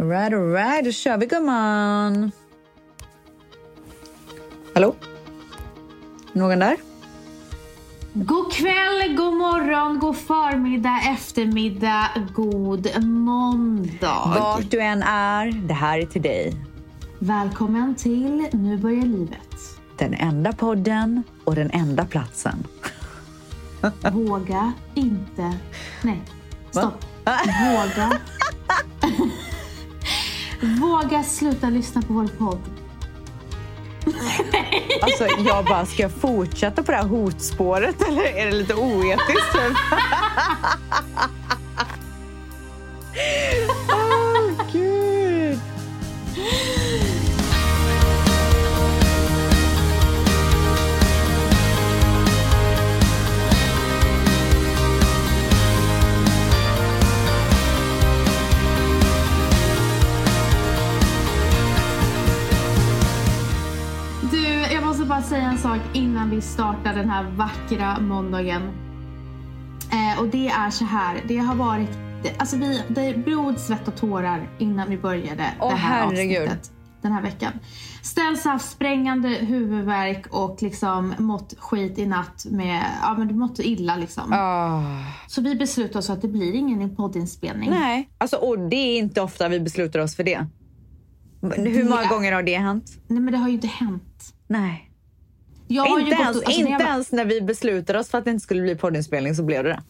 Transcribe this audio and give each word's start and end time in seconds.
Alright, 0.00 0.32
alright, 0.32 0.84
då 0.84 0.92
kör 0.92 1.16
vi 1.18 1.26
gumman. 1.26 2.32
Hallå? 4.74 4.94
Någon 6.32 6.58
där? 6.58 6.76
God 8.12 8.52
kväll, 8.52 9.16
god 9.16 9.34
morgon, 9.34 9.98
god 9.98 10.16
förmiddag, 10.16 11.00
eftermiddag, 11.12 12.08
god 12.34 13.02
måndag. 13.02 14.34
Vart 14.40 14.70
du 14.70 14.80
än 14.80 15.02
är, 15.02 15.52
det 15.52 15.74
här 15.74 15.98
är 15.98 16.06
till 16.06 16.22
dig. 16.22 16.54
Välkommen 17.18 17.94
till 17.94 18.46
Nu 18.52 18.76
börjar 18.76 19.06
livet. 19.06 19.56
Den 19.96 20.14
enda 20.14 20.52
podden 20.52 21.22
och 21.44 21.54
den 21.54 21.70
enda 21.70 22.04
platsen. 22.04 22.66
Våga 24.12 24.72
inte... 24.94 25.54
Nej, 26.02 26.22
stopp. 26.70 27.04
Våga... 27.24 28.20
Våga 30.60 31.22
sluta 31.22 31.70
lyssna 31.70 32.02
på 32.02 32.12
vår 32.12 32.26
podd. 32.38 32.60
Alltså, 35.02 35.26
jag 35.46 35.64
bara, 35.64 35.86
ska 35.86 36.02
jag 36.02 36.12
fortsätta 36.12 36.82
på 36.82 36.92
det 36.92 36.98
här 36.98 37.04
hotspåret 37.04 38.08
eller 38.08 38.22
är 38.22 38.46
det 38.46 38.52
lite 38.52 38.74
oetiskt? 38.74 39.56
säga 65.38 65.50
en 65.50 65.58
sak 65.58 65.80
innan 65.92 66.30
vi 66.30 66.40
startar 66.40 66.94
den 66.94 67.10
här 67.10 67.24
vackra 67.24 68.00
måndagen. 68.00 68.62
Eh, 69.92 70.20
och 70.20 70.28
det 70.28 70.48
är 70.48 70.70
så 70.70 70.84
här, 70.84 71.20
det 71.28 71.36
har 71.36 71.54
varit, 71.54 71.90
det, 72.22 72.32
alltså 72.38 72.56
vi, 72.56 72.82
det 72.88 73.24
blod, 73.24 73.58
svett 73.58 73.88
och 73.88 73.96
tårar 73.96 74.48
innan 74.58 74.90
vi 74.90 74.98
började 74.98 75.44
Åh, 75.60 75.68
det 75.70 75.76
här 75.76 76.06
herregud. 76.06 76.42
avsnittet 76.42 76.70
den 77.02 77.12
här 77.12 77.22
veckan. 77.22 77.52
Ställs 78.02 78.44
haft 78.44 78.70
sprängande 78.70 79.28
huvudvärk 79.28 80.26
och 80.30 80.62
liksom 80.62 81.14
mått 81.18 81.54
skit 81.58 81.98
i 81.98 82.06
natt 82.06 82.46
med, 82.50 82.84
ja 83.02 83.14
men 83.18 83.28
du 83.28 83.34
mått 83.34 83.58
illa 83.58 83.96
liksom. 83.96 84.32
Ah. 84.32 84.82
Så 85.28 85.40
vi 85.42 85.54
beslutade 85.54 85.98
oss 85.98 86.10
att 86.10 86.22
det 86.22 86.28
blir 86.28 86.54
ingen 86.54 86.96
poddinspelning. 86.96 87.70
Nej, 87.70 88.08
alltså, 88.18 88.36
och 88.36 88.58
det 88.58 88.76
är 88.76 88.98
inte 88.98 89.20
ofta 89.20 89.48
vi 89.48 89.60
beslutar 89.60 89.98
oss 90.00 90.16
för 90.16 90.24
det. 90.24 90.46
Hur 91.42 91.84
många 91.88 92.02
Det- 92.02 92.08
gånger 92.08 92.32
har 92.32 92.42
det 92.42 92.58
hänt? 92.58 92.84
Nej 93.06 93.20
men 93.20 93.32
det 93.32 93.38
har 93.38 93.48
ju 93.48 93.54
inte 93.54 93.66
hänt. 93.66 94.34
Nej. 94.48 94.84
Inte, 95.68 96.10
ens, 96.14 96.26
alltså, 96.28 96.50
när 96.50 96.58
inte 96.58 96.84
var- 96.84 96.90
ens 96.90 97.12
när 97.12 97.24
vi 97.24 97.40
beslutade 97.40 97.98
oss 97.98 98.08
för 98.10 98.18
att 98.18 98.24
det 98.24 98.30
inte 98.30 98.42
skulle 98.42 98.62
bli 98.62 98.74
poddinspelning 98.76 99.34
så 99.34 99.42
blev 99.44 99.64
det 99.64 99.68
det. 99.70 99.82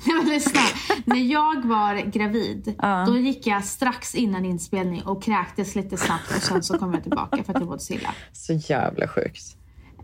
Nej 0.06 0.16
men 0.16 0.26
lyssna. 0.26 0.60
När 1.04 1.16
jag 1.32 1.64
var 1.64 1.94
gravid, 2.10 2.74
Ja. 2.78 3.04
då 3.06 3.16
gick 3.16 3.46
jag 3.46 3.64
strax 3.64 4.14
innan 4.14 4.44
inspelning 4.44 5.02
och 5.02 5.22
kräktes 5.22 5.74
lite 5.74 5.96
snabbt 5.96 6.36
och 6.36 6.42
sen 6.42 6.62
så 6.62 6.78
kom 6.78 6.94
jag 6.94 7.02
tillbaka 7.02 7.44
för 7.44 7.52
att 7.52 7.58
jag 7.60 7.66
mådde 7.68 7.80
så 7.80 7.92
illa. 7.92 8.14
Så 8.32 8.52
jävla 8.52 9.08
sjukt. 9.08 9.56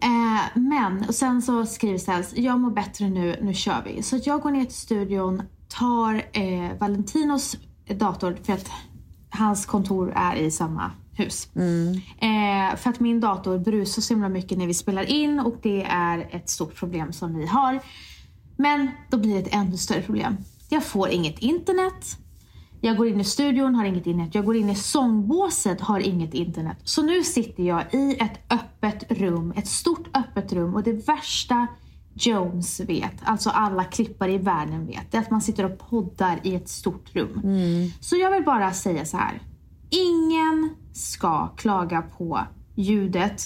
Eh, 0.03 0.59
men, 0.61 1.05
och 1.09 1.15
sen 1.15 1.43
så 1.43 1.67
skriver 1.67 1.99
Ställs, 1.99 2.33
jag 2.37 2.61
mår 2.61 2.71
bättre 2.71 3.09
nu, 3.09 3.37
nu 3.43 3.55
kör 3.55 3.83
vi. 3.85 4.03
Så 4.03 4.19
jag 4.25 4.41
går 4.41 4.51
ner 4.51 4.65
till 4.65 4.75
studion, 4.75 5.43
tar 5.69 6.15
eh, 6.33 6.79
Valentinos 6.81 7.57
dator 7.89 8.37
för 8.43 8.53
att 8.53 8.71
hans 9.31 9.67
kontor 9.67 10.13
är 10.17 10.35
i 10.37 10.51
samma 10.51 10.91
hus. 11.17 11.49
Eh, 12.19 12.77
för 12.77 12.91
att 12.91 13.01
min 13.01 13.21
dator 13.21 13.59
brusar 13.59 14.03
så 14.03 14.15
himla 14.15 14.29
mycket 14.29 14.59
när 14.59 14.67
vi 14.67 14.75
spelar 14.75 15.11
in 15.11 15.41
och 15.41 15.55
det 15.63 15.87
är 15.89 16.29
ett 16.31 16.49
stort 16.49 16.75
problem 16.75 17.13
som 17.13 17.35
vi 17.35 17.47
har. 17.47 17.81
Men 18.57 18.91
då 19.11 19.19
blir 19.19 19.35
det 19.35 19.41
ett 19.41 19.55
ännu 19.55 19.77
större 19.77 20.03
problem. 20.03 20.37
Jag 20.69 20.85
får 20.85 21.09
inget 21.09 21.39
internet. 21.39 22.19
Jag 22.81 22.97
går 22.97 23.09
in 23.09 23.21
i 23.21 23.25
studion, 23.25 23.75
har 23.75 23.85
inget 23.85 24.07
internet. 24.07 24.35
Jag 24.35 24.45
går 24.45 24.57
in 24.57 24.71
i 24.71 24.75
sångbåset, 24.75 25.81
har 25.81 26.01
inget 26.01 26.35
internet. 26.35 26.77
Så 26.85 27.03
nu 27.03 27.25
sitter 27.25 27.63
jag 27.63 27.95
i 27.95 28.17
ett 28.21 28.53
öppet 28.53 29.13
rum, 29.13 29.53
ett 29.57 29.69
stort 29.69 30.17
öppet 30.17 30.53
rum 30.53 30.75
och 30.75 30.83
det 30.83 31.09
värsta 31.09 31.67
Jones 32.19 32.81
vet, 32.81 33.15
alltså 33.25 33.51
alla 33.51 33.85
klippare 33.85 34.33
i 34.33 34.39
världen 34.39 34.87
vet, 34.87 35.11
det 35.11 35.17
är 35.17 35.23
att 35.23 35.31
man 35.31 35.43
sitter 35.43 35.65
och 35.65 35.79
poddar 35.79 36.41
i 36.43 36.55
ett 36.55 36.69
stort 36.69 37.15
rum. 37.15 37.41
Så 38.01 38.17
jag 38.17 38.31
vill 38.31 38.45
bara 38.45 38.73
säga 38.73 39.05
så 39.05 39.17
här. 39.17 39.43
Ingen 39.91 40.71
ska 40.93 41.49
klaga 41.57 42.03
på 42.03 42.41
ljudet 42.75 43.43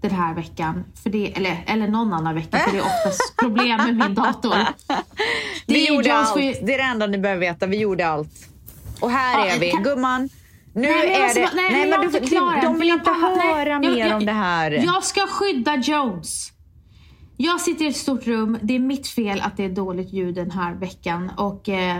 den 0.00 0.10
här 0.10 0.34
veckan, 0.34 0.84
för 1.02 1.10
det, 1.10 1.36
eller, 1.36 1.64
eller 1.66 1.88
någon 1.88 2.12
annan 2.12 2.34
vecka, 2.34 2.58
för 2.58 2.72
det 2.72 2.78
är 2.78 2.82
oftast 2.82 3.36
problem 3.40 3.76
med 3.76 3.96
min 3.96 4.14
dator. 4.14 4.54
Det 5.66 5.74
Vi 5.74 5.88
gjorde 5.88 6.14
allt. 6.14 6.28
för- 6.32 6.66
Det 6.66 6.74
är 6.74 6.78
det 6.78 6.84
enda 6.84 7.06
ni 7.06 7.18
behöver 7.18 7.40
veta. 7.40 7.66
Vi 7.66 7.76
gjorde 7.78 8.08
allt. 8.08 8.48
Och 9.00 9.10
här 9.10 9.46
Ja, 9.46 9.52
är 9.54 9.58
vi. 9.60 9.70
kan- 9.70 9.82
Gumman, 9.82 10.28
nu 10.72 10.80
Nej, 10.82 11.12
är 11.14 11.34
det... 11.34 11.40
bara- 11.40 11.50
nej, 11.54 11.80
men 11.80 11.90
men 11.90 12.00
du, 12.00 12.10
förklarar. 12.20 12.62
de 12.62 12.78
vill 12.80 12.90
inte 12.90 13.04
bara- 13.04 13.34
nej, 13.36 13.54
höra 13.54 13.68
jag- 13.68 13.80
mer 13.80 13.96
jag- 14.06 14.16
om 14.16 14.26
det 14.26 14.32
här. 14.32 14.70
Jag 14.70 15.04
ska 15.04 15.20
skydda 15.26 15.76
Jones. 15.76 16.52
Jag 17.36 17.60
sitter 17.60 17.84
i 17.84 17.88
ett 17.88 17.96
stort 17.96 18.26
rum. 18.26 18.58
Det 18.62 18.74
är 18.74 18.78
mitt 18.78 19.08
fel 19.08 19.40
att 19.40 19.56
det 19.56 19.64
är 19.64 19.68
dåligt 19.68 20.12
ljud 20.12 20.34
den 20.34 20.50
här 20.50 20.74
veckan. 20.74 21.30
Och 21.36 21.68
eh, 21.68 21.96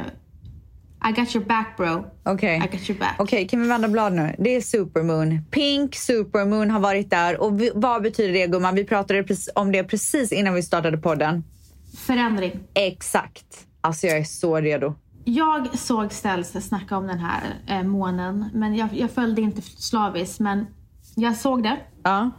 I 1.04 1.12
got 1.12 1.34
your 1.34 1.44
back 1.44 1.76
bro. 1.76 2.04
Okej. 2.24 2.56
I 2.56 2.76
got 2.76 2.88
your 2.90 2.98
back. 2.98 3.16
Okej, 3.18 3.48
kan 3.48 3.62
vi 3.62 3.68
vända 3.68 3.88
blad 3.88 4.12
nu? 4.12 4.34
Det 4.38 4.56
är 4.56 4.60
supermoon. 4.60 5.44
Pink 5.50 5.94
supermoon 5.94 6.70
har 6.70 6.80
varit 6.80 7.10
där. 7.10 7.40
Och 7.40 7.60
vi, 7.60 7.70
vad 7.74 8.02
betyder 8.02 8.32
det 8.32 8.46
gumman? 8.46 8.74
Vi 8.74 8.84
pratade 8.84 9.24
om 9.54 9.72
det 9.72 9.84
precis 9.84 10.32
innan 10.32 10.54
vi 10.54 10.62
startade 10.62 10.98
podden. 10.98 11.44
Förändring. 11.98 12.60
Exakt. 12.74 13.66
Alltså 13.80 14.06
jag 14.06 14.18
är 14.18 14.24
så 14.24 14.60
redo. 14.60 14.94
Jag 15.24 15.78
såg 15.78 16.12
Ställs 16.12 16.52
snacka 16.68 16.96
om 16.96 17.06
den 17.06 17.18
här 17.18 17.42
eh, 17.68 17.82
månen. 17.82 18.44
Men 18.54 18.74
jag, 18.74 18.88
jag 18.92 19.10
följde 19.10 19.40
inte 19.40 19.62
slaviskt. 19.62 20.40
Men 20.40 20.66
jag 21.16 21.36
såg 21.36 21.62
det. 21.62 21.76
Ja. 22.02 22.30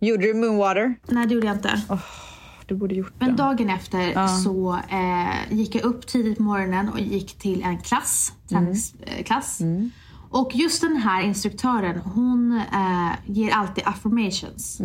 Gjorde 0.00 0.22
du 0.22 0.34
moonwater? 0.34 0.94
Nej, 1.08 1.26
det 1.26 1.34
gjorde 1.34 1.46
jag 1.46 1.56
inte. 1.56 1.80
Du 2.66 2.74
borde 2.74 2.94
gjort 2.94 3.12
Men 3.18 3.28
det. 3.30 3.36
dagen 3.36 3.70
efter 3.70 4.26
så 4.26 4.78
eh, 4.88 5.56
gick 5.56 5.74
jag 5.74 5.84
upp 5.84 6.06
tidigt 6.06 6.36
på 6.36 6.42
morgonen 6.42 6.88
och 6.88 7.00
gick 7.00 7.38
till 7.38 7.62
en 7.62 7.78
klass, 7.78 8.32
träningsklass. 8.48 9.60
Och 10.30 10.50
just 10.54 10.80
den 10.80 10.96
här 10.96 11.22
instruktören, 11.22 11.98
hon 11.98 12.60
eh, 12.72 13.12
ger 13.26 13.50
alltid 13.50 13.84
affirmations. 13.86 14.80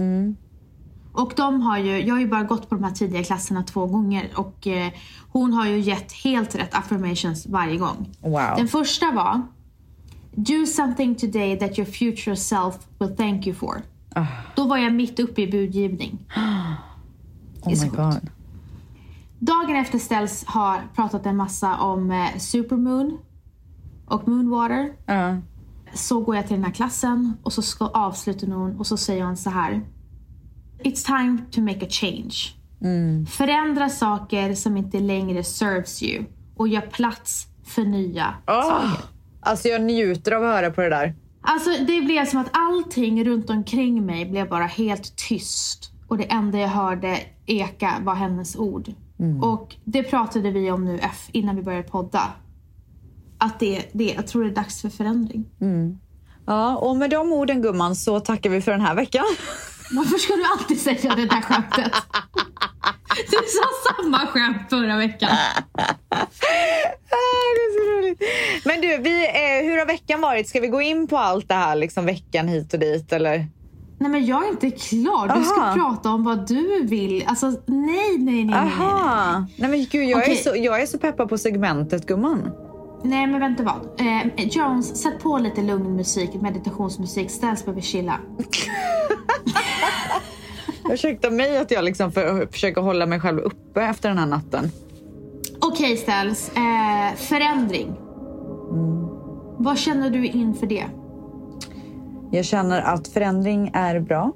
Och 1.13 1.33
de 1.35 1.61
har 1.61 1.77
ju, 1.77 2.01
jag 2.05 2.15
har 2.15 2.19
ju 2.19 2.27
bara 2.27 2.43
gått 2.43 2.69
på 2.69 2.75
de 2.75 2.83
här 2.83 2.91
tidiga 2.91 3.23
klasserna 3.23 3.63
två 3.63 3.85
gånger 3.85 4.29
och 4.35 4.67
eh, 4.67 4.91
hon 5.31 5.53
har 5.53 5.67
ju 5.67 5.79
gett 5.79 6.11
helt 6.11 6.55
rätt 6.55 6.73
affirmations 6.75 7.45
varje 7.45 7.77
gång. 7.77 8.09
Wow. 8.19 8.53
Den 8.57 8.67
första 8.67 9.11
var 9.11 9.41
Do 10.35 10.65
something 10.65 11.15
today 11.15 11.59
that 11.59 11.79
your 11.79 11.85
future 11.91 12.35
self 12.35 12.75
will 12.99 13.15
thank 13.17 13.47
you 13.47 13.55
for. 13.55 13.81
Då 14.55 14.63
var 14.63 14.77
jag 14.77 14.93
mitt 14.93 15.19
uppe 15.19 15.41
i 15.41 15.47
budgivning. 15.47 16.19
Oh 17.61 17.83
my 17.83 17.89
god. 17.89 18.29
Dagen 19.39 19.75
efter 19.75 19.99
ställs 19.99 20.43
har 20.47 20.81
pratat 20.95 21.25
en 21.25 21.37
massa 21.37 21.77
om 21.77 22.11
eh, 22.11 22.37
supermoon 22.37 23.17
och 24.05 24.27
moonwater. 24.27 24.91
Ja. 25.05 25.37
Så 25.93 26.21
går 26.21 26.35
jag 26.35 26.47
till 26.47 26.55
den 26.55 26.65
här 26.65 26.71
klassen 26.71 27.37
och 27.43 27.53
så 27.53 27.61
ska 27.61 27.85
avslutar 27.85 28.47
hon 28.47 28.79
och 28.79 28.87
så 28.87 28.97
säger 28.97 29.23
hon 29.23 29.37
så 29.37 29.49
här. 29.49 29.81
It's 30.83 31.05
time 31.05 31.37
to 31.51 31.61
make 31.61 31.85
a 31.85 31.89
change. 31.89 32.35
Förändra 33.29 33.89
saker 33.89 34.53
som 34.53 34.77
inte 34.77 34.99
längre 34.99 35.43
serves 35.43 36.03
you 36.03 36.25
och 36.55 36.67
gör 36.67 36.81
plats 36.81 37.47
för 37.63 37.81
nya 37.81 38.33
Åh! 38.47 38.61
saker. 38.61 39.05
Alltså 39.39 39.67
jag 39.67 39.81
njuter 39.81 40.31
av 40.31 40.43
att 40.43 40.49
höra 40.49 40.71
på 40.71 40.81
det 40.81 40.89
där. 40.89 41.15
Alltså 41.41 41.69
det 41.69 42.01
blev 42.01 42.25
som 42.25 42.39
att 42.39 42.49
allting 42.51 43.25
runt 43.25 43.49
omkring 43.49 44.05
mig 44.05 44.25
blev 44.25 44.49
bara 44.49 44.65
helt 44.65 45.15
tyst. 45.15 45.91
Och 46.07 46.17
det 46.17 46.31
enda 46.31 46.59
jag 46.59 46.67
hörde 46.67 47.19
eka 47.51 47.97
var 48.03 48.15
hennes 48.15 48.55
ord. 48.55 48.91
Och 49.41 49.75
det 49.85 50.03
pratade 50.03 50.51
vi 50.51 50.71
om 50.71 50.85
nu 50.85 50.99
innan 51.31 51.55
vi 51.55 51.61
började 51.61 51.83
podda. 51.87 52.33
Att 53.37 53.59
det, 53.59 53.85
det, 53.91 54.13
jag 54.13 54.27
tror 54.27 54.43
det 54.43 54.49
är 54.49 54.55
dags 54.55 54.81
för 54.81 54.89
förändring. 54.89 55.45
Ja, 56.45 56.77
och 56.77 56.95
med 56.95 57.09
de 57.09 57.31
orden 57.31 57.61
gumman 57.61 57.95
så 57.95 58.19
tackar 58.19 58.49
vi 58.49 58.61
för 58.61 58.71
den 58.71 58.81
här 58.81 58.95
veckan. 58.95 59.23
Varför 59.91 60.17
ska 60.17 60.33
du 60.33 60.43
alltid 60.43 60.81
säga 60.81 61.15
det 61.15 61.25
där 61.25 61.41
skämtet? 61.41 61.93
Du 63.15 63.37
sa 63.37 63.93
samma 63.95 64.27
skämt 64.27 64.69
förra 64.69 64.97
veckan. 64.97 65.29
Ah, 67.13 67.47
det 67.55 67.61
är 67.61 67.71
så 67.77 67.97
roligt. 67.97 68.21
Men 68.65 68.81
du, 68.81 68.97
vi, 68.97 69.27
eh, 69.27 69.65
hur 69.65 69.77
har 69.77 69.85
veckan 69.85 70.21
varit? 70.21 70.49
Ska 70.49 70.59
vi 70.59 70.67
gå 70.67 70.81
in 70.81 71.07
på 71.07 71.17
allt 71.17 71.47
det 71.47 71.53
här, 71.53 71.75
liksom 71.75 72.05
veckan 72.05 72.47
hit 72.47 72.73
och 72.73 72.79
dit 72.79 73.13
eller? 73.13 73.47
Nej 74.01 74.11
men 74.11 74.25
jag 74.25 74.45
är 74.45 74.49
inte 74.49 74.71
klar. 74.71 75.37
Du 75.37 75.43
ska 75.43 75.61
Aha. 75.61 75.73
prata 75.75 76.09
om 76.09 76.23
vad 76.23 76.47
du 76.47 76.83
vill. 76.83 77.23
Alltså 77.27 77.45
nej, 77.45 77.57
nej, 77.65 78.17
nej, 78.17 78.17
nej, 78.17 78.45
nej, 78.45 78.45
nej. 78.45 78.55
Aha! 78.55 79.45
Nej 79.55 79.69
men 79.69 79.85
gud, 79.91 80.09
jag, 80.09 80.19
är 80.19 80.23
Okej. 80.23 80.35
så, 80.35 80.55
jag 80.55 80.81
är 80.81 80.85
så 80.85 80.97
peppad 80.97 81.29
på 81.29 81.37
segmentet 81.37 82.05
gumman. 82.05 82.51
Nej 83.03 83.27
men 83.27 83.39
vänta 83.39 83.63
vad. 83.63 84.07
Eh, 84.07 84.47
Jones, 84.47 85.01
sätt 85.01 85.19
på 85.23 85.37
lite 85.37 85.61
lugn 85.61 85.95
musik, 85.95 86.29
meditationsmusik. 86.33 87.29
Ställs 87.29 87.65
behöver 87.65 87.81
chilla. 87.81 88.19
Ursäkta 90.89 91.29
mig 91.29 91.57
att 91.57 91.71
jag 91.71 91.83
liksom 91.83 92.11
för, 92.11 92.47
försöker 92.51 92.81
hålla 92.81 93.05
mig 93.05 93.19
själv 93.19 93.39
uppe 93.39 93.81
efter 93.81 94.09
den 94.09 94.17
här 94.17 94.25
natten. 94.25 94.71
Okej 95.59 95.93
okay, 95.93 95.97
Ställs, 95.97 96.51
eh, 96.55 97.15
förändring. 97.15 97.87
Mm. 97.87 99.07
Vad 99.57 99.77
känner 99.77 100.09
du 100.09 100.25
inför 100.25 100.67
det? 100.67 100.85
Jag 102.31 102.45
känner 102.45 102.81
att 102.81 103.07
förändring 103.07 103.71
är 103.73 103.99
bra. 103.99 104.31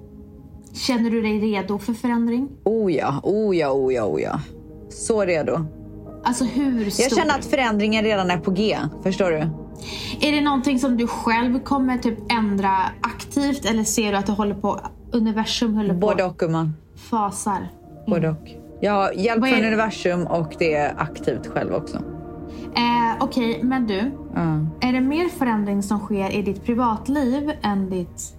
Känner 0.73 1.09
du 1.09 1.21
dig 1.21 1.39
redo 1.39 1.79
för 1.79 1.93
förändring? 1.93 2.49
Oh 2.63 2.93
ja, 2.93 3.19
oh 3.23 3.57
ja, 3.57 3.71
oh 3.71 3.93
ja, 3.93 4.05
oh 4.05 4.21
ja. 4.21 4.39
Så 4.89 5.25
redo. 5.25 5.65
Alltså 6.23 6.43
hur 6.43 6.89
stor? 6.89 7.03
Jag 7.03 7.17
känner 7.17 7.39
att 7.39 7.45
förändringen 7.45 8.03
redan 8.03 8.31
är 8.31 8.37
på 8.37 8.51
G. 8.51 8.77
Förstår 9.03 9.31
du? 9.31 9.37
Är 10.27 10.31
det 10.31 10.41
någonting 10.41 10.79
som 10.79 10.97
du 10.97 11.07
själv 11.07 11.59
kommer 11.59 11.97
typ 11.97 12.31
ändra 12.31 12.77
aktivt 13.01 13.65
eller 13.65 13.83
ser 13.83 14.11
du 14.11 14.17
att 14.17 14.25
det 14.25 14.31
håller 14.31 14.55
på 14.55 14.79
universum 15.11 15.75
håller 15.75 15.93
Både 15.93 16.23
och 16.23 16.37
gumman. 16.37 16.73
Fasar? 16.95 17.57
Mm. 17.57 17.69
Både 18.07 18.29
och. 18.29 18.49
Jag 18.81 18.93
har 18.93 19.11
hjälp 19.11 19.47
från 19.47 19.65
universum 19.65 20.27
och 20.27 20.55
det 20.59 20.73
är 20.73 20.93
aktivt 20.97 21.47
själv 21.47 21.73
också. 21.73 22.14
Eh, 22.77 23.15
Okej, 23.19 23.51
okay, 23.51 23.63
men 23.63 23.87
du. 23.87 23.99
Uh. 23.99 24.65
Är 24.81 24.93
det 24.93 25.01
mer 25.01 25.29
förändring 25.29 25.83
som 25.83 25.99
sker 25.99 26.31
i 26.31 26.41
ditt 26.41 26.65
privatliv 26.65 27.51
än 27.61 27.89
ditt 27.89 28.33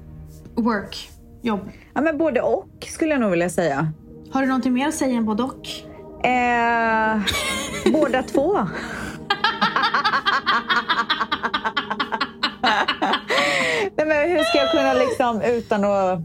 work, 0.54 1.10
jobb? 1.42 1.60
Ja, 1.94 2.00
men 2.00 2.18
både 2.18 2.40
och 2.40 2.68
skulle 2.86 3.10
jag 3.10 3.20
nog 3.20 3.30
vilja 3.30 3.50
säga. 3.50 3.92
Har 4.32 4.40
du 4.40 4.46
någonting 4.46 4.72
mer 4.72 4.88
att 4.88 4.94
säga 4.94 5.16
än 5.16 5.24
både 5.24 5.42
och? 5.42 5.68
Eh, 6.26 7.20
båda 7.92 8.22
två. 8.22 8.52
Nej, 13.96 14.06
men 14.06 14.30
hur 14.30 14.42
ska 14.42 14.58
jag 14.58 14.70
kunna 14.70 14.92
liksom 14.92 15.40
utan 15.40 15.84
att 15.84 16.20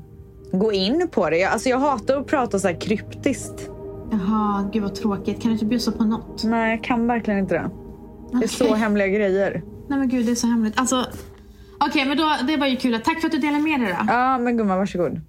gå 0.51 0.73
in 0.73 1.07
på 1.11 1.29
det? 1.29 1.37
Jag, 1.37 1.51
alltså 1.51 1.69
jag 1.69 1.79
hatar 1.79 2.17
att 2.17 2.27
prata 2.27 2.59
så 2.59 2.67
här 2.67 2.81
kryptiskt. 2.81 3.69
Jaha, 4.11 4.69
gud 4.73 4.83
vad 4.83 4.95
tråkigt. 4.95 5.41
Kan 5.41 5.49
du 5.49 5.53
inte 5.53 5.65
bjussa 5.65 5.91
på 5.91 6.03
något? 6.03 6.43
Nej, 6.43 6.71
jag 6.71 6.83
kan 6.83 7.07
verkligen 7.07 7.39
inte 7.39 7.53
det. 7.53 7.69
Det 8.31 8.43
är 8.43 8.47
så 8.47 8.75
hemliga 8.75 9.07
grejer. 9.07 9.63
Nej 9.89 9.99
men 9.99 10.09
gud, 10.09 10.25
det 10.25 10.31
är 10.31 10.35
så 10.35 10.47
hemligt. 10.47 10.79
Alltså, 10.79 11.05
Okej, 11.83 11.87
okay, 11.89 12.05
men 12.05 12.17
då, 12.17 12.47
det 12.47 12.57
var 12.57 12.67
ju 12.67 12.75
kul. 12.75 13.01
Tack 13.03 13.19
för 13.19 13.27
att 13.27 13.31
du 13.31 13.37
delade 13.37 13.63
med 13.63 13.79
dig 13.79 13.95
då. 13.99 14.13
Ja, 14.13 14.37
men 14.37 14.57
gumman, 14.57 14.77
varsågod. 14.77 15.21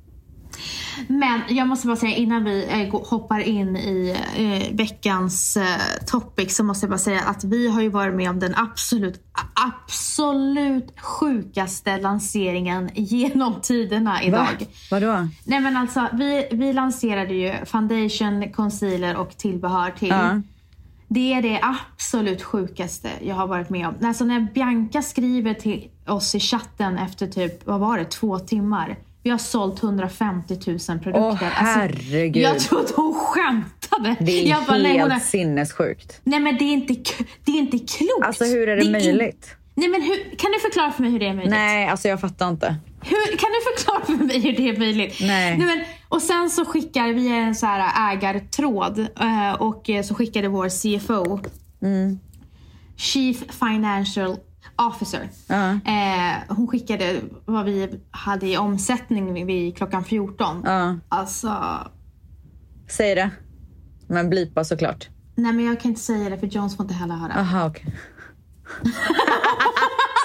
Men 1.09 1.41
jag 1.49 1.69
måste 1.69 1.87
bara 1.87 1.97
säga 1.97 2.17
innan 2.17 2.45
vi 2.45 2.67
eh, 2.71 3.09
hoppar 3.09 3.41
in 3.41 3.77
i 3.77 4.17
eh, 4.37 4.77
veckans 4.77 5.57
eh, 5.57 6.05
topic 6.07 6.57
så 6.57 6.65
måste 6.65 6.85
jag 6.85 6.91
bara 6.91 6.99
säga 6.99 7.21
att 7.21 7.45
vi 7.45 7.69
har 7.69 7.83
ju 7.83 7.89
varit 7.89 8.15
med 8.15 8.31
om 8.31 8.39
den 8.39 8.55
absolut, 8.57 9.21
absolut 9.55 11.01
sjukaste 11.01 11.99
lanseringen 11.99 12.91
genom 12.95 13.61
tiderna 13.61 14.23
idag. 14.23 14.57
Va? 14.61 14.67
Vadå? 14.91 15.29
Nej 15.45 15.61
men 15.61 15.77
alltså 15.77 16.09
vi, 16.13 16.49
vi 16.53 16.73
lanserade 16.73 17.35
ju 17.35 17.53
foundation, 17.65 18.53
concealer 18.53 19.17
och 19.17 19.37
tillbehör 19.37 19.91
till. 19.91 20.13
Uh. 20.13 20.39
Det 21.15 21.33
är 21.33 21.43
det 21.43 21.61
absolut 21.63 22.43
sjukaste 22.43 23.11
jag 23.23 23.35
har 23.35 23.47
varit 23.47 23.71
med 23.71 23.89
om. 23.89 23.95
Alltså 24.03 24.25
när 24.25 24.41
Bianca 24.41 25.03
skriver 25.03 25.55
till 25.55 25.89
oss 26.07 26.35
i 26.35 26.41
chatten 26.41 26.99
efter 26.99 27.27
typ, 27.27 27.67
vad 27.67 27.81
var 27.81 27.99
det, 27.99 28.05
två 28.05 28.39
timmar. 28.39 28.97
Vi 29.23 29.31
har 29.31 29.39
sålt 29.39 29.83
150 29.83 30.55
000 30.67 30.79
produkter. 30.79 31.21
Åh 31.21 31.35
herregud. 31.35 32.47
Alltså, 32.47 32.75
jag 32.77 32.87
trodde 32.87 33.03
hon 33.03 33.15
skämtade. 33.15 34.17
Det 34.21 34.33
är 34.33 34.51
jag 34.51 34.65
bara, 34.65 34.77
helt 34.77 35.09
nej, 35.09 35.17
är... 35.17 35.21
sinnessjukt. 35.21 36.21
Nej 36.25 36.41
men 36.41 36.57
det 36.57 36.65
är, 36.65 36.73
inte, 36.73 36.95
det 37.45 37.53
är 37.53 37.59
inte 37.59 37.79
klokt. 37.79 38.27
Alltså 38.27 38.45
hur 38.45 38.69
är 38.69 38.77
det, 38.77 38.83
det 38.83 38.89
är 38.89 38.93
möjligt? 38.93 39.57
In... 39.75 39.83
Nej 39.83 39.89
men 39.89 40.03
hur, 40.03 40.37
kan 40.37 40.53
du 40.53 40.59
förklara 40.59 40.93
för 40.93 41.03
mig 41.03 41.11
hur 41.11 41.19
det 41.19 41.27
är 41.27 41.35
möjligt? 41.35 41.51
Nej, 41.51 41.89
alltså 41.89 42.09
jag 42.09 42.21
fattar 42.21 42.49
inte. 42.49 42.77
Hur, 43.03 43.37
kan 43.37 43.51
du 43.51 43.77
förklara 43.77 44.05
för 44.05 44.25
mig 44.25 44.41
hur 44.41 44.53
det 44.53 44.69
är 44.69 44.79
möjligt? 44.79 45.17
Nej. 45.21 45.59
Nej 45.59 45.67
men, 45.67 45.85
och 46.09 46.23
sen 46.23 46.51
så 46.51 46.65
skickar 46.65 47.09
vi 47.09 47.29
en 47.29 47.55
så 47.55 47.67
här 47.67 48.13
ägartråd 48.13 48.99
eh, 48.99 49.53
och 49.53 49.91
så 50.05 50.15
skickade 50.15 50.49
vår 50.49 50.69
CFO, 50.69 51.41
mm. 51.83 52.19
Chief 52.97 53.45
Financial 53.51 54.37
Officer. 54.77 55.29
Uh. 55.51 55.71
Eh, 55.71 56.37
hon 56.49 56.69
skickade 56.69 57.21
vad 57.45 57.65
vi 57.65 58.01
hade 58.11 58.47
i 58.47 58.57
omsättning 58.57 59.47
vid 59.47 59.77
klockan 59.77 60.05
14. 60.05 60.67
Uh. 60.67 60.95
Alltså... 61.09 61.79
Säg 62.89 63.15
det. 63.15 63.31
Men 64.07 64.31
blipa 64.31 64.65
såklart. 64.65 65.09
Nej 65.35 65.53
men 65.53 65.65
jag 65.65 65.81
kan 65.81 65.89
inte 65.91 66.01
säga 66.01 66.31
det 66.31 66.39
för 66.39 66.47
Jones 66.47 66.77
får 66.77 66.85
inte 66.85 66.95
heller 66.95 67.15
höra. 67.15 67.33
Aha, 67.33 67.67
okay. 67.67 67.85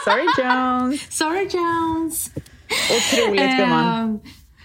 Sorry 0.06 0.26
Jones. 0.38 1.02
Sorry 1.18 1.48
Jones. 1.54 2.32
Otroligt 2.98 3.58
gumman. 3.58 4.10
Uh, 4.10 4.20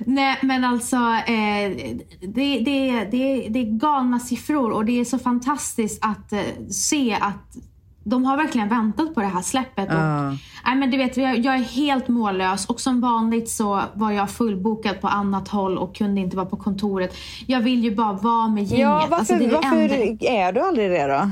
Nej 0.06 0.38
men 0.42 0.64
alltså 0.64 0.96
eh, 1.26 1.96
det, 2.20 2.58
det, 2.58 3.04
det, 3.10 3.48
det 3.48 3.58
är 3.58 3.78
galna 3.78 4.18
siffror 4.18 4.70
och 4.70 4.84
det 4.84 5.00
är 5.00 5.04
så 5.04 5.18
fantastiskt 5.18 6.04
att 6.04 6.32
eh, 6.32 6.40
se 6.70 7.18
att 7.20 7.56
de 8.04 8.24
har 8.24 8.36
verkligen 8.36 8.68
väntat 8.68 9.14
på 9.14 9.20
det 9.20 9.26
här 9.26 9.42
släppet. 9.42 9.88
Och, 9.88 9.94
uh. 9.94 10.34
nej, 10.64 10.76
men 10.76 10.90
du 10.90 10.96
vet, 10.96 11.16
jag, 11.16 11.38
jag, 11.38 11.54
är 11.54 11.62
helt 11.62 12.08
mållös 12.08 12.66
och 12.66 12.80
som 12.80 13.00
vanligt 13.00 13.50
så 13.50 13.82
var 13.94 14.10
jag 14.10 14.30
fullbokad 14.30 15.00
på 15.00 15.08
annat 15.08 15.48
håll 15.48 15.78
och 15.78 15.96
kunde 15.96 16.20
inte 16.20 16.36
vara 16.36 16.46
på 16.46 16.56
kontoret. 16.56 17.16
Jag 17.46 17.60
vill 17.60 17.84
ju 17.84 17.94
bara 17.94 18.12
vara 18.12 18.48
med 18.48 18.64
gänget. 18.64 18.80
Ja, 18.80 19.06
varför, 19.10 19.34
alltså, 19.34 19.50
varför 19.50 20.24
är 20.24 20.52
du 20.52 20.60
aldrig 20.60 20.90
det 20.90 21.06
då? 21.06 21.30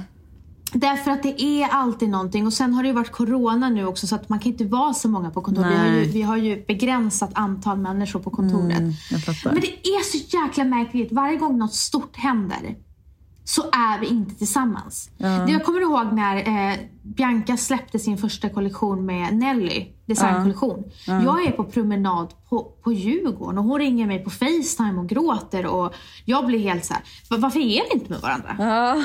Därför 0.73 1.11
att 1.11 1.23
det 1.23 1.43
är 1.43 1.69
alltid 1.69 2.09
någonting 2.09 2.47
och 2.47 2.53
sen 2.53 2.75
har 2.75 2.83
det 2.83 2.89
ju 2.89 2.95
varit 2.95 3.13
corona 3.13 3.69
nu 3.69 3.87
också 3.87 4.07
så 4.07 4.15
att 4.15 4.29
man 4.29 4.39
kan 4.39 4.53
inte 4.53 4.65
vara 4.65 4.95
så 4.95 5.09
många 5.09 5.31
på 5.31 5.41
kontoret. 5.43 5.71
Vi 5.73 5.77
har, 5.77 5.87
ju, 5.87 6.05
vi 6.05 6.23
har 6.23 6.37
ju 6.37 6.65
begränsat 6.67 7.31
antal 7.35 7.79
människor 7.79 8.21
på 8.21 8.31
kontoret. 8.31 8.79
Mm, 8.79 8.93
Men 9.53 9.61
det 9.61 9.89
är 9.89 10.03
så 10.03 10.37
jäkla 10.37 10.65
märkligt. 10.65 11.13
Varje 11.13 11.37
gång 11.37 11.59
något 11.59 11.75
stort 11.75 12.17
händer 12.17 12.77
så 13.45 13.63
är 13.63 14.01
vi 14.01 14.07
inte 14.07 14.35
tillsammans. 14.35 15.11
Ja. 15.17 15.49
Jag 15.49 15.65
kommer 15.65 15.81
ihåg 15.81 16.13
när 16.13 16.37
eh, 16.37 16.77
Bianca 17.03 17.57
släppte 17.57 17.99
sin 17.99 18.19
första 18.19 18.49
kollektion 18.49 19.07
med 19.07 19.37
Nelly, 19.37 19.87
designkollektion. 20.11 20.85
Ja. 21.07 21.23
Jag 21.23 21.47
är 21.47 21.51
på 21.51 21.65
promenad 21.65 22.35
på, 22.49 22.73
på 22.83 22.93
Djurgården 22.93 23.59
och 23.59 23.65
hon 23.65 23.79
ringer 23.79 24.07
mig 24.07 24.25
på 24.25 24.31
Facetime 24.31 25.01
och 25.01 25.09
gråter 25.09 25.67
och 25.67 25.95
jag 26.25 26.47
blir 26.47 26.59
helt 26.59 26.85
så 26.85 26.95
här, 26.95 27.03
varför 27.29 27.61
är 27.61 27.83
vi 27.89 27.95
inte 27.95 28.13
med 28.13 28.21
varandra? 28.21 28.57
Ja. 28.59 29.05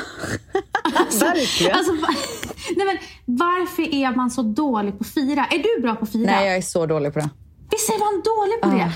alltså, 1.00 1.26
Verkligen. 1.26 1.76
Alltså, 1.76 1.94
nej 2.76 2.86
men, 2.86 2.98
varför 3.26 3.94
är 3.94 4.16
man 4.16 4.32
så 4.32 4.42
dålig 4.42 4.98
på 4.98 5.02
att 5.02 5.08
fira? 5.08 5.46
Är 5.46 5.58
du 5.58 5.82
bra 5.82 5.96
på 5.96 6.04
att 6.04 6.12
fira? 6.12 6.32
Nej, 6.32 6.48
jag 6.48 6.58
är 6.58 6.62
så 6.62 6.86
dålig 6.86 7.14
på 7.14 7.20
det. 7.20 7.30
Visst 7.72 7.90
är 7.90 8.00
man 8.00 8.24
dålig 8.24 8.62
på 8.62 8.70
det? 8.70 8.92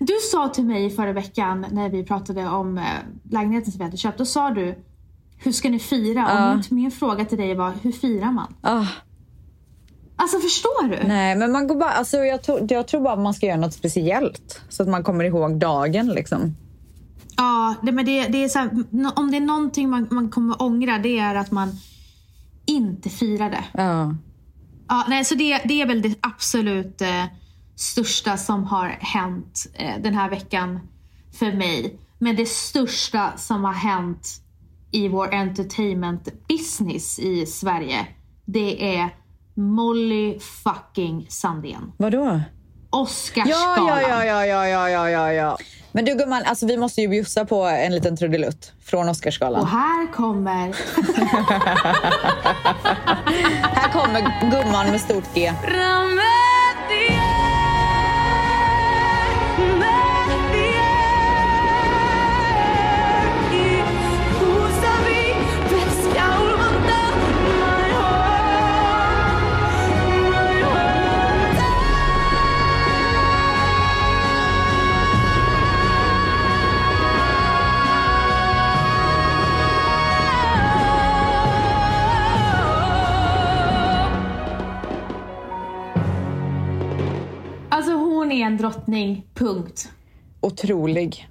Du 0.00 0.14
sa 0.32 0.48
till 0.48 0.64
mig 0.64 0.90
förra 0.90 1.12
veckan 1.12 1.66
när 1.70 1.88
vi 1.88 2.04
pratade 2.04 2.48
om 2.48 2.78
eh, 2.78 2.84
lägenheten 3.30 3.72
som 3.72 3.78
vi 3.78 3.84
hade 3.84 3.96
köpt. 3.96 4.18
Då 4.18 4.24
sa 4.24 4.50
du, 4.50 4.74
hur 5.38 5.52
ska 5.52 5.68
ni 5.68 5.78
fira? 5.78 6.50
Och 6.50 6.56
min, 6.56 6.82
min, 6.82 6.90
fråga 6.90 7.24
till 7.24 7.38
dig 7.38 7.54
var, 7.54 7.72
hur 7.82 7.92
firar 7.92 8.32
man? 8.32 8.54
Alltså 10.20 10.38
förstår 10.38 10.88
du? 10.88 11.08
Nej, 11.08 11.36
men 11.36 11.52
man 11.52 11.66
går 11.66 11.74
bara, 11.74 11.90
alltså, 11.90 12.16
jag, 12.16 12.42
tror, 12.42 12.66
jag 12.68 12.88
tror 12.88 13.00
bara 13.00 13.12
att 13.12 13.18
man 13.18 13.34
ska 13.34 13.46
göra 13.46 13.56
något 13.56 13.74
speciellt. 13.74 14.60
Så 14.68 14.82
att 14.82 14.88
man 14.88 15.04
kommer 15.04 15.24
ihåg 15.24 15.58
dagen 15.58 16.06
liksom. 16.08 16.56
Ja, 17.36 17.74
det, 17.82 17.92
men 17.92 18.06
det, 18.06 18.26
det 18.26 18.44
är 18.44 18.48
så 18.48 18.58
här, 18.58 18.70
om 19.16 19.30
det 19.30 19.36
är 19.36 19.40
någonting 19.40 19.90
man, 19.90 20.08
man 20.10 20.30
kommer 20.30 20.62
ångra 20.62 20.98
det 20.98 21.18
är 21.18 21.34
att 21.34 21.50
man 21.50 21.78
inte 22.66 23.10
firade. 23.10 23.64
Ja. 23.72 24.14
Ja, 24.88 25.04
nej, 25.08 25.24
så 25.24 25.34
det, 25.34 25.58
det 25.64 25.82
är 25.82 25.86
väl 25.86 26.02
det 26.02 26.14
absolut 26.20 27.00
eh, 27.00 27.24
största 27.76 28.36
som 28.36 28.64
har 28.64 28.88
hänt 28.88 29.66
eh, 29.74 30.02
den 30.02 30.14
här 30.14 30.30
veckan 30.30 30.80
för 31.38 31.52
mig. 31.52 31.98
Men 32.18 32.36
det 32.36 32.48
största 32.48 33.32
som 33.36 33.64
har 33.64 33.72
hänt 33.72 34.28
i 34.90 35.08
vår 35.08 35.34
entertainment 35.34 36.28
business 36.48 37.18
i 37.18 37.46
Sverige, 37.46 38.06
det 38.44 38.96
är 38.96 39.10
Molly 39.58 40.38
fucking 40.38 41.26
Sandén. 41.28 41.92
Vadå? 41.96 42.40
Oscarsgalan. 42.90 43.86
Ja, 43.86 44.02
ja, 44.02 44.24
ja, 44.24 44.46
ja, 44.46 44.68
ja, 44.68 44.88
ja, 44.88 45.10
ja, 45.10 45.32
ja. 45.32 45.58
Men 45.92 46.04
du 46.04 46.14
gumman, 46.14 46.42
alltså, 46.46 46.66
vi 46.66 46.76
måste 46.76 47.00
ju 47.00 47.08
bjussa 47.08 47.44
på 47.44 47.64
en 47.64 47.94
liten 47.94 48.16
trudelutt 48.16 48.72
från 48.84 49.08
Oscarsgalan. 49.08 49.60
Och 49.60 49.68
här 49.68 50.12
kommer... 50.12 50.66
här 53.74 53.92
kommer 53.92 54.50
gumman 54.50 54.90
med 54.90 55.00
stort 55.00 55.34
G. 55.34 55.48
Alltså 55.48 56.47
hon 88.28 88.36
är 88.36 88.46
en 88.46 88.56
drottning, 88.56 89.26
punkt. 89.34 89.88
Otrolig. 90.40 91.28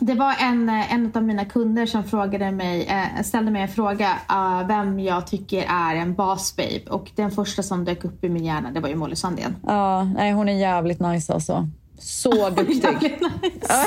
Det 0.00 0.14
var 0.14 0.34
en, 0.40 0.68
en 0.68 1.12
av 1.14 1.22
mina 1.22 1.44
kunder 1.44 1.86
som 1.86 2.04
frågade 2.04 2.52
mig, 2.52 2.86
eh, 2.86 3.22
ställde 3.22 3.50
mig 3.50 3.62
en 3.62 3.68
fråga 3.68 4.18
uh, 4.30 4.66
vem 4.68 5.00
jag 5.00 5.26
tycker 5.26 5.64
är 5.68 5.94
en 5.94 6.14
boss 6.14 6.56
babe. 6.56 6.82
Och 6.90 7.10
den 7.14 7.30
första 7.30 7.62
som 7.62 7.84
dök 7.84 8.04
upp 8.04 8.24
i 8.24 8.28
min 8.28 8.44
hjärna 8.44 8.70
det 8.70 8.80
var 8.80 8.88
ju 8.88 8.94
Molly 8.94 9.16
Sandén. 9.16 9.56
Ja, 9.66 10.04
nej 10.04 10.32
hon 10.32 10.48
är 10.48 10.52
jävligt 10.52 11.00
nice 11.00 11.34
alltså. 11.34 11.68
Så 11.98 12.50
duktig. 12.56 12.78
Nice. 12.80 13.86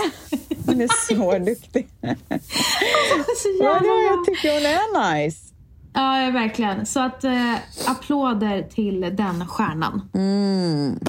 Hon 0.66 0.82
är 0.82 1.08
så 1.08 1.40
duktig. 1.46 1.88
Så 3.38 3.50
Ja, 3.60 3.82
jag 3.84 4.26
tycker 4.26 4.54
hon 4.54 4.66
är 4.66 5.16
nice. 5.16 5.54
Ja, 5.94 6.22
ja, 6.22 6.32
verkligen. 6.32 6.86
Så 6.86 7.00
att 7.00 7.24
eh, 7.24 7.56
applåder 7.86 8.64
till 8.64 9.02
den 9.02 9.48
stjärnan. 9.48 10.10
Mm. 10.14 11.00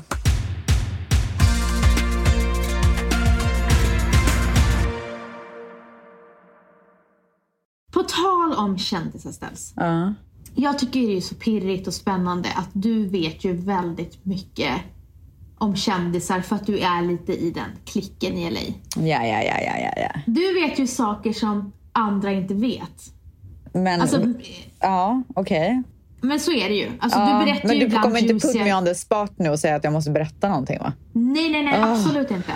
Tal 8.44 8.64
om 8.64 8.78
kändisar 8.78 9.32
ställs. 9.32 9.72
Ja. 9.76 10.14
Jag 10.54 10.78
tycker 10.78 11.00
det 11.00 11.16
är 11.16 11.20
så 11.20 11.34
pirrigt 11.34 11.86
och 11.86 11.94
spännande 11.94 12.48
att 12.56 12.68
du 12.72 13.06
vet 13.06 13.44
ju 13.44 13.52
väldigt 13.52 14.24
mycket 14.24 14.72
om 15.58 15.76
kändisar 15.76 16.40
för 16.40 16.56
att 16.56 16.66
du 16.66 16.78
är 16.78 17.02
lite 17.02 17.32
i 17.32 17.50
den 17.50 17.70
klicken 17.84 18.32
i 18.32 18.50
LA. 18.50 18.60
Ja, 18.96 19.26
ja, 19.26 19.42
ja, 19.42 19.60
ja, 19.60 19.92
ja. 19.96 20.20
Du 20.26 20.54
vet 20.54 20.78
ju 20.78 20.86
saker 20.86 21.32
som 21.32 21.72
andra 21.92 22.32
inte 22.32 22.54
vet. 22.54 23.12
Men, 23.72 24.00
Alltså, 24.00 24.34
ja, 24.80 25.22
okej. 25.34 25.82
Men 26.24 26.40
så 26.40 26.52
är 26.52 26.68
det 26.68 26.74
ju. 26.74 26.88
Alltså, 26.98 27.18
Ja, 27.18 27.38
du 27.38 27.44
berättar 27.44 27.68
men 27.68 27.78
ju 27.78 27.86
du 27.86 27.96
kommer 27.98 28.18
inte 28.30 28.46
put 28.46 28.54
me 28.54 28.74
on 28.74 28.84
the 28.84 28.94
spot 28.94 29.32
nu 29.38 29.50
och 29.50 29.58
säga 29.58 29.76
att 29.76 29.84
jag 29.84 29.92
måste 29.92 30.10
berätta 30.10 30.48
någonting 30.48 30.78
va? 30.78 30.92
Nej, 31.12 31.50
nej, 31.50 31.62
nej. 31.62 31.74
Absolut 31.82 32.30
inte. 32.30 32.52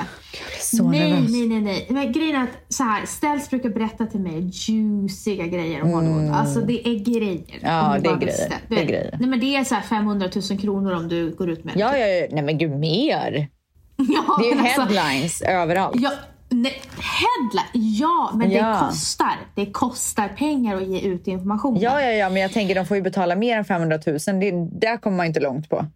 Så 0.61 0.89
nej, 0.89 1.13
nervös. 1.13 1.31
nej, 1.31 1.49
nej, 1.49 1.61
nej. 1.61 1.87
Men 1.91 2.13
grejen 2.13 2.37
är 2.37 2.43
att 2.43 2.75
så 2.75 2.83
här, 2.85 3.07
Ställs 3.07 3.51
brukar 3.51 3.69
berätta 3.69 4.07
till 4.07 4.21
mig 4.21 4.51
juiciga 4.53 5.47
grejer 5.47 5.83
om 5.83 5.91
Hollywood. 5.91 6.31
Alltså 6.35 6.61
det 6.61 6.89
är 6.89 6.99
grejer. 6.99 7.59
Mm. 7.61 7.75
Ja, 7.75 7.97
det 8.03 8.09
är 8.09 8.17
grejer. 8.17 8.27
visste. 8.27 8.53
Det 8.69 8.81
är 8.81 8.85
grejer. 8.85 9.17
Nej, 9.21 9.29
men 9.29 9.41
det 9.41 9.57
är 9.57 9.65
så 9.65 9.75
här 9.75 9.83
500 9.83 10.29
000 10.51 10.59
kronor 10.61 10.93
om 10.95 11.09
du 11.09 11.31
går 11.35 11.51
ut 11.51 11.65
med 11.65 11.75
det. 11.75 11.81
Ja, 11.81 11.97
ja, 11.99 12.07
ja, 12.07 12.27
nej 12.31 12.43
men 12.43 12.59
gud 12.59 12.71
mer. 12.71 13.49
Ja, 13.97 14.39
Det 14.41 14.51
är 14.51 14.55
ju 14.55 14.61
alltså- 14.61 14.81
headlines 14.83 15.43
överallt. 15.43 15.97
Ja, 16.01 16.11
nej, 16.49 16.83
headline, 16.99 17.97
ja, 17.99 18.31
men 18.35 18.51
Ja. 18.51 18.67
det 18.69 18.87
kostar. 18.89 19.37
Det 19.55 19.67
kostar 19.67 20.29
pengar 20.29 20.77
att 20.77 20.87
ge 20.87 21.01
ut 21.01 21.27
information. 21.27 21.77
Ja, 21.81 22.01
ja, 22.03 22.11
ja, 22.13 22.29
men 22.29 22.43
jag 22.43 22.53
tänker 22.53 22.75
de 22.75 22.87
får 22.87 22.97
ju 22.97 23.03
betala 23.03 23.37
mer 23.37 23.59
än 23.59 23.65
500 23.65 23.99
000. 24.07 24.19
Det, 24.41 24.51
där 24.81 24.97
kommer 24.97 25.17
man 25.17 25.27
inte 25.27 25.41
långt 25.41 25.69
på. 25.71 25.87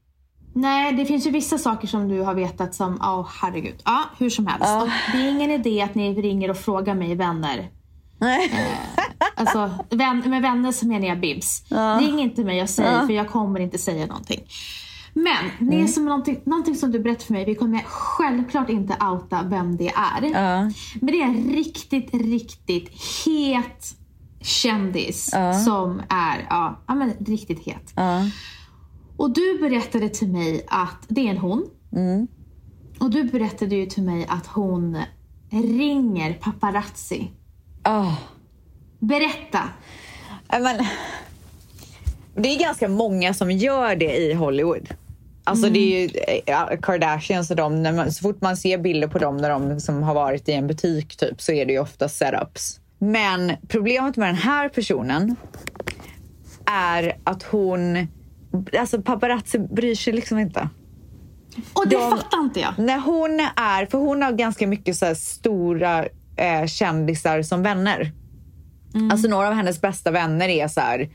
Nej, 0.54 0.92
det 0.92 1.06
finns 1.06 1.26
ju 1.26 1.30
vissa 1.30 1.58
saker 1.58 1.88
som 1.88 2.08
du 2.08 2.20
har 2.20 2.34
vetat 2.34 2.74
som, 2.74 2.98
åh 3.02 3.20
oh, 3.20 3.28
herregud. 3.42 3.74
Ja, 3.84 4.02
hur 4.18 4.30
som 4.30 4.46
helst. 4.46 4.66
Ja. 4.66 4.88
Det 5.12 5.18
är 5.18 5.28
ingen 5.28 5.50
idé 5.50 5.82
att 5.82 5.94
ni 5.94 6.14
ringer 6.22 6.50
och 6.50 6.56
frågar 6.56 6.94
mig 6.94 7.14
vänner. 7.14 7.68
Nej. 8.18 8.52
Alltså, 9.36 9.70
vän, 9.90 10.22
med 10.26 10.42
vänner 10.42 10.72
så 10.72 10.86
menar 10.86 11.06
jag 11.06 11.20
bibs. 11.20 11.62
Ring 12.00 12.20
inte 12.20 12.44
mig 12.44 12.62
och 12.62 12.70
säg, 12.70 12.84
Ja. 12.84 13.06
för 13.06 13.14
jag 13.14 13.28
kommer 13.28 13.60
inte 13.60 13.78
säga 13.78 14.06
någonting. 14.06 14.40
Men 15.14 15.70
det 15.70 15.82
är 15.82 15.86
som 15.86 16.04
någonting, 16.04 16.40
någonting 16.44 16.74
som 16.74 16.90
du 16.90 16.98
berättade 16.98 17.24
för 17.24 17.32
mig. 17.32 17.44
Vi 17.44 17.54
kommer 17.54 17.82
självklart 17.86 18.70
inte 18.70 18.96
outa 19.04 19.42
vem 19.42 19.76
det 19.76 19.88
är. 19.88 20.22
Ja. 20.22 20.60
Men 21.00 21.06
det 21.06 21.20
är 21.20 21.24
en 21.24 21.50
riktigt, 21.50 22.14
riktigt 22.14 22.88
het 23.24 23.96
kändis 24.40 25.30
Ja. 25.32 25.54
som 25.54 26.02
är 26.08 26.46
ja, 26.50 26.82
ja, 26.88 26.94
men 26.94 27.12
riktigt 27.20 27.66
het. 27.66 27.92
Ja. 27.96 28.20
Och 29.16 29.34
du 29.34 29.58
berättade 29.60 30.08
till 30.08 30.28
mig 30.28 30.66
att 30.68 31.04
det 31.08 31.20
är 31.20 31.30
en 31.30 31.38
hon. 31.38 31.66
Mm. 31.92 32.26
Och 32.98 33.10
du 33.10 33.24
berättade 33.24 33.76
ju 33.76 33.86
till 33.86 34.02
mig 34.02 34.26
att 34.28 34.46
hon 34.46 34.98
ringer 35.50 36.34
paparazzi. 36.34 37.30
Ah. 37.82 38.12
Berätta. 38.98 39.60
Men, 40.48 40.86
det 42.34 42.48
är 42.48 42.58
ganska 42.58 42.88
många 42.88 43.34
som 43.34 43.50
gör 43.50 43.96
det 43.96 44.16
i 44.16 44.34
Hollywood. 44.34 44.88
Alltså 45.44 45.68
det 45.68 45.78
är 45.78 46.00
ju 46.00 46.40
ja, 46.46 46.70
Kardashians 46.82 47.50
och 47.50 47.56
de, 47.56 47.82
när 47.82 47.92
man, 47.92 48.12
så 48.12 48.22
fort 48.22 48.40
man 48.40 48.56
ser 48.56 48.78
bilder 48.78 49.08
på 49.08 49.18
dem 49.18 49.36
när 49.36 49.50
de 49.50 49.80
som 49.80 50.02
har 50.02 50.14
varit 50.14 50.48
i 50.48 50.52
en 50.52 50.66
butik 50.66 51.16
typ 51.16 51.40
så 51.40 51.52
är 51.52 51.66
det 51.66 51.72
ju 51.72 51.78
ofta 51.78 52.08
setups. 52.08 52.80
Men 52.98 53.52
problemet 53.68 54.16
med 54.16 54.28
den 54.28 54.36
här 54.36 54.68
personen 54.68 55.36
är 56.66 57.16
att 57.24 57.42
hon, 57.42 58.08
alltså 58.78 59.02
paparazzi 59.02 59.58
bryr 59.58 59.94
sig 59.94 60.12
liksom 60.12 60.38
inte. 60.38 60.68
Och 61.72 61.88
det 61.88 61.96
De- 61.96 62.10
fattar 62.10 62.40
inte 62.40 62.60
jag. 62.60 62.78
När 62.78 62.98
hon 62.98 63.40
är, 63.56 63.86
för 63.86 63.98
hon 63.98 64.22
har 64.22 64.32
ganska 64.32 64.66
mycket 64.66 64.96
så 64.96 65.14
stora 65.14 66.04
eh, 66.36 66.66
kändisar 66.66 67.42
som 67.42 67.62
vänner. 67.62 68.12
Alltså 69.12 69.28
några 69.28 69.48
av 69.48 69.54
hennes 69.54 69.80
bästa 69.80 70.10
vänner 70.10 70.48
är 70.48 70.68
så 70.68 70.80
här, 70.80 71.08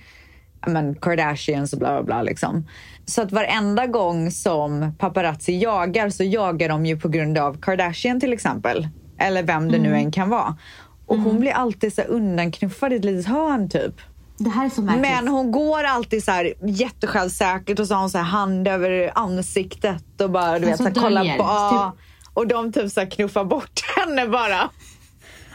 men 0.68 0.96
Kardashians 0.96 1.74
och 1.74 1.80
bla 1.80 1.90
bla 1.92 2.04
bla 2.04 2.22
liksom. 2.22 2.68
Så 3.10 3.22
att 3.22 3.32
varenda 3.32 3.88
gång 3.88 4.32
som 4.32 4.96
paparazzi 5.00 5.58
jagar 5.58 6.10
så 6.10 6.24
jagar 6.24 6.70
de 6.70 6.86
ju 6.86 7.00
på 7.00 7.10
grund 7.10 7.38
av 7.38 7.62
Kardashian 7.62 8.20
till 8.20 8.34
exempel. 8.34 8.88
Eller 9.20 9.44
vem 9.44 9.72
det 9.72 9.80
nu 9.80 9.96
än 9.96 10.12
kan 10.12 10.30
vara. 10.30 10.58
Och 11.06 11.18
hon 11.18 11.40
blir 11.40 11.52
alltid 11.52 11.94
så 11.94 12.02
undanknuffad 12.02 12.94
i 12.94 12.96
ett 12.96 13.06
litet 13.06 13.26
hörn 13.26 13.70
typ. 13.70 14.02
Det 14.38 14.50
här 14.50 14.66
är 14.66 14.70
så 14.70 14.82
märkligt. 14.82 15.02
Men 15.02 15.28
hon 15.28 15.52
går 15.52 15.84
alltid 15.84 16.24
så 16.24 16.32
här 16.32 16.54
jättesjälvsäkert 16.62 17.80
och 17.80 17.88
så 17.88 17.94
har 17.94 18.02
hon 18.02 18.10
så 18.10 18.18
här 18.18 18.26
hand 18.26 18.68
över 18.68 19.12
ansiktet 19.16 20.22
och 20.22 20.30
bara 20.30 20.60
du 20.60 20.66
vet, 20.66 20.70
Alltså 20.70 20.84
så 20.84 20.90
här, 20.90 21.08
kolla 21.08 21.20
döljer, 21.20 21.38
på. 21.38 21.44
Ja. 21.44 21.96
Och 22.34 22.48
de 22.48 22.72
typ 22.72 22.92
så 22.92 23.00
här 23.00 23.12
knuffar 23.12 23.44
bort 23.44 23.82
henne 23.98 24.28
bara. 24.28 24.70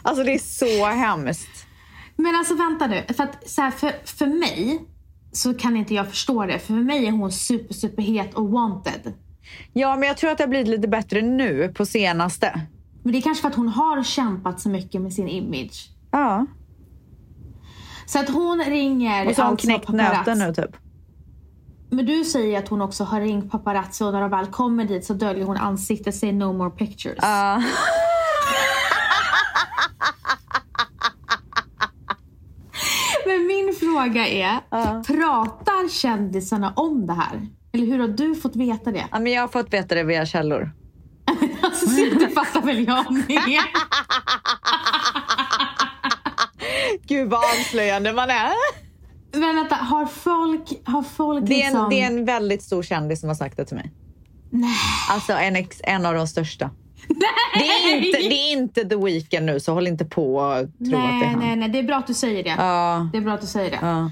Alltså 0.03 0.25
det 0.25 0.35
är 0.35 0.39
så 0.39 0.87
hemskt. 0.87 1.67
Men 2.17 2.35
alltså 2.35 2.55
vänta 2.55 2.87
nu. 2.87 3.15
För, 3.15 3.25
att, 3.25 3.49
så 3.49 3.63
här, 3.63 3.71
för, 3.71 3.93
för 4.05 4.27
mig 4.27 4.81
så 5.33 5.55
kan 5.55 5.77
inte 5.77 5.95
jag 5.95 6.09
förstå 6.09 6.47
det. 6.47 6.59
För 6.59 6.75
mig 6.75 7.07
är 7.07 7.11
hon 7.13 7.33
super, 7.33 7.75
super 7.75 8.03
het 8.03 8.35
och 8.35 8.51
wanted. 8.51 9.13
Ja, 9.73 9.97
men 9.97 10.09
jag 10.09 10.17
tror 10.17 10.31
att 10.31 10.39
det 10.39 10.45
har 10.45 10.49
blivit 10.49 10.69
lite 10.69 10.89
bättre 10.89 11.23
nu 11.23 11.73
på 11.75 11.87
senaste. 11.87 12.61
Men 13.03 13.13
det 13.13 13.19
är 13.19 13.23
kanske 13.23 13.43
för 13.43 13.49
att 13.49 13.55
hon 13.55 13.69
har 13.69 14.03
kämpat 14.03 14.61
så 14.61 14.69
mycket 14.69 15.01
med 15.01 15.13
sin 15.13 15.29
image. 15.29 15.91
Ja, 16.11 16.47
Så 18.07 18.19
att 18.19 18.29
hon 18.29 18.65
ringer 18.65 19.29
och 19.29 19.35
så 19.35 19.43
har 19.43 19.47
hon 19.47 19.53
alltså 19.53 19.67
knäckt 19.67 19.89
nöten 19.89 20.39
nu 20.39 20.55
typ. 20.55 20.77
Men 21.91 22.07
du 22.07 22.25
säger 22.25 22.59
att 22.59 22.69
hon 22.69 22.81
också 22.83 23.05
har 23.05 23.21
ringt 23.21 23.51
paparazzi 23.51 24.05
och 24.05 24.13
när 24.13 24.21
de 24.21 24.31
väl 24.31 24.47
kommer 24.47 24.85
dit 24.85 25.05
så 25.05 25.15
döljer 25.15 25.45
hon 25.45 25.57
ansiktet, 25.57 26.15
säger 26.15 26.33
no 26.33 26.53
more 26.53 26.71
pictures. 26.71 27.19
Ja. 27.23 27.63
Men 33.27 33.47
min 33.47 33.75
fråga 34.03 34.29
är, 34.29 34.61
Ja. 34.71 35.03
pratar 35.07 35.89
kändisarna 35.89 36.73
om 36.77 37.07
det 37.07 37.13
här? 37.13 37.49
Eller 37.73 37.87
hur 37.87 37.99
har 37.99 38.09
du 38.09 38.35
fått 38.35 38.57
veta 38.57 38.93
det? 38.93 39.07
ja, 39.11 39.19
men 39.19 39.33
jag 39.33 39.41
har 39.41 39.49
fått 39.49 39.73
veta 39.73 39.95
det 39.95 40.03
via 40.05 40.27
källor. 40.27 40.71
Alltså, 41.63 41.87
det 42.19 42.29
fattar 42.29 42.63
väl 42.63 42.87
jag 42.87 43.13
med. 43.13 43.27
Gud 47.07 47.31
vad 47.31 47.41
avslöjande 47.45 48.13
man 48.13 48.31
är. 48.31 48.53
Men 49.33 49.57
vänta, 49.57 49.75
har 49.75 50.07
folk, 50.07 50.73
har 50.85 51.03
folk 51.03 51.47
Det 51.47 51.55
är, 51.55 51.59
liksom... 51.59 51.85
en, 51.85 51.91
det 51.91 52.03
är 52.03 52.07
en 52.07 52.25
väldigt 52.25 52.63
stor 52.63 52.83
kändis 52.83 53.21
som 53.21 53.29
har 53.29 53.37
sagt 53.37 53.57
det 53.57 53.65
till 53.65 53.77
mig. 53.77 53.93
Nej. 54.51 54.71
Alltså 55.11 55.33
en, 55.33 55.57
ex, 55.57 55.81
en 55.85 56.07
av 56.07 56.15
de 56.15 56.27
största. 56.27 56.71
Nej. 57.09 57.19
Det 57.55 57.65
är, 57.93 57.97
inte, 57.97 58.19
det 58.19 58.35
är 58.35 58.53
inte 58.53 58.85
The 58.85 58.97
Weeknd 58.97 59.47
nu, 59.47 59.61
så 59.61 59.73
håll 59.75 59.87
inte 59.87 60.05
på 60.05 60.35
och 60.37 60.55
tro 60.57 60.65
att 60.65 60.71
det 60.79 60.97
är 60.97 60.99
nej, 60.99 61.29
han. 61.29 61.39
nej, 61.39 61.57
nej. 61.57 61.69
Det 61.69 61.79
är 61.79 61.83
bra 61.83 61.97
att 61.97 62.07
du 62.07 62.15
säger 62.15 62.43
det. 62.45 62.55
Ja, 62.59 63.09
Det 63.13 63.19
är 63.19 63.23
bra 63.23 63.33
att 63.35 63.41
du 63.41 63.47
säger 63.47 63.71
det. 63.71 63.79
ja. 63.83 64.11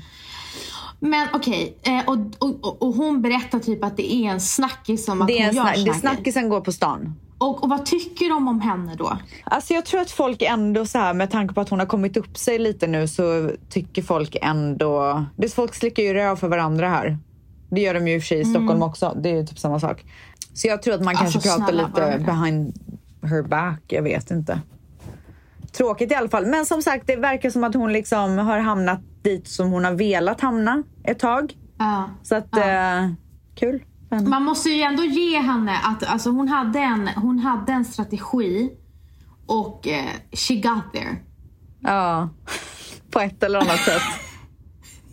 Men 1.02 1.28
okej, 1.32 1.76
eh, 1.82 2.08
och, 2.08 2.16
och, 2.38 2.64
och, 2.64 2.82
och 2.82 2.94
hon 2.94 3.22
berättar 3.22 3.58
typ 3.58 3.84
att 3.84 3.96
det 3.96 4.14
är 4.14 4.30
en 4.30 4.40
snackis 4.40 5.08
om 5.08 5.22
att 5.22 5.28
Det 5.28 5.38
är 5.38 5.46
hon 5.46 5.54
gör 5.56 5.62
snack, 5.62 5.76
här 5.76 5.82
grejer. 5.84 5.92
snackisen 5.92 6.48
går 6.48 6.60
på 6.60 6.72
stan. 6.72 7.14
Och, 7.38 7.62
och 7.62 7.68
vad 7.70 7.86
tycker 7.86 8.28
de 8.28 8.48
om 8.48 8.60
henne 8.60 8.94
då? 8.94 9.18
Alltså 9.44 9.74
jag 9.74 9.84
tror 9.84 10.00
att 10.00 10.10
folk 10.10 10.42
ändå 10.42 10.86
så 10.86 10.98
här 10.98 11.14
med 11.14 11.30
tanke 11.30 11.54
på 11.54 11.60
att 11.60 11.68
hon 11.68 11.78
har 11.78 11.86
kommit 11.86 12.16
upp 12.16 12.36
sig 12.38 12.58
lite 12.58 12.86
nu 12.86 13.08
så 13.08 13.50
tycker 13.70 14.02
folk 14.02 14.36
ändå... 14.42 15.24
Det 15.36 15.44
är 15.46 15.50
folk 15.50 15.74
slickar 15.74 16.02
ju 16.02 16.14
röv 16.14 16.36
för 16.36 16.48
varandra 16.48 16.88
här. 16.88 17.18
Det 17.70 17.80
gör 17.80 17.94
de 17.94 18.08
ju 18.08 18.14
i 18.14 18.18
och 18.18 18.22
för 18.22 18.26
sig 18.26 18.40
i 18.40 18.44
Stockholm 18.44 18.82
också. 18.82 19.16
Det 19.22 19.30
är 19.30 19.34
ju 19.34 19.46
typ 19.46 19.58
samma 19.58 19.80
sak. 19.80 20.04
Så 20.60 20.66
jag 20.66 20.82
tror 20.82 20.94
att 20.94 21.04
man 21.04 21.16
kanske 21.16 21.38
Alltså, 21.38 21.50
pratar 21.58 21.72
snälla, 21.72 21.86
lite 21.86 22.24
behind 22.24 22.74
her 23.22 23.42
back. 23.42 23.80
Jag 23.86 24.02
vet 24.02 24.30
inte. 24.30 24.60
Tråkigt 25.72 26.12
i 26.12 26.14
alla 26.14 26.28
fall. 26.28 26.46
Men 26.46 26.66
som 26.66 26.82
sagt, 26.82 27.06
det 27.06 27.16
verkar 27.16 27.50
som 27.50 27.64
att 27.64 27.74
hon 27.74 27.92
liksom 27.92 28.38
har 28.38 28.58
hamnat 28.58 29.00
dit 29.22 29.48
som 29.48 29.70
hon 29.70 29.84
har 29.84 29.92
velat 29.92 30.40
hamna 30.40 30.82
ett 31.04 31.18
tag. 31.18 31.56
Ja. 31.78 32.10
Så 32.22 32.34
att, 32.34 32.56
eh, 32.56 33.10
kul. 33.54 33.84
Men, 34.10 34.30
Man 34.30 34.42
måste 34.42 34.70
ju 34.70 34.82
ändå 34.82 35.04
ge 35.04 35.38
henne 35.38 35.78
att 35.84 36.04
alltså, 36.04 36.30
hon, 36.30 36.48
hade 36.48 36.78
en, 36.78 37.08
hon 37.08 37.38
hade 37.38 37.72
en 37.72 37.84
strategi 37.84 38.70
och 39.46 39.88
eh, 39.88 40.04
she 40.32 40.54
got 40.54 40.92
there. 40.92 41.16
ja, 41.80 42.28
på 43.10 43.20
ett 43.20 43.42
eller 43.42 43.60
annat 43.60 43.80
sätt. 43.80 44.02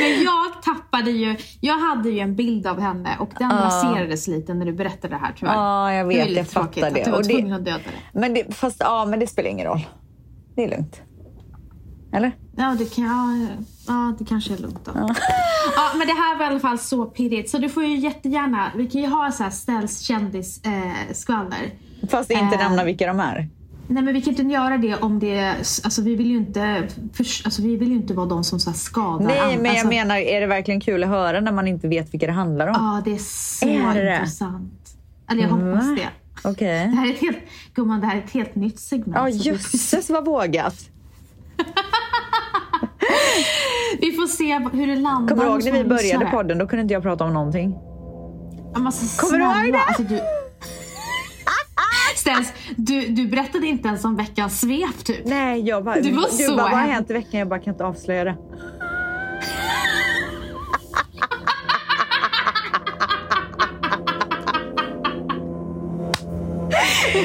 Men 0.00 0.22
jag 0.24 0.62
tappade 0.94 1.10
ju, 1.10 1.36
jag 1.60 1.78
hade 1.78 2.10
ju 2.10 2.18
en 2.18 2.34
bild 2.36 2.66
av 2.66 2.80
henne 2.80 3.16
och 3.20 3.30
den 3.38 3.50
raserades 3.50 4.26
lite 4.28 4.54
när 4.54 4.66
du 4.66 4.72
berättade 4.72 5.14
det 5.14 5.18
här 5.18 5.32
tyvärr. 5.38 5.54
Ja, 5.54 5.92
jag 5.92 6.08
Det 6.08 6.20
är 6.20 6.26
vet. 6.26 6.36
Jag 6.36 6.46
fattar 6.48 6.62
tråkigt 6.66 6.84
att 6.84 6.94
det. 6.94 7.04
Du 7.04 7.10
var 7.10 7.18
Och 7.18 7.24
det- 7.26 7.52
att 7.54 7.64
döda 7.64 7.78
det. 7.78 8.18
Men 8.20 8.34
det, 8.34 8.54
fast, 8.56 8.76
ja, 8.80 9.04
men 9.04 9.18
det 9.20 9.26
spelar 9.26 9.50
ingen 9.50 9.66
roll. 9.66 9.86
Det 10.56 10.64
är 10.64 10.68
lugnt. 10.70 11.00
Eller? 12.12 12.32
Ja, 12.56 12.76
det, 12.78 12.94
kan, 12.94 13.04
ja, 13.04 13.48
ja, 13.88 14.14
det 14.18 14.24
kanske 14.24 14.52
är 14.54 14.58
lugnt 14.58 14.84
då. 14.84 14.92
Ja. 14.94 15.00
men 15.98 16.06
det 16.06 16.12
här 16.12 16.38
var 16.38 16.44
i 16.44 16.48
alla 16.48 16.60
fall 16.60 16.78
så 16.78 17.04
pirrigt. 17.04 17.50
Så 17.50 17.58
du 17.58 17.68
får 17.68 17.84
ju 17.84 17.96
jättegärna, 17.96 18.72
vi 18.76 18.86
kan 18.90 19.00
ju 19.00 19.06
ha 19.06 19.32
så 19.32 19.42
här 19.42 19.50
ställs 19.50 20.00
kändis 20.00 20.60
eh. 20.64 21.52
Fast 22.10 22.30
inte 22.30 22.56
Äh. 22.56 22.58
nämna 22.62 22.84
vilka 22.84 23.06
de 23.06 23.20
är. 23.20 23.48
Nej 23.88 24.02
men 24.02 24.14
vi 24.14 24.20
kan 24.22 24.30
inte 24.34 24.42
göra 24.54 24.78
det 24.78 24.96
om 24.96 25.18
det, 25.18 25.54
alltså 25.84 26.02
vi 26.02 26.16
vill 26.16 26.26
ju 26.30 26.36
inte, 26.36 26.88
för, 27.12 27.24
alltså, 27.44 27.62
vi 27.62 27.76
vill 27.76 27.92
inte 27.92 28.14
vara 28.14 28.26
de 28.26 28.44
som 28.44 28.60
så 28.60 28.70
här 28.70 28.76
skadar 28.76 29.26
Nej, 29.26 29.38
andra. 29.38 29.56
men 29.56 29.64
jag 29.64 29.70
alltså, 29.72 29.88
menar, 29.88 30.16
är 30.16 30.40
det 30.40 30.46
verkligen 30.46 30.80
kul 30.80 31.02
att 31.04 31.08
höra 31.10 31.40
när 31.40 31.52
man 31.52 31.68
inte 31.68 31.88
vet 31.88 32.14
vilka 32.14 32.26
det 32.26 32.32
handlar 32.32 32.66
om? 32.66 32.74
Ja, 32.78 33.02
det 33.04 33.12
är 33.14 33.18
så 33.18 33.66
Är 33.68 33.94
det? 34.04 34.14
intressant. 34.14 34.96
Eller 35.30 35.42
jag 35.42 35.48
hoppas 35.48 35.86
Va? 35.86 35.96
det. 35.96 36.08
Okej. 36.48 36.88
Det 36.88 36.96
här 36.96 37.06
är 37.06 37.10
ett 37.12 37.20
helt, 37.20 37.38
gumman, 37.74 38.00
det 38.00 38.06
här 38.06 38.16
är 38.16 38.20
ett 38.22 38.30
helt 38.30 38.54
nytt 38.54 38.80
segment. 38.80 39.12
Ja, 39.14 39.24
vi- 39.24 39.30
jösses 39.32 40.10
vad 40.10 40.24
vågat. 40.24 40.74
Vi 44.00 44.12
får 44.12 44.26
se 44.26 44.58
hur 44.72 44.86
det 44.86 44.96
landar. 44.96 45.28
Kommer 45.28 45.44
du 45.44 45.50
ihåg 45.50 45.64
när 45.64 45.72
vi 45.72 45.84
började 45.84 46.26
podden? 46.26 46.58
Då 46.58 46.66
kunde 46.66 46.82
inte 46.82 46.94
jag 46.94 47.02
prata 47.02 47.24
om 47.24 47.34
någonting. 47.34 47.74
Alltså, 48.74 49.20
Kommer 49.26 49.38
du 49.38 49.44
ihåg 49.44 49.72
det? 49.72 49.78
Alltså, 49.80 50.02
du... 50.02 50.20
Ställs, 52.24 52.52
du, 52.76 53.06
du 53.08 53.26
berättade 53.26 53.66
inte 53.66 53.88
ens 53.88 54.04
om 54.04 54.16
veckans 54.16 54.60
svep 54.60 55.04
typ. 55.04 55.20
Nej, 55.24 55.60
jag 55.60 55.84
bara, 55.84 56.00
Du 56.00 56.12
var 56.12 56.22
du 56.38 56.44
så 56.44 56.56
bara, 56.56 56.62
vad 56.62 56.70
har 56.80 56.86
hänt 56.88 57.10
i 57.10 57.12
veckan? 57.12 57.38
Jag 57.38 57.48
bara, 57.48 57.60
kan 57.60 57.72
inte 57.72 57.84
avslöja 57.84 58.24
det. 58.24 58.36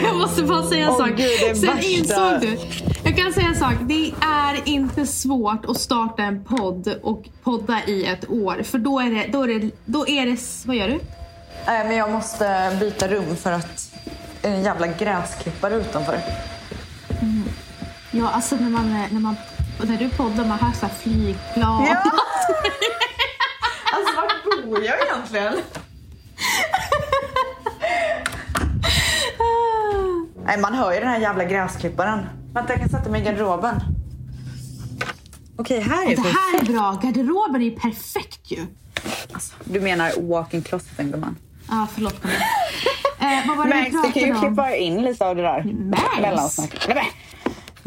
Jag 0.03 0.17
måste 0.17 0.43
bara 0.43 0.63
säga 0.63 0.83
en 0.83 0.89
Åh, 0.89 0.97
sak. 0.97 1.07
Gud, 1.09 1.17
det 1.17 1.49
är 1.49 1.55
Sen 1.55 1.75
värsta. 1.75 1.89
insåg 1.89 2.41
du. 2.41 2.57
Jag 3.03 3.17
kan 3.17 3.33
säga 3.33 3.47
en 3.47 3.55
sak. 3.55 3.73
Det 3.81 4.11
är 4.21 4.67
inte 4.69 5.05
svårt 5.05 5.65
att 5.65 5.79
starta 5.79 6.23
en 6.23 6.43
podd 6.43 6.95
och 7.03 7.29
podda 7.43 7.79
i 7.87 8.05
ett 8.05 8.29
år. 8.29 8.63
För 8.63 8.77
då 8.77 8.99
är 8.99 9.09
det, 9.09 9.25
då 9.31 9.43
är 9.43 9.47
det, 9.59 9.69
då 9.85 10.07
är 10.07 10.25
det 10.25 10.37
vad 10.65 10.75
gör 10.75 10.87
du? 10.87 10.99
Nej, 11.67 11.87
men 11.87 11.95
jag 11.97 12.11
måste 12.11 12.77
byta 12.79 13.07
rum 13.07 13.35
för 13.35 13.51
att 13.51 13.88
en 14.41 14.63
jävla 14.63 14.87
gräsklippare 14.87 15.75
utanför. 15.75 16.19
Ja, 18.11 18.29
alltså 18.29 18.55
när 18.55 18.69
man, 18.69 18.91
när 19.11 19.19
man 19.19 19.35
när 19.83 19.97
du 19.97 20.09
poddar, 20.09 20.45
man 20.45 20.59
hör 20.59 20.71
så 20.73 20.85
här 20.85 20.93
flygplan. 20.93 21.87
Alltså 23.93 24.15
vart 24.15 24.63
bor 24.65 24.83
jag 24.83 24.95
egentligen? 25.07 25.53
Nej, 30.45 30.57
man 30.59 30.73
hör 30.73 30.93
ju 30.93 30.99
den 30.99 31.09
här 31.09 31.19
jävla 31.19 31.43
gräsklipparen. 31.43 32.25
Vänta, 32.53 32.73
jag 32.73 32.79
kan 32.79 32.89
sätta 32.89 33.09
mig 33.09 33.21
i 33.21 33.25
garderoben. 33.25 33.81
Okej, 35.57 35.79
här 35.79 36.11
är 36.11 36.15
Det 36.15 36.21
här 36.21 36.61
är 36.61 36.65
bra. 36.65 36.99
Garderoben 37.03 37.61
är 37.61 37.65
ju 37.65 37.71
perfekt 37.75 38.51
ju. 38.51 38.65
Alltså, 39.33 39.55
du 39.63 39.79
menar 39.79 40.11
walk-in 40.29 40.61
closeten 40.61 41.11
gumman? 41.11 41.35
Ja, 41.69 41.87
förlåt 41.93 42.23
mig. 42.23 42.33
Eh, 43.29 43.47
vad 43.47 43.57
var 43.57 43.65
det 43.65 43.75
Max, 43.75 43.91
du 43.91 44.11
kan 44.11 44.29
ju 44.29 44.39
klippa 44.39 44.75
in 44.75 45.01
lite 45.01 45.25
av 45.25 45.35
det 45.35 45.41
där. 45.41 45.63
Max? 45.63 46.03
Mellansnack. 46.21 46.85
Nej, 46.87 46.95
men. 46.95 47.05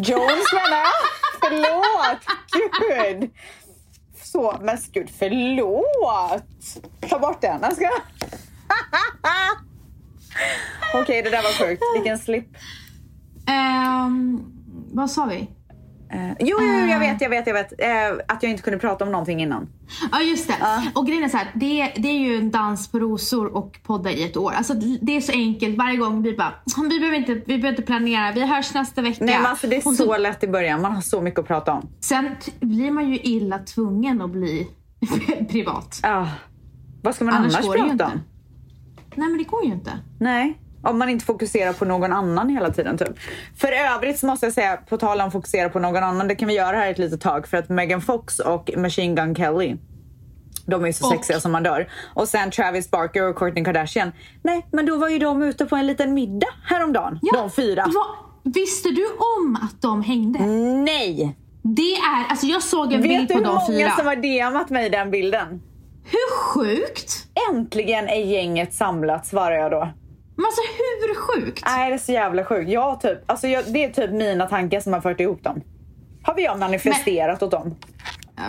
Jones 0.04 0.52
menar 0.52 0.76
jag. 0.76 0.92
Förlåt. 1.40 2.18
Gud. 2.80 3.30
Så, 4.22 4.58
men 4.62 4.78
gud, 4.92 5.10
förlåt. 5.18 6.44
Ta 7.08 7.18
bort 7.18 7.40
den. 7.40 7.58
Jag 7.62 7.76
ska... 7.76 7.88
Okej, 10.94 11.22
det 11.22 11.30
där 11.30 11.42
var 11.42 11.66
sjukt. 11.66 11.82
Vilken 11.94 12.18
slip. 12.18 12.46
Ehm, 13.48 14.40
vad 14.92 15.10
sa 15.10 15.24
vi? 15.24 15.48
Eh, 16.12 16.32
jo, 16.40 16.56
jo, 16.60 16.66
jag 16.86 16.98
vet, 16.98 17.20
jag 17.20 17.30
vet, 17.30 17.46
jag 17.46 17.54
vet. 17.54 17.72
Eh, 17.80 18.24
att 18.28 18.42
jag 18.42 18.50
inte 18.50 18.62
kunde 18.62 18.78
prata 18.78 19.04
om 19.04 19.12
någonting 19.12 19.42
innan. 19.42 19.68
Ja 20.12 20.20
just 20.22 20.48
det. 20.48 20.54
Och 20.94 21.06
grejen 21.06 21.24
är 21.24 21.28
så 21.28 21.36
här, 21.36 21.50
det, 21.54 21.80
är- 21.80 21.92
det 22.02 22.08
är 22.08 22.18
ju 22.18 22.36
en 22.36 22.50
dans 22.50 22.88
på 22.92 22.98
rosor 22.98 23.56
och 23.56 23.78
podda 23.82 24.10
i 24.10 24.24
ett 24.24 24.36
år. 24.36 24.52
Alltså 24.52 24.74
det 25.00 25.16
är 25.16 25.20
så 25.20 25.32
enkelt. 25.32 25.78
Varje 25.78 25.96
gång 25.96 26.22
vi 26.22 26.32
bara, 26.36 26.52
vi 26.90 26.98
behöver 26.98 27.16
inte, 27.18 27.34
vi 27.34 27.42
behöver 27.46 27.68
inte 27.68 27.82
planera. 27.82 28.32
Vi 28.32 28.46
hörs 28.46 28.74
nästa 28.74 29.02
vecka. 29.02 29.24
Nej, 29.24 29.36
men 29.38 29.46
alltså, 29.46 29.66
det 29.66 29.76
är 29.76 29.88
Och 29.88 29.94
så 29.94 30.16
lätt 30.16 30.44
i 30.44 30.48
början. 30.48 30.80
Man 30.82 30.92
har 30.94 31.02
så 31.02 31.20
mycket 31.20 31.40
att 31.40 31.46
prata 31.46 31.72
om. 31.72 31.88
Sen 32.00 32.28
blir 32.60 32.90
man 32.90 33.10
ju 33.10 33.18
illa 33.18 33.58
tvungen 33.58 34.22
att 34.22 34.30
bli 34.30 34.68
privat. 35.50 36.00
Ah. 36.02 36.26
Vad 37.02 37.14
ska 37.14 37.24
man 37.24 37.34
Annars 37.34 37.54
annars, 37.56 37.66
prata 37.76 38.06
om? 38.06 38.20
Nej 39.14 39.28
men 39.28 39.38
det 39.38 39.44
går 39.44 39.64
ju 39.64 39.72
inte. 39.72 39.90
Nej, 40.20 40.58
om 40.82 40.98
man 40.98 41.08
inte 41.08 41.24
fokuserar 41.24 41.72
på 41.72 41.84
någon 41.84 42.12
annan 42.12 42.48
hela 42.48 42.70
tiden. 42.70 42.98
Typ. 42.98 43.18
För 43.56 43.72
övrigt 43.72 44.18
så 44.18 44.26
måste 44.26 44.46
jag 44.46 44.52
säga, 44.52 44.76
på 44.76 44.96
tal 44.96 45.20
om 45.20 45.30
fokusera 45.30 45.68
på 45.68 45.78
någon 45.78 46.02
annan, 46.02 46.28
det 46.28 46.34
kan 46.34 46.48
vi 46.48 46.54
göra 46.54 46.76
här 46.76 46.90
ett 46.90 46.98
litet 46.98 47.20
tag 47.20 47.48
för 47.48 47.56
att 47.56 47.68
Megan 47.68 48.00
Fox 48.00 48.38
och 48.38 48.70
Machine 48.76 49.14
Gun 49.14 49.34
Kelly 49.34 49.76
de 50.66 50.82
är 50.82 50.86
ju 50.86 50.92
så 50.92 51.06
Och- 51.06 51.12
sexiga 51.12 51.40
som 51.40 51.52
man 51.52 51.62
dör. 51.62 51.88
Och 52.14 52.28
sen 52.28 52.50
Travis 52.50 52.90
Barker 52.90 53.22
och 53.28 53.36
Kourtney 53.36 53.64
Kardashian. 53.64 54.12
Nej, 54.42 54.66
men 54.72 54.86
då 54.86 54.96
var 54.96 55.08
ju 55.08 55.18
de 55.18 55.42
ute 55.42 55.66
på 55.66 55.76
en 55.76 55.86
liten 55.86 56.14
middag 56.14 56.46
häromdagen. 56.64 57.18
de 57.32 57.50
fyra. 57.50 57.84
vad- 57.94 58.52
visste 58.54 58.88
du 58.88 59.06
om 59.06 59.58
att 59.62 59.82
de 59.82 60.02
hängde? 60.02 60.38
Nej! 60.84 61.36
Det 61.62 61.92
är, 61.96 62.30
alltså 62.30 62.46
jag 62.46 62.62
såg 62.62 62.92
en 62.92 63.02
Vet 63.02 63.08
bild 63.08 63.28
du 63.28 63.34
på 63.34 63.38
hur 63.38 63.44
de 63.44 63.54
många 63.54 63.66
fyra. 63.66 63.90
som 63.96 64.06
har 64.06 64.16
DMat 64.16 64.70
mig 64.70 64.90
den 64.90 65.10
bilden? 65.10 65.62
Hur 66.04 66.36
sjukt? 66.36 67.26
Äntligen 67.52 68.08
är 68.08 68.24
gänget 68.24 68.74
samlat, 68.74 69.26
svarar 69.26 69.54
jag 69.56 69.70
då. 69.70 69.88
Men 70.36 70.44
alltså 70.44 70.60
hur 70.78 71.14
sjukt? 71.14 71.62
Nej, 71.66 71.88
det 71.90 71.94
är 71.94 71.98
så 71.98 72.12
jävla 72.12 72.44
sjukt. 72.44 72.70
Jag 72.70 73.00
typ, 73.00 73.18
alltså 73.26 73.48
jag, 73.48 73.64
det 73.72 73.84
är 73.84 73.90
typ 73.90 74.10
mina 74.10 74.46
tankar 74.46 74.80
som 74.80 74.92
har 74.92 75.00
fört 75.00 75.20
ihop 75.20 75.42
dem. 75.44 75.60
Har 76.22 76.34
vi 76.34 76.44
jag 76.44 76.58
manifesterat 76.58 77.42
åt 77.42 77.50
dem? 77.50 77.74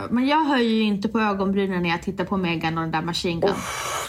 Men 0.10 0.28
jag 0.28 0.44
höjer 0.44 0.70
ju 0.70 0.84
inte 0.84 1.10
på 1.10 1.20
ögonbrynen 1.20 1.84
när 1.84 1.90
jag 1.90 2.02
tittar 2.02 2.26
på 2.26 2.38
Megan 2.38 2.78
och 2.78 2.84
den 2.84 2.92
där 2.92 3.02
Machine 3.02 3.40
Gun. 3.40 3.54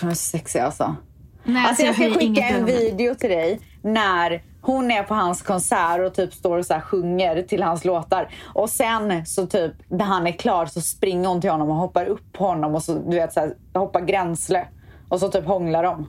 De 0.01 0.09
är 0.09 0.15
sexiga 0.15 0.65
alltså. 0.65 0.97
Nej, 1.45 1.67
Alltså 1.69 1.83
jag 1.83 1.95
ska 1.95 2.05
höjer 2.05 2.19
skicka 2.19 2.43
en 2.43 2.65
video 2.65 3.15
till 3.15 3.31
dig 3.31 3.61
när 3.83 4.43
hon 4.61 4.91
är 4.91 5.03
på 5.03 5.15
hans 5.15 5.43
konsert 5.43 6.01
och 6.01 6.15
typ 6.15 6.33
står 6.35 6.59
och 6.59 6.67
så 6.67 6.75
här 6.75 6.81
sjunger 6.81 7.43
till 7.43 7.63
hans 7.63 7.85
låtar. 7.85 8.31
Och 8.55 8.71
sen 8.71 9.27
så 9.27 9.47
typ 9.47 9.73
när 9.89 10.05
han 10.05 10.27
är 10.27 10.33
klar 10.33 10.67
så 10.67 10.81
springer 10.81 11.29
hon 11.29 11.41
till 11.41 11.51
honom 11.51 11.69
och 11.69 11.75
hoppar 11.77 12.07
upp 12.07 12.33
på 12.33 12.45
honom 12.47 12.75
och 12.75 12.83
så 12.83 12.95
du 12.95 13.17
vet 13.17 13.33
så 13.33 13.41
här, 13.41 13.55
hoppar 13.75 14.01
gränsle. 14.01 14.67
Och 15.09 15.21
så 15.21 15.29
typ 15.29 15.45
hånglar 15.45 15.83
de. 15.83 16.07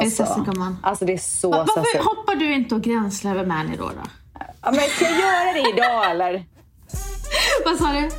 Det 0.00 0.10
sassy, 0.10 0.40
gumman? 0.40 0.78
alltså 0.82 1.04
det 1.04 1.12
är 1.12 1.18
så 1.18 1.50
Va- 1.50 1.66
Varför 1.74 1.92
sassy. 1.92 2.04
hoppar 2.04 2.34
du 2.34 2.54
inte 2.54 2.74
och 2.74 2.82
gränslar 2.82 3.30
över 3.34 3.46
Manny 3.46 3.76
då? 3.76 3.84
då? 3.88 3.92
Ja, 4.62 4.70
men 4.70 4.80
ska 4.80 5.04
jag 5.04 5.18
göra 5.20 5.52
det 5.52 5.68
idag 5.68 6.10
eller? 6.10 6.44
Vad 7.64 7.78
sa 7.78 7.92
du? 7.92 8.10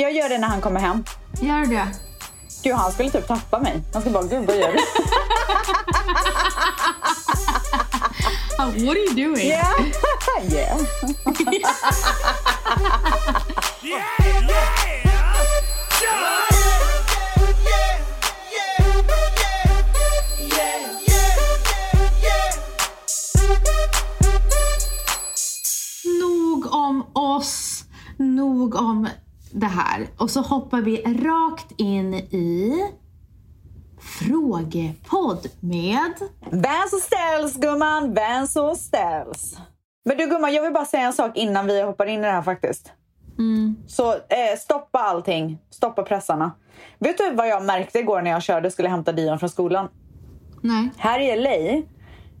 Jag- 0.00 0.12
gör 0.12 0.28
det 0.28 0.38
när 0.38 0.48
han 0.48 0.60
kommer 0.60 0.80
hem. 0.80 1.04
Gör 1.40 1.60
du 1.60 1.66
det? 1.66 1.86
Gud, 2.62 2.74
han 2.74 2.92
skulle 2.92 3.10
typ 3.10 3.26
tappa 3.28 3.58
mig. 3.58 3.80
Han 3.92 4.02
skulle 4.02 4.12
bara, 4.12 4.24
gud 4.24 4.46
vad 4.46 4.56
gör 4.56 4.72
du? 4.72 4.78
What 8.58 8.96
are 8.96 8.98
you 8.98 9.14
doing? 9.14 9.46
Yeah. 9.46 9.80
yeah. 10.52 10.78
Nog 14.42 14.79
om 26.90 27.06
oss, 27.12 27.84
nog 28.16 28.74
om 28.74 29.08
det 29.52 29.66
här. 29.66 30.08
Och 30.16 30.30
så 30.30 30.40
hoppar 30.40 30.80
vi 30.80 31.02
rakt 31.02 31.80
in 31.80 32.14
i 32.14 32.72
frågepodd 34.00 35.46
med... 35.60 36.12
Vans 36.50 36.92
och 36.92 37.00
ställs 37.00 37.56
gumman, 37.56 38.14
Vans 38.14 38.56
och 38.56 38.76
ställs. 38.76 39.58
Men 40.04 40.16
du 40.16 40.26
gumman, 40.26 40.54
jag 40.54 40.62
vill 40.62 40.72
bara 40.72 40.84
säga 40.84 41.06
en 41.06 41.12
sak 41.12 41.36
innan 41.36 41.66
vi 41.66 41.82
hoppar 41.82 42.06
in 42.06 42.20
i 42.20 42.22
det 42.22 42.32
här 42.32 42.42
faktiskt. 42.42 42.92
Så 43.86 44.12
eh, 44.12 44.58
stoppa 44.58 44.98
allting, 44.98 45.58
stoppa 45.70 46.02
pressarna. 46.02 46.52
Vet 46.98 47.18
du 47.18 47.34
vad 47.34 47.48
jag 47.48 47.64
märkte 47.64 47.98
igår 47.98 48.22
när 48.22 48.30
jag 48.30 48.42
körde 48.42 48.66
och 48.66 48.72
skulle 48.72 48.88
hämta 48.88 49.12
Dion 49.12 49.38
från 49.38 49.50
skolan? 49.50 49.88
Nej. 50.60 50.90
Här 50.96 51.20
i 51.20 51.36
LA, 51.36 51.82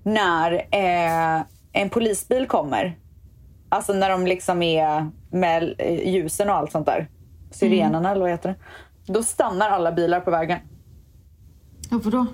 när 0.02 0.52
eh, 0.52 1.42
en 1.72 1.90
polisbil 1.90 2.46
kommer, 2.46 2.98
alltså 3.70 3.92
när 3.92 4.10
de 4.10 4.26
liksom 4.26 4.62
är 4.62 5.10
med 5.30 5.74
ljusen 6.04 6.48
och 6.50 6.54
allt 6.56 6.72
sånt 6.72 6.86
där, 6.86 7.08
sirenerna 7.50 8.10
eller 8.10 8.20
vad 8.20 8.30
heter 8.30 8.48
det? 8.48 9.12
Då 9.12 9.22
stannar 9.22 9.70
alla 9.70 9.92
bilar 9.92 10.20
på 10.20 10.30
vägen. 10.30 10.58
Varför 11.90 12.10
då? 12.10 12.26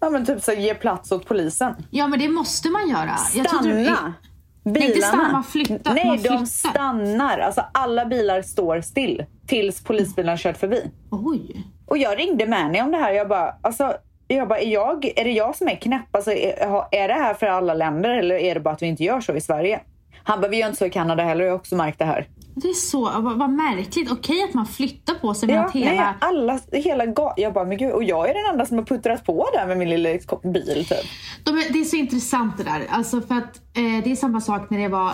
Ja 0.00 0.10
men 0.10 0.26
typ 0.26 0.42
så 0.42 0.52
ge 0.52 0.74
plats 0.74 1.12
åt 1.12 1.26
polisen. 1.26 1.74
Ja, 1.90 2.06
men 2.08 2.18
det 2.18 2.28
måste 2.28 2.68
man 2.68 2.88
göra. 2.88 3.10
Jag 3.34 3.48
trodde- 3.48 3.84
Stanna! 3.84 4.14
Nej, 4.62 4.86
inte 4.86 5.00
stanna, 5.00 5.42
flytta. 5.42 5.92
Nej, 5.92 6.06
Man 6.06 6.16
de 6.16 6.22
flyttar. 6.22 6.44
stannar. 6.44 7.38
Alltså 7.38 7.64
alla 7.74 8.04
bilar 8.06 8.42
står 8.42 8.80
still 8.80 9.24
tills 9.46 9.82
polisbilen 9.84 10.36
kört 10.38 10.56
förbi. 10.56 10.90
Oj. 11.10 11.64
Och 11.86 11.98
jag 11.98 12.18
ringde 12.18 12.46
Mani 12.46 12.82
om 12.82 12.90
det 12.90 12.98
här. 12.98 13.12
Jag 13.12 13.28
bara, 13.28 13.54
alltså, 13.62 13.94
jag 14.28 14.48
bara 14.48 14.58
är, 14.58 14.68
jag, 14.68 15.04
är 15.16 15.24
det 15.24 15.32
jag 15.32 15.56
som 15.56 15.68
är 15.68 15.76
knäpp? 15.76 16.14
Alltså, 16.14 16.32
är, 16.32 16.84
är 16.92 17.08
det 17.08 17.14
här 17.14 17.34
för 17.34 17.46
alla 17.46 17.74
länder 17.74 18.10
eller 18.10 18.34
är 18.34 18.54
det 18.54 18.60
bara 18.60 18.74
att 18.74 18.82
vi 18.82 18.86
inte 18.86 19.04
gör 19.04 19.20
så 19.20 19.34
i 19.34 19.40
Sverige? 19.40 19.80
Han 20.28 20.40
bara, 20.40 20.48
vi 20.48 20.56
gör 20.56 20.66
inte 20.66 20.78
så 20.78 20.86
i 20.86 20.90
Kanada 20.90 21.22
heller. 21.22 21.44
Jag 21.44 21.52
har 21.52 21.58
också 21.58 21.76
märkt 21.76 21.98
det 21.98 22.04
här. 22.04 22.28
Det 22.54 22.68
är 22.68 22.74
så, 22.74 23.00
vad, 23.20 23.38
vad 23.38 23.50
märkligt. 23.50 24.10
Okej 24.12 24.42
att 24.44 24.54
man 24.54 24.66
flyttar 24.66 25.14
på 25.14 25.34
sig 25.34 25.46
men 25.46 25.56
Ja, 25.56 25.64
att 25.64 25.72
hela... 25.72 25.90
nej, 26.02 26.14
alla, 26.20 26.60
hela 26.72 27.04
ga- 27.06 27.32
Jag 27.36 27.52
bara, 27.54 27.64
men 27.64 27.78
gud. 27.78 27.92
Och 27.92 28.04
jag 28.04 28.30
är 28.30 28.34
den 28.34 28.52
enda 28.52 28.66
som 28.66 28.78
har 28.78 28.84
puttrat 28.84 29.24
på 29.24 29.48
där 29.52 29.66
med 29.66 29.78
min 29.78 29.90
lilla 29.90 30.08
bil 30.42 30.86
typ. 30.88 30.98
De 31.44 31.50
det 31.72 31.80
är 31.80 31.84
så 31.84 31.96
intressant 31.96 32.56
det 32.58 32.64
där. 32.64 32.86
Alltså 32.90 33.20
för 33.20 33.34
att 33.34 33.56
eh, 33.76 34.04
det 34.04 34.12
är 34.12 34.16
samma 34.16 34.40
sak 34.40 34.70
när 34.70 34.78
det 34.78 34.88
var 34.88 35.12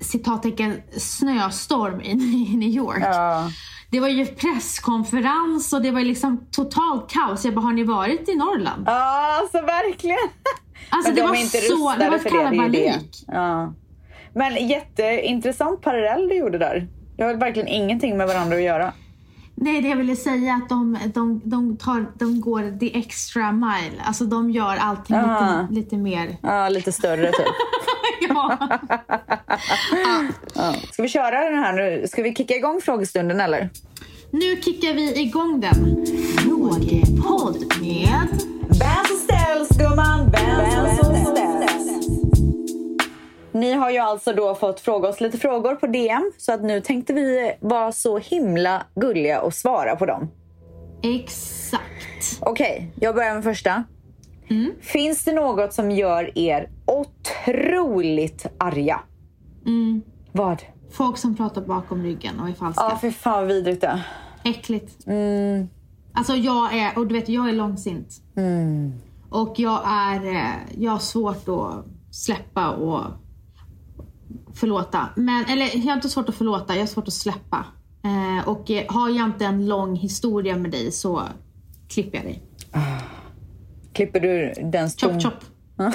citattecken 0.00 0.82
snöstorm 0.96 2.00
i, 2.00 2.10
i 2.10 2.56
New 2.56 2.68
York. 2.68 3.02
Ja. 3.02 3.50
Det 3.90 4.00
var 4.00 4.08
ju 4.08 4.26
presskonferens 4.26 5.72
och 5.72 5.82
det 5.82 5.90
var 5.90 6.00
liksom 6.00 6.46
totalt 6.50 7.10
kaos. 7.10 7.44
Jag 7.44 7.54
bara, 7.54 7.60
har 7.60 7.72
ni 7.72 7.84
varit 7.84 8.28
i 8.28 8.34
Norrland? 8.34 8.82
Ja, 8.86 9.38
alltså 9.40 9.60
verkligen. 9.60 10.18
Alltså 10.90 11.08
Men 11.10 11.16
det 11.16 11.22
de 11.22 11.28
var 11.28 11.36
inte 11.36 11.58
så, 11.58 11.94
det 11.98 12.10
var 12.10 12.18
för 12.18 12.30
det, 12.30 12.36
det 12.36 12.50
kalabalik. 12.56 13.24
Ja. 13.26 13.74
Men 14.34 14.68
jätteintressant 14.68 15.80
parallell 15.82 16.28
du 16.28 16.34
gjorde 16.34 16.58
där. 16.58 16.86
Det 17.16 17.22
har 17.22 17.34
verkligen 17.34 17.68
ingenting 17.68 18.16
med 18.16 18.26
varandra 18.26 18.56
att 18.56 18.62
göra. 18.62 18.92
Nej, 19.54 19.82
det 19.82 19.88
jag 19.88 19.96
ville 19.96 20.16
säga 20.16 20.54
att 20.54 20.68
de, 20.68 20.98
de, 21.14 21.40
de, 21.44 21.76
tar, 21.76 22.06
de 22.18 22.40
går 22.40 22.78
the 22.78 22.98
extra 22.98 23.52
mile. 23.52 24.02
Alltså 24.04 24.24
de 24.24 24.50
gör 24.50 24.76
allting 24.76 25.16
Ah. 25.16 25.60
lite, 25.68 25.74
lite 25.80 25.96
mer. 25.96 26.36
Ja, 26.42 26.68
lite 26.68 26.92
större 26.92 27.26
typ. 27.26 27.46
ja. 28.28 28.58
Ja. 30.54 30.74
Ska 30.92 31.02
vi 31.02 31.08
köra 31.08 31.50
den 31.50 31.58
här 31.58 31.72
nu? 31.72 32.06
Ska 32.08 32.22
vi 32.22 32.34
kicka 32.34 32.54
igång 32.54 32.80
frågestunden 32.80 33.40
eller? 33.40 33.70
Nu 34.30 34.56
kickar 34.62 34.94
vi 34.94 35.20
igång 35.20 35.60
den. 35.60 36.06
Frågepodd 36.38 37.56
med... 37.80 38.28
Ni 43.72 43.78
har 43.78 43.90
ju 43.90 43.98
alltså 43.98 44.32
då 44.32 44.54
fått 44.54 44.80
fråga 44.80 45.08
oss 45.08 45.20
lite 45.20 45.38
frågor 45.38 45.74
på 45.74 45.86
DM 45.86 46.32
så 46.38 46.52
att 46.52 46.62
nu 46.62 46.80
tänkte 46.80 47.12
vi 47.12 47.52
vara 47.60 47.92
så 47.92 48.18
himla 48.18 48.86
gulliga 48.94 49.40
och 49.40 49.54
svara 49.54 49.96
på 49.96 50.06
dem. 50.06 50.30
Exakt. 51.02 52.40
Okej, 52.40 52.92
jag 53.00 53.14
börjar 53.14 53.34
med 53.34 53.44
första. 53.44 53.84
Finns 54.80 55.24
det 55.24 55.32
något 55.32 55.72
som 55.72 55.90
gör 55.90 56.38
er 56.38 56.70
otroligt 56.86 58.46
arga? 58.58 59.00
Mm. 59.66 60.02
Vad? 60.32 60.62
Folk 60.90 61.18
som 61.18 61.36
pratar 61.36 61.62
bakom 61.62 62.02
ryggen 62.02 62.40
och 62.40 62.48
är 62.48 62.52
falska. 62.52 62.84
Ja, 62.90 62.96
för 62.96 63.10
fan 63.10 63.46
vidrigt 63.46 63.80
det. 63.80 64.02
Äckligt. 64.44 65.06
Mm. 65.06 65.68
Alltså 66.14 66.34
jag 66.34 66.74
är, 66.78 66.98
och 66.98 67.06
du 67.06 67.14
vet 67.14 67.28
jag 67.28 67.48
är 67.48 67.52
långsint. 67.52 68.22
Mm. 68.36 68.92
Och 69.30 69.54
jag 69.56 69.80
är, 69.86 70.26
eh, 70.26 70.80
jag 70.82 70.92
har 70.92 70.98
svårt 70.98 71.48
att 71.48 71.84
släppa 72.10 72.70
och 72.70 73.21
förlåta. 74.54 75.08
Men, 75.16 75.44
eller 75.44 75.66
jag 75.74 75.82
har 75.82 75.92
inte 75.92 76.08
svårt 76.08 76.28
att 76.28 76.34
förlåta, 76.34 76.74
jag 76.74 76.82
har 76.82 76.86
svårt 76.86 77.08
att 77.08 77.14
släppa. 77.14 77.66
Eh, 78.04 78.48
och 78.48 78.70
eh, 78.70 78.84
har 78.88 79.08
jag 79.10 79.26
inte 79.26 79.44
en 79.44 79.66
lång 79.66 79.96
historia 79.96 80.56
med 80.56 80.70
dig 80.70 80.92
så 80.92 81.22
klipper 81.88 82.18
jag 82.18 82.26
dig. 82.26 82.42
Klipper 83.92 84.20
du 84.20 84.52
den 84.62 84.90
stom... 84.90 85.20
Chop 85.20 85.32
chop. 85.32 85.44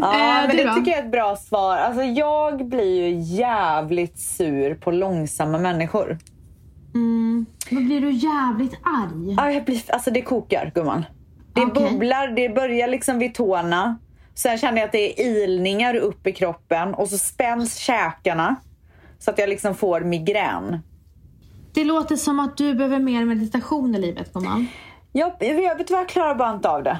Ja, 0.00 0.14
Eh, 0.14 0.46
men 0.46 0.56
det 0.56 0.74
tycker 0.74 0.90
jag 0.90 1.00
är 1.00 1.04
ett 1.04 1.12
bra 1.12 1.36
svar. 1.36 1.76
Alltså, 1.76 2.02
jag 2.02 2.68
blir 2.68 3.06
ju 3.06 3.20
jävligt 3.20 4.18
sur 4.18 4.74
på 4.74 4.90
långsamma 4.90 5.58
människor. 5.58 6.18
Mm. 6.94 7.46
Då 7.70 7.76
blir 7.76 8.00
du 8.00 8.10
jävligt 8.10 8.74
arg. 8.82 9.34
Ja, 9.36 9.52
jag 9.52 9.64
blir, 9.64 9.82
alltså 9.88 10.10
det 10.10 10.22
kokar 10.22 10.72
gumman. 10.74 11.04
Det 11.54 11.60
Okej. 11.60 11.90
bubblar, 11.90 12.28
det 12.28 12.48
börjar 12.48 12.88
liksom 12.88 13.18
vid 13.18 13.34
tårna. 13.34 13.98
Sen 14.34 14.58
känner 14.58 14.78
jag 14.78 14.86
att 14.86 14.92
det 14.92 15.20
är 15.20 15.44
ilningar 15.44 15.94
upp 15.94 16.26
i 16.26 16.32
kroppen 16.32 16.94
och 16.94 17.08
så 17.08 17.18
spänns 17.18 17.76
käkarna. 17.76 18.56
Så 19.18 19.30
att 19.30 19.38
jag 19.38 19.48
liksom 19.48 19.74
får 19.74 20.00
migrän. 20.00 20.78
Det 21.74 21.84
låter 21.84 22.16
som 22.16 22.40
att 22.40 22.56
du 22.56 22.74
behöver 22.74 22.98
mer 22.98 23.24
meditation 23.24 23.94
i 23.94 23.98
livet 23.98 24.32
gumman. 24.32 24.66
Jag, 25.12 25.32
jag 25.38 25.54
vet 25.54 25.90
vad, 25.90 26.00
jag 26.00 26.08
klarar 26.08 26.34
bara 26.34 26.54
inte 26.54 26.68
av 26.68 26.82
det. 26.82 26.98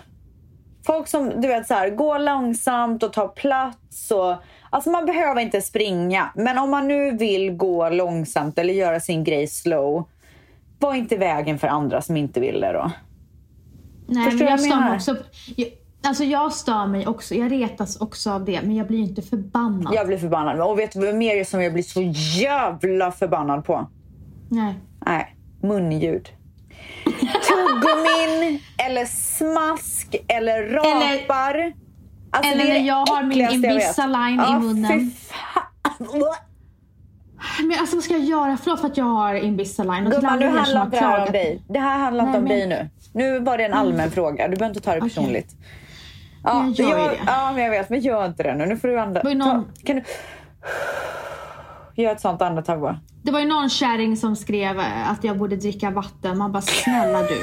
Folk 0.86 1.08
som 1.08 1.40
du 1.40 1.48
vet 1.48 1.66
så 1.66 1.74
här, 1.74 1.90
går 1.90 2.18
långsamt 2.18 3.02
och 3.02 3.12
tar 3.12 3.28
plats. 3.28 4.10
Och, 4.10 4.34
alltså 4.70 4.90
man 4.90 5.06
behöver 5.06 5.40
inte 5.40 5.60
springa. 5.60 6.30
Men 6.34 6.58
om 6.58 6.70
man 6.70 6.88
nu 6.88 7.10
vill 7.10 7.50
gå 7.50 7.88
långsamt 7.88 8.58
eller 8.58 8.74
göra 8.74 9.00
sin 9.00 9.24
grej 9.24 9.46
slow. 9.46 10.08
Var 10.78 10.94
inte 10.94 11.16
vägen 11.16 11.58
för 11.58 11.68
andra 11.68 12.02
som 12.02 12.16
inte 12.16 12.40
vill 12.40 12.60
det 12.60 12.72
då. 12.72 12.90
Nej, 14.10 14.24
Förstår 14.24 14.44
men 14.44 14.48
jag 14.50 14.60
jag 14.60 14.68
menar? 14.78 14.94
också. 14.94 15.16
Jag, 15.56 15.68
alltså 16.06 16.24
jag 16.24 16.52
stör 16.52 16.86
mig 16.86 17.06
också. 17.06 17.34
Jag 17.34 17.52
retas 17.52 17.96
också 17.96 18.30
av 18.30 18.44
det. 18.44 18.60
Men 18.62 18.76
jag 18.76 18.86
blir 18.86 18.98
inte 18.98 19.22
förbannad. 19.22 19.94
Jag 19.94 20.06
blir 20.06 20.18
förbannad. 20.18 20.60
Och 20.60 20.78
vet 20.78 20.92
du 20.92 21.06
vad 21.06 21.14
mer 21.14 21.44
som 21.44 21.62
jag 21.62 21.72
blir 21.72 21.82
så 21.82 22.02
jävla 22.40 23.12
förbannad 23.12 23.64
på? 23.64 23.88
Nej. 24.48 24.74
Nej, 25.06 25.36
munljud. 25.62 26.28
Tuggummin 27.48 28.60
eller 28.88 29.04
smask 29.04 30.16
eller 30.28 30.62
rapar. 30.68 31.72
Alltså, 32.32 32.52
eller 32.52 32.64
det 32.64 32.70
är 32.70 32.78
när 32.80 32.86
jag 32.88 33.06
har 33.06 33.22
min. 33.22 33.50
Invisalign 33.50 34.40
i 34.40 34.42
Ja, 34.42 34.58
munnen. 34.58 35.10
fan. 35.10 35.64
Men 37.68 37.78
alltså 37.80 37.96
vad 37.96 38.04
ska 38.04 38.14
jag 38.14 38.24
göra? 38.24 38.56
Förlåt 38.62 38.80
för 38.80 38.86
att 38.86 38.96
jag 38.96 39.04
har 39.04 39.34
Invisalign. 39.34 40.10
Gumman, 40.10 40.38
nu 40.38 40.48
handlar 40.48 40.84
inte 40.84 40.96
det 41.00 41.06
här 41.06 41.26
om 41.26 41.32
dig. 41.32 41.62
Det 41.68 41.78
här 41.78 41.98
handlar 41.98 42.26
inte 42.26 42.38
om 42.38 42.44
men- 42.44 42.52
dig 42.58 42.66
nu. 42.68 42.88
Nu 43.12 43.38
var 43.40 43.58
det 43.58 43.64
en 43.64 43.72
allmän 43.74 44.10
fråga. 44.10 44.48
Du 44.48 44.56
behöver 44.56 44.76
inte 44.76 44.80
ta 44.86 44.94
det 44.94 45.00
personligt. 45.00 45.56
Ja, 46.44 46.64
Jag 46.76 46.88
gör 46.90 46.98
jag, 46.98 47.10
det. 47.10 47.16
ja, 47.26 47.52
men 47.54 47.62
jag 47.64 47.70
vet. 47.70 47.90
Men 47.90 48.00
gör 48.00 48.26
inte 48.26 48.42
det 48.42 48.54
nu. 48.54 48.66
Nu 48.66 48.76
får 48.76 48.88
du 48.88 48.94
ju 48.94 49.34
någon- 49.34 49.72
kan 49.84 49.96
du... 49.96 50.02
Gör 52.02 52.12
ett 52.12 52.20
sånt 52.20 52.42
andetag 52.42 52.80
bara. 52.80 53.00
Det 53.22 53.32
var 53.32 53.40
ju 53.40 53.46
någon 53.46 53.70
kärring 53.70 54.16
som 54.16 54.36
skrev 54.36 54.78
eh, 54.80 55.10
att 55.10 55.24
jag 55.24 55.38
borde 55.38 55.56
dricka 55.56 55.90
vatten. 55.90 56.38
Man 56.38 56.52
bara 56.52 56.62
snälla 56.62 57.22
du. 57.22 57.38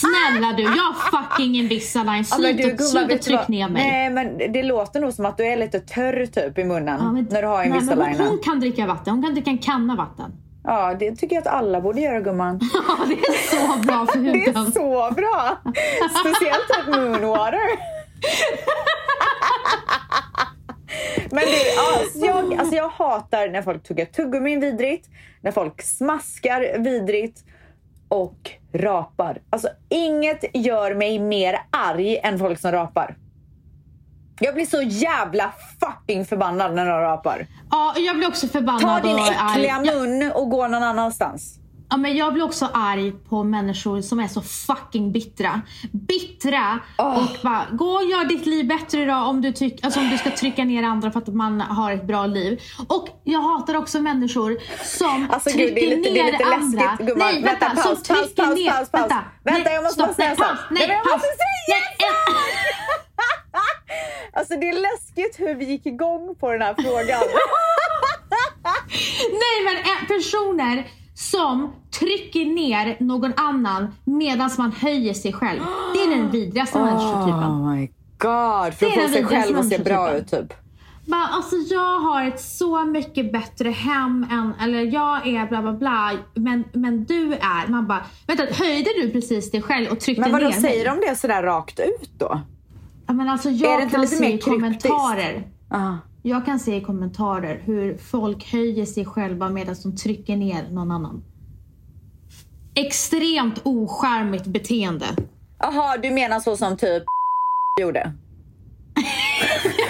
Snälla 0.00 0.52
du, 0.56 0.62
jag 0.62 0.70
har 0.70 1.22
fucking 1.22 1.54
Invisalign. 1.56 2.24
Ja, 2.30 2.38
men 2.38 2.50
Slut 2.54 2.56
du, 2.56 2.72
och, 2.72 2.78
gumman, 2.78 2.88
slut 2.90 3.04
och 3.04 3.10
vet 3.10 3.22
du 3.22 3.28
tryck 3.36 3.48
ner 3.48 3.68
mig. 3.68 3.90
Nej, 3.90 4.10
men 4.10 4.52
det 4.52 4.62
låter 4.62 5.00
nog 5.00 5.12
som 5.12 5.26
att 5.26 5.36
du 5.36 5.46
är 5.46 5.56
lite 5.56 5.80
törr 5.80 6.26
typ 6.26 6.58
i 6.58 6.64
munnen 6.64 7.00
Ja, 7.02 7.12
men- 7.12 7.26
när 7.30 7.42
du 7.42 7.48
har 7.48 7.58
nej, 7.58 7.68
men 7.68 7.78
hon, 7.78 7.82
Invisalign. 7.88 8.20
hon 8.28 8.38
kan 8.44 8.60
dricka 8.60 8.86
vatten. 8.86 9.12
Hon 9.14 9.22
kan 9.22 9.34
dricka 9.34 9.50
en 9.50 9.58
kanna 9.58 9.96
vatten. 9.96 10.32
Ja, 10.70 10.94
det 10.98 11.16
tycker 11.16 11.36
jag 11.36 11.40
att 11.40 11.46
alla 11.54 11.80
borde 11.80 12.00
göra 12.00 12.20
gumman. 12.20 12.60
Ja, 12.88 12.96
det 13.06 13.14
är 13.14 13.32
så 13.50 13.78
bra 13.86 14.06
för 14.06 14.18
Det 14.32 14.38
huden. 14.38 14.66
är 14.66 14.70
så 14.70 15.10
bra! 15.14 15.58
Speciellt 16.20 16.68
typ 16.68 16.86
moonwater. 16.96 17.60
Men 21.30 21.44
du, 21.44 21.56
alltså 21.96 22.18
jag, 22.18 22.54
alltså 22.60 22.74
jag 22.76 22.88
hatar 22.88 23.48
när 23.48 23.62
folk 23.62 23.82
tuggar 23.82 24.04
tuggummin 24.04 24.60
vidrigt, 24.60 25.08
när 25.40 25.50
folk 25.52 25.82
smaskar 25.82 26.78
vidrigt 26.78 27.44
och 28.08 28.50
rapar. 28.72 29.38
Alltså 29.50 29.68
inget 29.88 30.44
gör 30.56 30.94
mig 30.94 31.18
mer 31.18 31.58
arg 31.70 32.18
än 32.22 32.38
folk 32.38 32.60
som 32.60 32.72
rapar. 32.72 33.16
Jag 34.40 34.54
blir 34.54 34.66
så 34.66 34.82
jävla 34.82 35.52
fucking 35.80 36.24
förbannad 36.26 36.74
när 36.74 36.86
de 36.86 37.00
rapar. 37.00 37.46
Ja, 37.70 37.94
jag 37.96 38.16
blir 38.16 38.28
också 38.28 38.48
förbannad 38.48 39.02
Ta 39.02 39.08
din 39.08 39.16
och 39.18 39.26
äckliga 39.28 39.74
arg. 39.74 39.86
Mun 40.08 40.32
och 40.32 40.50
gå 40.50 40.68
någon 40.68 40.82
annanstans. 40.82 41.54
ja, 41.90 41.96
men 41.96 42.16
jag 42.16 42.32
blir 42.32 42.44
också 42.44 42.68
arg 42.74 43.12
på 43.12 43.44
människor 43.44 44.00
som 44.00 44.20
är 44.20 44.28
så 44.28 44.40
fucking 44.42 45.12
bittra. 45.12 45.60
Bittra 45.92 46.78
Åh. 46.98 47.18
och 47.18 47.36
bara, 47.42 47.66
gå 47.72 47.84
och 47.86 48.04
gör 48.04 48.24
ditt 48.24 48.46
liv 48.46 48.68
bättre 48.68 49.04
då 49.04 49.14
om 49.14 49.40
du, 49.40 49.52
tyck, 49.52 49.84
alltså, 49.84 50.00
om 50.00 50.08
du 50.10 50.18
ska 50.18 50.30
trycka 50.30 50.64
ner 50.64 50.82
andra 50.82 51.10
för 51.10 51.18
att 51.20 51.28
man 51.28 51.60
har 51.60 51.92
ett 51.92 52.04
bra 52.06 52.26
liv. 52.26 52.60
Och 52.88 53.08
jag 53.24 53.40
hatar 53.42 53.76
också 53.76 54.00
människor 54.00 54.56
som 54.84 55.26
Alltså 55.30 55.50
trycker 55.50 55.64
gud, 55.66 55.74
det 55.74 55.92
är 55.92 55.96
lite, 55.96 56.10
ner 56.10 56.14
det 56.14 56.28
är 56.28 56.32
lite 56.32 56.44
andra. 56.44 56.82
läskigt 56.90 57.06
gumman. 57.08 57.28
Nej, 57.32 57.42
vänta, 57.42 57.66
vänta, 57.68 57.82
paus, 57.82 57.84
som 58.06 58.14
paus, 58.16 58.24
trycker 58.34 58.42
paus, 58.46 58.58
ner. 58.58 58.70
paus, 58.70 58.90
paus. 58.90 59.00
Vänta, 59.02 59.24
Vänta, 59.44 59.62
nej, 59.64 59.74
jag 59.74 59.82
måste 59.84 59.94
stopp, 59.94 60.06
bara 60.06 60.14
säga 60.14 60.28
nej, 60.28 60.36
så. 60.36 60.42
paus, 60.44 60.58
nej, 60.70 60.88
men 60.88 60.96
jag 60.96 61.04
paus. 61.04 61.12
måste 61.12 61.26
säga 61.26 61.44
Nej, 61.68 62.08
en- 62.08 62.34
Alltså 64.32 64.54
det 64.56 64.68
är 64.68 64.80
läskigt 64.80 65.40
hur 65.40 65.54
vi 65.54 65.64
gick 65.64 65.86
igång 65.86 66.34
på 66.40 66.52
den 66.52 66.62
här 66.62 66.74
frågan. 66.74 67.20
Nej 69.30 69.64
men 69.64 70.06
personer 70.06 70.86
som 71.14 71.72
trycker 71.98 72.44
ner 72.44 72.96
någon 73.00 73.32
annan 73.36 73.94
medan 74.04 74.50
man 74.58 74.72
höjer 74.72 75.14
sig 75.14 75.32
själv. 75.32 75.60
Det 75.94 76.02
är 76.02 76.16
den 76.16 76.30
vidrigaste 76.30 76.78
människotypen. 76.78 77.44
Oh 77.44 77.70
my 77.72 77.86
god. 78.18 78.74
För 78.74 78.86
att 78.86 78.94
få 78.94 79.08
sig 79.08 79.24
själv 79.24 79.58
att 79.58 79.68
se 79.68 79.78
bra 79.78 80.12
ut 80.12 80.30
typ. 80.30 80.54
Bara, 81.06 81.26
alltså 81.26 81.56
jag 81.56 82.00
har 82.00 82.24
ett 82.24 82.40
så 82.40 82.84
mycket 82.84 83.32
bättre 83.32 83.70
hem 83.70 84.26
än, 84.30 84.52
eller 84.60 84.82
jag 84.82 85.26
är 85.26 85.46
bla 85.46 85.62
bla 85.62 85.72
bla, 85.72 86.12
men, 86.34 86.64
men 86.72 87.04
du 87.04 87.32
är, 87.32 87.68
man 87.68 87.86
bara, 87.86 88.04
vänta 88.26 88.44
höjde 88.50 88.90
du 89.02 89.10
precis 89.10 89.50
det 89.50 89.62
själv 89.62 89.90
och 89.90 90.00
tryckte 90.00 90.20
Men 90.20 90.32
vadå, 90.32 90.48
ner 90.48 90.52
säger 90.52 90.84
de 90.84 91.00
det 91.08 91.16
sådär 91.16 91.42
rakt 91.42 91.80
ut 91.80 92.10
då? 92.18 92.40
Ja, 93.08 93.14
men 93.14 93.28
alltså 93.28 93.48
Är 93.48 93.52
det 93.52 93.58
jag 93.58 93.82
inte 93.82 93.94
kan 93.96 94.06
se 94.06 94.34
i 94.34 94.38
kommentarer, 94.38 95.48
Aha. 95.70 95.98
jag 96.22 96.44
kan 96.44 96.58
se 96.58 96.76
i 96.76 96.80
kommentarer 96.80 97.62
hur 97.64 97.98
folk 97.98 98.52
höjer 98.52 98.84
sig 98.86 99.04
själva 99.04 99.48
medan 99.48 99.76
de 99.82 99.96
trycker 99.96 100.36
ner 100.36 100.68
någon 100.70 100.90
annan. 100.90 101.24
Extremt 102.74 103.60
ocharmigt 103.64 104.46
beteende. 104.46 105.06
Jaha, 105.58 105.96
du 105.96 106.10
menar 106.10 106.40
så 106.40 106.56
som 106.56 106.76
typ 106.76 107.02
gjorde? 107.80 108.12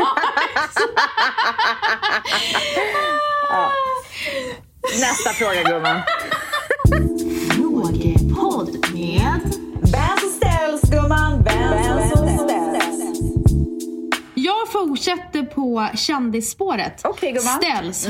ja. 3.48 3.70
Nästa 5.00 5.31
fråga 5.31 5.62
gumman. 5.62 6.00
Frågepodd 7.50 8.76
med 8.94 9.58
fortsätter 14.87 15.43
på 15.43 15.88
kändisspåret. 15.95 17.01
Okej, 17.05 17.33
gumman. 17.33 17.59
Ställs. 17.62 18.09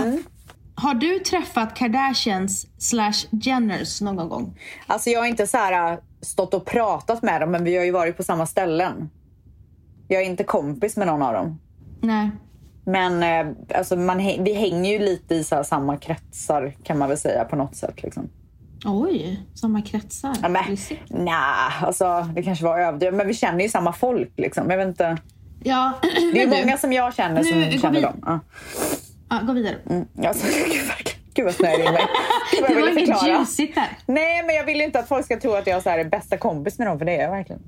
Har 0.74 0.94
du 0.94 1.18
träffat 1.18 1.74
Kardashians 1.74 2.66
slash 2.78 3.26
Jenners 3.30 4.00
någon 4.00 4.28
gång? 4.28 4.58
Alltså 4.86 5.10
jag 5.10 5.20
har 5.20 5.26
inte 5.26 5.46
så 5.46 5.56
här 5.56 5.92
äh, 5.92 5.98
stått 6.20 6.54
och 6.54 6.66
pratat 6.66 7.22
med 7.22 7.40
dem 7.40 7.50
men 7.50 7.64
vi 7.64 7.76
har 7.76 7.84
ju 7.84 7.90
varit 7.90 8.16
på 8.16 8.22
samma 8.22 8.46
ställen. 8.46 9.10
Jag 10.08 10.22
är 10.22 10.26
inte 10.26 10.44
kompis 10.44 10.96
med 10.96 11.06
någon 11.06 11.22
av 11.22 11.32
dem. 11.32 11.58
Nej. 12.00 12.30
Men 12.84 13.22
eh, 13.22 13.54
alltså 13.78 13.96
man, 13.96 14.18
vi 14.18 14.52
hänger 14.52 14.92
ju 14.92 14.98
lite 14.98 15.34
i 15.34 15.44
så 15.44 15.64
samma 15.64 15.96
kretsar 15.96 16.76
kan 16.82 16.98
man 16.98 17.08
väl 17.08 17.18
säga 17.18 17.44
på 17.44 17.56
något 17.56 17.76
sätt. 17.76 18.02
Liksom. 18.02 18.28
Oj, 18.84 19.42
samma 19.54 19.82
kretsar. 19.82 20.36
Ja, 20.42 20.48
men, 20.48 20.76
nah, 21.24 21.84
alltså 21.84 22.28
det 22.34 22.42
kanske 22.42 22.64
var 22.64 22.78
överdrivet. 22.78 23.14
Men 23.14 23.26
vi 23.26 23.34
känner 23.34 23.62
ju 23.62 23.68
samma 23.68 23.92
folk 23.92 24.32
liksom. 24.36 24.70
Jag 24.70 24.76
vet 24.76 24.88
inte. 24.88 25.18
Ja, 25.64 25.92
Det 26.32 26.42
är 26.42 26.46
du, 26.46 26.56
många 26.56 26.78
som 26.78 26.92
jag 26.92 27.14
känner 27.14 27.42
Nu 27.42 27.48
som 27.48 27.60
går 27.60 27.70
känner 27.78 27.94
vi- 28.00 28.00
dem. 28.02 28.22
Ja. 28.26 28.40
ja, 29.30 29.40
gå 29.46 29.52
vidare. 29.52 29.76
Mm. 29.90 30.06
Alltså, 30.26 30.46
gud, 31.34 31.44
vad 31.46 31.60
mig. 31.60 31.76
Gud, 32.52 32.60
vad 32.60 32.70
Det 32.70 32.74
jag 32.74 32.80
var 32.80 32.98
inget 32.98 33.26
ljusigt 33.28 33.74
där. 33.74 33.98
Nej, 34.06 34.42
men 34.46 34.54
jag 34.54 34.64
vill 34.64 34.80
inte 34.80 34.98
att 34.98 35.08
folk 35.08 35.24
ska 35.24 35.40
tro 35.40 35.52
att 35.52 35.66
jag 35.66 35.82
så 35.82 35.90
här 35.90 35.98
är 35.98 36.04
bästa 36.04 36.36
kompis 36.36 36.78
med 36.78 36.86
dem, 36.86 36.98
för 36.98 37.04
det 37.06 37.16
är 37.16 37.22
jag 37.22 37.30
verkligen. 37.30 37.62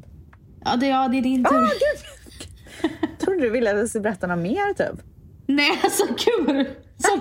Ja, 0.65 0.77
det, 0.77 0.87
ja, 0.87 1.09
det 1.09 1.19
är 1.19 1.23
din 1.23 1.47
Ah, 1.47 1.51
tur. 1.51 1.61
gud. 1.61 2.91
Trodde 3.19 3.41
du 3.41 3.51
ville 3.51 3.71
att 3.71 3.77
jag 3.79 3.89
skulle 3.89 4.03
berätta 4.03 4.27
något 4.27 4.39
mer 4.39 4.75
typ? 4.75 5.01
Nej, 5.47 5.81
alltså 5.85 6.05
gud. 6.07 6.67
Så, 6.99 7.15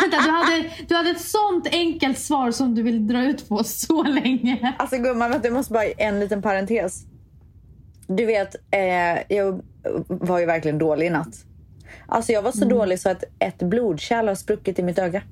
vänta, 0.00 0.16
du 0.24 0.30
hade, 0.30 0.70
du 0.88 0.94
hade 0.94 1.10
ett 1.10 1.20
sånt 1.20 1.68
enkelt 1.72 2.18
svar 2.18 2.50
som 2.50 2.74
du 2.74 2.82
vill 2.82 3.06
dra 3.08 3.24
ut 3.24 3.48
på 3.48 3.64
så 3.64 4.02
länge. 4.02 4.74
Alltså 4.78 4.96
gumman, 4.96 5.30
du, 5.30 5.38
jag 5.42 5.52
måste 5.52 5.72
bara 5.72 5.84
en 5.84 6.20
liten 6.20 6.42
parentes. 6.42 7.02
Du 8.06 8.26
vet, 8.26 8.56
eh, 8.70 9.36
jag 9.36 9.60
var 10.08 10.38
ju 10.38 10.46
verkligen 10.46 10.78
dålig 10.78 11.06
i 11.06 11.10
natt. 11.10 11.44
Alltså 12.06 12.32
jag 12.32 12.42
var 12.42 12.52
så 12.52 12.64
dålig 12.64 13.00
så 13.00 13.08
att 13.10 13.24
ett 13.38 13.58
blodkärl 13.58 14.28
har 14.28 14.34
spruckit 14.34 14.78
i 14.78 14.82
mitt 14.82 14.98
öga. 14.98 15.22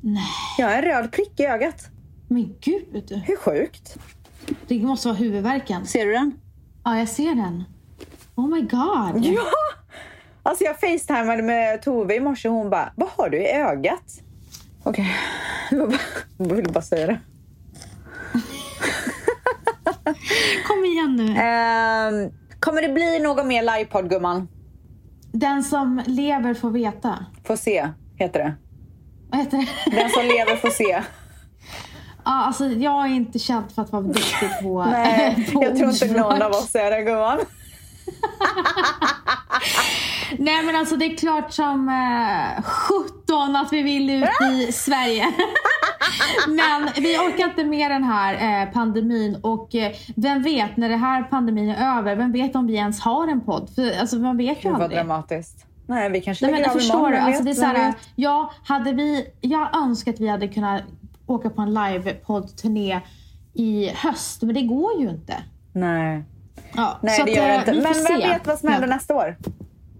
Nej, 0.00 0.22
Jag 0.58 0.66
har 0.66 0.74
en 0.74 0.82
röd 0.82 1.12
prick 1.12 1.40
i 1.40 1.44
ögat. 1.46 1.88
men 2.28 2.54
gud. 2.60 3.22
Hur 3.26 3.36
sjukt? 3.36 3.96
Det 4.68 4.78
måste 4.82 5.08
vara 5.08 5.16
huvudvärken. 5.18 5.86
Ser 5.86 6.06
du 6.06 6.12
den? 6.12 6.32
Ja, 6.84 6.98
jag 6.98 7.08
ser 7.08 7.34
den. 7.34 7.64
Oh 8.34 8.48
my 8.48 8.60
god. 8.60 9.24
Ja! 9.24 9.42
Alltså 10.42 10.64
jag 10.64 10.80
facetimade 10.80 11.42
med 11.42 11.82
Tove 11.82 12.14
i 12.14 12.20
morse 12.20 12.48
och 12.48 12.54
hon 12.54 12.70
bara, 12.70 12.92
vad 12.96 13.08
har 13.08 13.30
du 13.30 13.38
i 13.38 13.52
ögat? 13.52 14.20
Okej, 14.82 15.06
bara- 15.70 15.92
jag 16.38 16.54
ville 16.56 16.68
bara 16.72 16.82
säga 16.82 17.06
det. 17.06 17.20
Kom 20.66 20.84
igen 20.84 21.16
nu. 21.16 21.34
Ehm, 21.40 22.30
kommer 22.66 22.82
det 22.82 22.88
bli 22.88 23.18
någon 23.18 23.48
mer 23.48 23.62
livepodd 23.62 24.10
gumman? 24.10 24.48
Den 25.32 25.64
som 25.64 26.02
lever 26.06 26.54
får 26.54 26.70
veta. 26.70 27.26
Får 27.44 27.56
se, 27.56 27.88
heter 28.16 28.38
det. 28.40 28.54
Vad 29.30 29.40
heter 29.40 29.58
det? 29.58 29.96
Den 29.96 30.10
som 30.10 30.22
lever 30.22 30.56
får 30.56 30.70
se. 30.70 31.02
Ja, 32.24 32.44
alltså, 32.44 32.66
jag 32.66 33.04
är 33.04 33.14
inte 33.14 33.38
känd 33.38 33.72
för 33.72 33.82
att 33.82 33.92
vara 33.92 34.02
duktig 34.02 34.48
på 34.62 34.84
Nej, 34.90 35.48
på 35.52 35.64
jag 35.64 35.76
tror 35.76 35.90
inte 35.90 36.06
någon 36.06 36.42
av 36.42 36.50
oss 36.50 36.74
är 36.74 36.90
det 36.90 37.02
gumman. 37.02 37.38
Nej 40.38 40.62
men 40.62 40.76
alltså 40.76 40.96
det 40.96 41.04
är 41.04 41.16
klart 41.16 41.52
som 41.52 41.88
eh, 41.88 42.62
17 42.62 43.56
att 43.56 43.72
vi 43.72 43.82
vill 43.82 44.10
ut 44.10 44.28
i 44.52 44.72
Sverige. 44.72 45.24
men 46.48 46.88
vi 47.02 47.18
orkar 47.18 47.44
inte 47.44 47.64
med 47.64 47.90
den 47.90 48.04
här 48.04 48.62
eh, 48.62 48.72
pandemin 48.72 49.36
och 49.42 49.74
eh, 49.74 49.92
vem 50.16 50.42
vet 50.42 50.76
när 50.76 50.88
det 50.88 50.96
här 50.96 51.22
pandemin 51.22 51.68
är 51.70 51.98
över, 51.98 52.16
vem 52.16 52.32
vet 52.32 52.56
om 52.56 52.66
vi 52.66 52.74
ens 52.74 53.00
har 53.00 53.28
en 53.28 53.40
podd? 53.40 53.70
För, 53.74 54.00
alltså 54.00 54.16
man 54.16 54.36
vet 54.36 54.58
ju 54.58 54.62
Gud 54.62 54.72
vad 54.72 54.82
aldrig. 54.82 54.98
dramatiskt. 54.98 55.66
Nej, 55.86 56.10
vi 56.10 56.20
kanske 56.20 56.46
Nej, 56.46 56.60
men 56.60 56.70
av 56.70 56.74
förstår 56.74 57.10
du? 57.10 57.16
Alltså, 57.16 57.42
det 57.42 57.50
är 57.50 57.54
så 57.54 57.64
här, 57.64 57.94
ja, 58.16 58.52
hade 58.64 58.92
vi, 58.92 59.26
jag 59.40 59.76
önskar 59.76 60.12
att 60.12 60.20
vi 60.20 60.28
hade 60.28 60.48
kunnat 60.48 60.82
åka 61.26 61.50
på 61.50 61.62
en 61.62 61.74
livepodd-turné 61.74 63.00
i 63.54 63.90
höst, 63.94 64.42
men 64.42 64.54
det 64.54 64.62
går 64.62 65.00
ju 65.00 65.08
inte. 65.08 65.34
Nej, 65.72 66.24
Ja, 66.76 66.98
Nej 67.02 67.22
det 67.24 67.30
gör 67.30 67.48
det 67.48 67.54
eh, 67.54 67.58
inte. 67.58 67.72
Men 67.72 67.82
vem 67.82 67.94
se. 67.94 68.16
vet 68.16 68.46
vad 68.46 68.58
som 68.58 68.68
händer 68.68 68.88
ja. 68.88 68.94
nästa 68.94 69.14
år? 69.14 69.36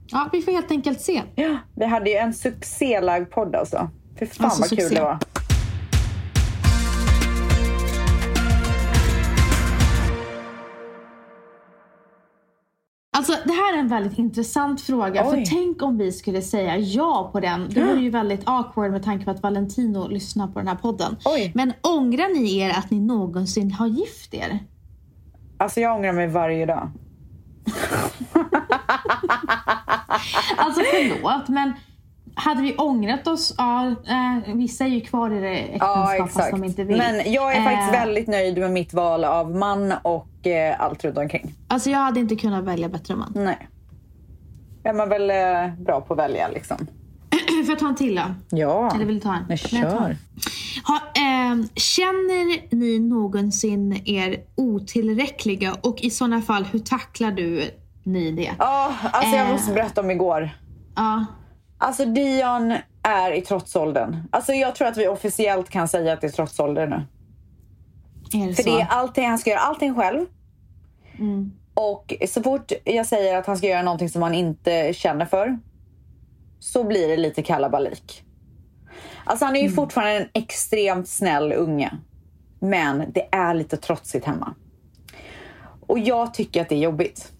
Ja, 0.06 0.28
vi 0.32 0.42
får 0.42 0.52
helt 0.52 0.70
enkelt 0.70 1.00
se. 1.00 1.22
Ja, 1.34 1.56
vi 1.76 1.84
hade 1.86 2.10
ju 2.10 2.16
en 2.16 2.34
succé-livepodd 2.34 3.56
alltså. 3.56 3.90
Fy 4.18 4.26
fan 4.26 4.44
Alltså, 4.44 4.60
vad 4.60 4.68
kul 4.70 4.78
succé. 4.80 4.94
det 4.94 5.00
var. 5.00 5.18
Alltså 13.16 13.32
det 13.44 13.52
här 13.52 13.74
är 13.74 13.78
en 13.78 13.88
väldigt 13.88 14.18
intressant 14.18 14.80
fråga. 14.80 15.24
Oj. 15.28 15.30
För 15.30 15.50
tänk 15.50 15.82
om 15.82 15.98
vi 15.98 16.12
skulle 16.12 16.42
säga 16.42 16.76
ja 16.78 17.30
på 17.32 17.40
den. 17.40 17.68
Det 17.70 17.84
vore 17.84 18.00
ju 18.00 18.10
väldigt 18.10 18.42
awkward 18.44 18.90
med 18.92 19.02
tanke 19.02 19.24
på 19.24 19.30
att 19.30 19.42
Valentino 19.42 20.08
lyssnar 20.08 20.46
på 20.48 20.58
den 20.58 20.68
här 20.68 20.74
podden. 20.74 21.16
Oj. 21.24 21.52
Men 21.54 21.72
ångrar 21.82 22.34
ni 22.34 22.58
er 22.58 22.70
att 22.70 22.90
ni 22.90 23.00
någonsin 23.00 23.70
har 23.72 23.86
gift 23.86 24.34
er? 24.34 24.58
Alltså 25.58 25.80
jag 25.80 25.96
ångrar 25.96 26.12
mig 26.12 26.26
varje 26.28 26.66
dag. 26.66 26.90
Alltså 30.56 30.80
förlåt 30.90 31.48
men 31.48 31.72
hade 32.34 32.62
vi 32.62 32.76
ångrat 32.76 33.26
oss? 33.26 33.54
Ja, 33.58 33.86
eh, 33.86 34.54
vissa 34.54 34.84
är 34.84 34.88
ju 34.88 35.00
kvar 35.00 35.30
i 35.30 35.40
det 35.40 35.48
äktenskap 35.58 36.14
Ja, 36.18 36.28
fast 36.34 36.50
de 36.50 36.64
inte 36.64 36.84
vill. 36.84 36.96
Men 36.96 37.32
jag 37.32 37.56
är 37.56 37.64
faktiskt 37.64 37.94
Eh, 37.94 38.00
väldigt 38.00 38.26
nöjd 38.28 38.58
med 38.58 38.70
mitt 38.70 38.94
val 38.94 39.24
av 39.24 39.56
man 39.56 39.94
och 40.02 40.46
eh, 40.46 40.80
allt 40.80 41.04
runt 41.04 41.18
omkring. 41.18 41.54
Alltså 41.68 41.90
jag 41.90 41.98
hade 41.98 42.20
inte 42.20 42.36
kunnat 42.36 42.64
välja 42.64 42.88
bättre 42.88 43.16
man. 43.16 43.32
Nej. 43.34 43.68
Är 44.84 44.92
man 44.92 45.08
väl 45.08 45.30
eh, 45.30 45.74
bra 45.84 46.00
på 46.00 46.12
att 46.12 46.18
välja 46.18 46.48
liksom. 46.48 46.76
Får 47.66 47.68
jag 47.68 47.78
ta 47.78 47.88
en 47.88 47.94
till 47.96 48.14
då? 48.14 48.22
Ja. 48.50 48.90
Eller 48.94 49.04
vill 49.04 49.14
du 49.14 49.20
ta 49.20 49.34
en? 49.34 49.44
Nej, 49.48 49.58
kör. 49.58 50.16
Ha, 50.84 51.00
ehm, 51.22 51.68
känner 51.74 52.74
ni 52.76 52.98
någonsin 52.98 54.02
er 54.04 54.40
otillräckliga 54.54 55.74
och 55.80 56.00
i 56.00 56.10
sådana 56.10 56.42
fall 56.42 56.64
hur 56.64 56.78
tacklar 56.78 57.30
du 57.30 57.70
ni 58.02 58.30
det? 58.32 58.54
Ja, 58.58 58.92
alltså 59.12 59.36
jag 59.36 59.46
Eh. 59.46 59.52
måste 59.52 59.72
berätta 59.72 60.00
om 60.00 60.10
igår. 60.10 60.50
Ja. 60.96 61.24
Alltså 61.78 62.04
Dion 62.04 62.74
är 63.02 63.32
i 63.32 63.40
trotsåldern. 63.42 64.16
Alltså 64.32 64.52
jag 64.52 64.74
tror 64.74 64.88
att 64.88 64.96
vi 64.96 65.08
officiellt 65.08 65.70
kan 65.70 65.88
säga 65.88 66.12
att 66.12 66.20
det 66.20 66.26
är 66.26 66.30
trotsålder 66.30 66.86
nu. 66.86 67.02
Är 68.42 68.48
det 68.48 68.54
För 68.54 68.62
så? 68.62 68.70
det 68.76 68.80
är 68.80 68.86
allting, 68.86 69.28
han 69.28 69.38
ska 69.38 69.50
göra 69.50 69.60
allting 69.60 69.94
själv. 69.94 70.26
Mm. 71.18 71.52
Och 71.74 72.14
så 72.28 72.42
fort 72.42 72.72
jag 72.84 73.06
säger 73.06 73.36
att 73.38 73.46
han 73.46 73.56
ska 73.56 73.66
göra 73.66 73.82
någonting 73.82 74.08
som 74.08 74.22
han 74.22 74.34
inte 74.34 74.92
känner 74.94 75.26
för 75.26 75.58
så 76.60 76.84
blir 76.84 77.08
det 77.08 77.16
lite 77.16 77.42
kalabalik. 77.42 78.22
Alltså 79.26 79.44
han 79.44 79.56
är 79.56 79.60
ju 79.60 79.70
fortfarande 79.70 80.12
en 80.16 80.28
extremt 80.32 81.08
snäll 81.08 81.52
unge. 81.52 81.90
Men 82.60 83.12
det 83.12 83.28
är 83.32 83.54
lite 83.54 83.76
trotsigt 83.76 84.26
hemma. 84.26 84.54
Och 85.86 85.98
jag 85.98 86.34
tycker 86.34 86.62
att 86.62 86.68
det 86.68 86.74
är 86.74 86.78
jobbigt. 86.80 87.32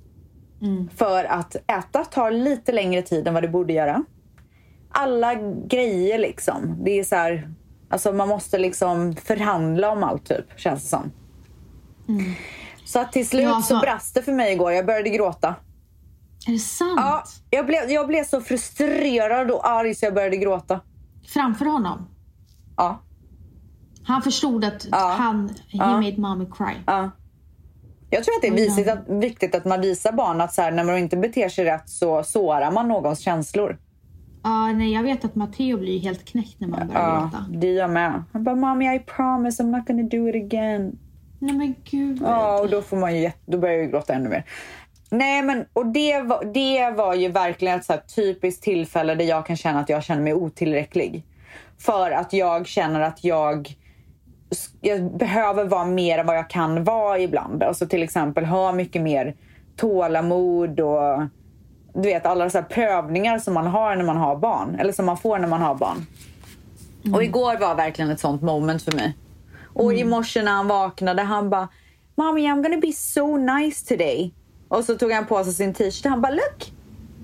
Mm. 0.62 0.88
För 0.96 1.24
att 1.24 1.56
äta 1.56 2.04
tar 2.04 2.30
lite 2.30 2.72
längre 2.72 3.02
tid 3.02 3.28
än 3.28 3.34
vad 3.34 3.42
det 3.42 3.48
borde 3.48 3.72
göra. 3.72 4.04
Alla 4.90 5.34
grejer 5.66 6.18
liksom. 6.18 6.76
Det 6.84 6.90
är 6.98 7.04
så 7.04 7.16
här, 7.16 7.50
alltså 7.88 8.12
man 8.12 8.28
måste 8.28 8.58
liksom 8.58 9.16
förhandla 9.16 9.90
om 9.90 10.02
allt 10.02 10.26
typ, 10.28 10.44
känns 10.60 10.82
det 10.82 10.88
som. 10.88 11.12
Så 12.84 12.98
att 13.00 13.12
till 13.12 13.28
slut 13.28 13.42
Ja, 13.42 13.62
så 13.62 13.74
så- 13.74 13.80
brast 13.80 14.14
det 14.14 14.22
för 14.22 14.32
mig 14.32 14.52
igår. 14.52 14.72
Jag 14.72 14.86
började 14.86 15.10
gråta. 15.10 15.54
Är 16.48 16.52
det 16.52 16.58
sant? 16.58 16.94
Ja, 16.96 17.24
jag, 17.50 17.66
blev, 17.66 17.90
jag 17.90 18.06
blev 18.06 18.24
så 18.24 18.40
frustrerad 18.40 19.50
och 19.50 19.68
arg 19.68 19.94
så 19.94 20.04
jag 20.06 20.14
började 20.14 20.36
gråta. 20.36 20.80
Framför 21.28 21.64
honom? 21.64 22.08
Ja, 22.76 23.02
Han 24.04 24.22
förstod 24.22 24.64
att 24.64 24.86
Ja. 24.90 25.14
han, 25.18 25.48
he 25.48 25.78
Ja. 25.78 25.86
made 26.00 26.16
mommy 26.20 26.46
cry. 26.52 26.74
ja. 26.86 27.10
Jag 28.10 28.24
tror 28.24 28.34
att 28.34 28.42
det 28.42 28.48
är 28.48 28.52
visigt 28.52 28.88
att, 28.88 29.08
viktigt 29.08 29.54
att 29.54 29.64
man 29.64 29.80
visar 29.80 30.12
barn 30.12 30.40
att 30.40 30.54
så 30.54 30.62
här, 30.62 30.72
när 30.72 30.84
man 30.84 30.98
inte 30.98 31.16
beter 31.16 31.48
sig 31.48 31.64
rätt 31.64 31.88
så 31.88 32.22
sårar 32.22 32.70
man 32.72 32.88
någons 32.88 33.18
känslor. 33.20 33.78
Ja, 34.42 34.72
nej, 34.72 34.92
jag 34.92 35.02
vet 35.02 35.24
att 35.24 35.34
Matteo 35.34 35.78
blir 35.78 35.98
helt 36.00 36.24
knäckt 36.24 36.60
när 36.60 36.68
man 36.68 36.86
börjar 36.88 37.00
Ja, 37.02 37.20
gråta. 37.20 37.44
det 37.48 37.72
gör 37.72 37.88
med. 37.88 38.22
Han 38.32 38.44
bara, 38.44 38.54
mommy 38.56 38.94
I 38.94 38.98
promise 38.98 39.62
I'm 39.62 39.76
not 39.78 39.86
gonna 39.86 40.02
do 40.02 40.28
it 40.28 40.34
again. 40.44 40.98
Nej 41.38 41.54
men 41.56 41.74
gud. 41.84 42.18
Ja, 42.22 42.60
och 42.60 42.68
då, 42.70 42.82
får 42.82 42.96
man 42.96 43.20
ju, 43.20 43.30
då 43.46 43.58
börjar 43.58 43.74
jag 43.74 43.84
ju 43.84 43.90
gråta 43.90 44.14
ännu 44.14 44.28
mer. 44.28 44.44
Nej, 45.10 45.42
men 45.42 45.66
och 45.72 45.86
det 45.86 46.20
var, 46.20 46.44
det 46.44 46.90
var 46.96 47.14
ju 47.14 47.28
verkligen 47.28 47.78
ett 47.78 47.84
så 47.84 47.92
här 47.92 48.00
typiskt 48.00 48.62
tillfälle 48.62 49.14
där 49.14 49.24
jag 49.24 49.46
kan 49.46 49.56
känna 49.56 49.80
att 49.80 49.88
jag 49.88 50.04
känner 50.04 50.22
mig 50.22 50.34
otillräcklig. 50.34 51.24
För 51.78 52.10
att 52.10 52.32
jag 52.32 52.66
känner 52.66 53.00
att 53.00 53.24
jag, 53.24 53.74
jag 54.80 55.16
behöver 55.16 55.64
vara 55.64 55.84
mer 55.84 56.18
än 56.18 56.26
vad 56.26 56.36
jag 56.36 56.50
kan 56.50 56.84
vara 56.84 57.18
ibland. 57.18 57.62
Alltså 57.62 57.86
till 57.86 58.02
exempel 58.02 58.44
ha 58.44 58.72
mycket 58.72 59.02
mer 59.02 59.34
tålamod 59.76 60.80
och 60.80 61.22
du 61.94 62.02
vet 62.02 62.26
alla 62.26 62.50
så 62.50 62.62
prövningar 62.62 63.38
som 63.38 63.54
man 63.54 63.66
har 63.66 63.96
när 63.96 64.04
man 64.04 64.16
har 64.16 64.36
barn. 64.36 64.76
Eller 64.80 64.92
som 64.92 65.06
man 65.06 65.16
får 65.16 65.38
när 65.38 65.48
man 65.48 65.62
har 65.62 65.74
barn. 65.74 66.06
Och 67.14 67.24
igår 67.24 67.58
var 67.58 67.74
verkligen 67.74 68.10
ett 68.10 68.20
sånt 68.20 68.42
moment 68.42 68.82
för 68.82 68.92
mig. 68.92 69.16
Och 69.74 69.94
i 69.94 70.04
morse 70.04 70.42
när 70.42 70.52
han 70.52 70.68
vaknade, 70.68 71.22
han 71.22 71.50
bara 71.50 71.68
Mommy 72.14 72.46
I'm 72.46 72.62
gonna 72.62 72.80
be 72.80 72.92
so 72.92 73.36
nice 73.36 73.88
today. 73.88 74.32
Och 74.68 74.84
så 74.84 74.94
tog 74.94 75.12
han 75.12 75.26
på 75.26 75.44
sig 75.44 75.52
sin 75.52 75.74
t-shirt 75.74 76.04
och 76.04 76.10
han 76.10 76.20
bara 76.20 76.32
look. 76.32 76.72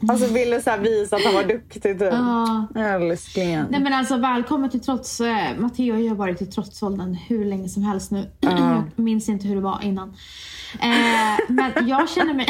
Alltså 0.08 0.26
ville 0.32 0.62
så 0.62 0.76
visa 0.76 1.16
att 1.16 1.24
han 1.24 1.34
var 1.34 1.44
duktig 1.44 1.82
typ. 1.82 2.00
Ja. 2.00 2.66
Älsklingen. 2.76 3.66
Nej 3.70 3.80
men 3.80 3.92
alltså 3.92 4.16
välkommen 4.16 4.70
till 4.70 4.80
trots. 4.80 5.20
Eh, 5.20 5.58
Matteo 5.58 5.92
har 5.94 6.00
ju 6.00 6.14
varit 6.14 6.42
i 6.42 6.46
trotsåldern 6.46 7.14
hur 7.14 7.44
länge 7.44 7.68
som 7.68 7.82
helst 7.82 8.10
nu. 8.10 8.30
Jag 8.40 8.82
minns 8.96 9.28
inte 9.28 9.48
hur 9.48 9.54
det 9.54 9.60
var 9.60 9.80
innan. 9.82 10.08
Eh, 10.80 11.38
men 11.48 11.88
jag 11.88 12.10
känner 12.10 12.34
mig, 12.34 12.46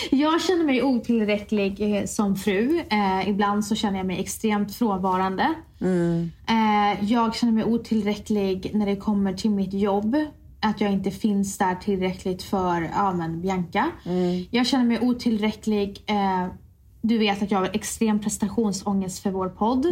jag 0.10 0.42
känner 0.42 0.64
mig 0.64 0.82
otillräcklig 0.82 1.96
eh, 1.96 2.06
som 2.06 2.36
fru. 2.36 2.80
Eh, 2.90 3.28
ibland 3.28 3.64
så 3.64 3.74
känner 3.74 3.98
jag 3.98 4.06
mig 4.06 4.20
extremt 4.20 4.74
frånvarande. 4.74 5.54
Eh, 6.46 7.12
jag 7.12 7.34
känner 7.34 7.52
mig 7.52 7.64
otillräcklig 7.64 8.70
när 8.74 8.86
det 8.86 8.96
kommer 8.96 9.32
till 9.32 9.50
mitt 9.50 9.72
jobb. 9.72 10.16
Att 10.62 10.80
jag 10.80 10.92
inte 10.92 11.10
finns 11.10 11.58
där 11.58 11.74
tillräckligt 11.74 12.42
för 12.42 12.90
ja, 12.94 13.12
men 13.12 13.40
Bianca. 13.40 13.90
Jag 14.50 14.66
känner 14.66 14.84
mig 14.84 14.98
otillräcklig. 15.00 16.04
Eh, 16.06 16.46
du 17.00 17.18
vet 17.18 17.42
att 17.42 17.50
jag 17.50 17.58
har 17.58 17.70
extrem 17.72 18.20
prestationsångest 18.20 19.22
för 19.22 19.30
vår 19.30 19.48
podd. 19.48 19.86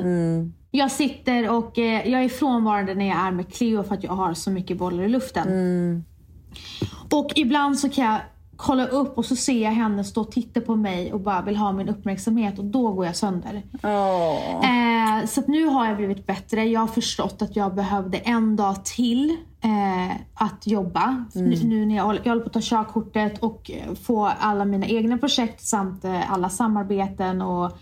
Jag 0.70 0.90
sitter 0.90 1.50
och 1.50 1.78
eh, 1.78 2.08
jag 2.08 2.24
är 2.24 2.28
frånvarande 2.28 2.94
när 2.94 3.08
jag 3.08 3.18
är 3.18 3.30
med 3.30 3.52
Cleo 3.52 3.82
för 3.82 3.94
att 3.94 4.04
jag 4.04 4.12
har 4.12 4.34
så 4.34 4.50
mycket 4.50 4.78
bollar 4.78 5.02
i 5.02 5.08
luften. 5.08 5.48
Och 7.12 7.32
ibland 7.36 7.78
så 7.78 7.88
kan 7.88 8.04
jag 8.04 8.20
kolla 8.56 8.86
upp 8.86 9.18
och 9.18 9.24
så 9.24 9.36
ser 9.36 9.62
jag 9.62 9.70
henne 9.70 10.04
stå 10.04 10.20
och 10.20 10.32
titta 10.32 10.60
på 10.60 10.76
mig 10.76 11.12
och 11.12 11.20
bara 11.20 11.42
vill 11.42 11.56
ha 11.56 11.72
min 11.72 11.88
uppmärksamhet 11.88 12.58
och 12.58 12.64
då 12.64 12.92
går 12.92 13.06
jag 13.06 13.16
sönder. 13.16 13.62
Åh. 13.82 15.20
Eh, 15.20 15.26
så 15.26 15.42
nu 15.46 15.66
har 15.66 15.86
jag 15.86 15.96
blivit 15.96 16.26
bättre. 16.26 16.64
Jag 16.64 16.80
har 16.80 16.86
förstått 16.86 17.42
att 17.42 17.56
jag 17.56 17.74
behövde 17.74 18.18
en 18.18 18.56
dag 18.56 18.84
till 18.84 19.36
eh, 19.60 20.16
att 20.34 20.66
jobba. 20.66 21.24
Nu, 21.34 21.56
nu 21.64 21.86
när 21.86 21.96
jag 21.96 22.04
håller, 22.04 22.20
jag 22.24 22.30
håller 22.30 22.42
på 22.42 22.46
att 22.46 22.52
ta 22.52 22.60
körkortet 22.62 23.38
och 23.38 23.70
eh, 23.70 23.94
få 23.94 24.30
alla 24.40 24.64
mina 24.64 24.86
egna 24.86 25.18
projekt 25.18 25.60
samt 25.60 26.04
eh, 26.04 26.32
alla 26.32 26.48
samarbeten 26.48 27.42
och 27.42 27.78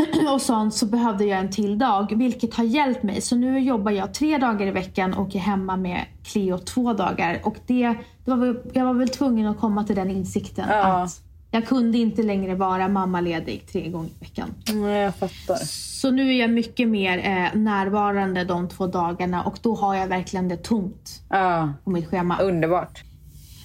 och 0.34 0.40
sånt 0.40 0.74
så 0.74 0.86
behövde 0.86 1.24
jag 1.24 1.38
en 1.38 1.50
till 1.50 1.78
dag, 1.78 2.12
vilket 2.16 2.54
har 2.54 2.64
hjälpt 2.64 3.02
mig. 3.02 3.20
Så 3.20 3.36
nu 3.36 3.60
jobbar 3.60 3.90
jag 3.92 4.14
tre 4.14 4.38
dagar 4.38 4.66
i 4.66 4.70
veckan 4.70 5.14
och 5.14 5.36
är 5.36 5.40
hemma 5.40 5.76
med 5.76 6.04
Cleo 6.24 6.58
två 6.58 6.92
dagar. 6.92 7.40
Och 7.44 7.56
det, 7.66 7.94
det 8.24 8.30
var 8.34 8.62
jag 8.72 8.84
var 8.84 8.94
väl 8.94 9.08
tvungen 9.08 9.46
att 9.46 9.58
komma 9.60 9.84
till 9.84 9.96
den 9.96 10.10
insikten 10.10 10.64
Ja. 10.68 11.02
att 11.02 11.22
jag 11.50 11.66
kunde 11.66 11.98
inte 11.98 12.22
längre 12.22 12.54
vara 12.54 12.88
mammaledig 12.88 13.66
tre 13.72 13.88
gånger 13.88 14.08
i 14.08 14.20
veckan. 14.20 14.54
Nej, 14.74 14.98
jag 15.02 15.14
fattar. 15.14 15.56
Så 16.00 16.10
nu 16.10 16.34
är 16.34 16.40
jag 16.40 16.50
mycket 16.50 16.88
mer 16.88 17.18
eh, 17.18 17.58
närvarande 17.60 18.44
de 18.44 18.68
två 18.68 18.86
dagarna 18.86 19.42
och 19.44 19.58
då 19.62 19.74
har 19.74 19.94
jag 19.94 20.06
verkligen 20.06 20.48
det 20.48 20.56
tomt 20.56 21.22
Ja, 21.28 21.72
på 21.84 21.90
mitt 21.90 22.06
schema. 22.06 22.38
underbart. 22.40 23.04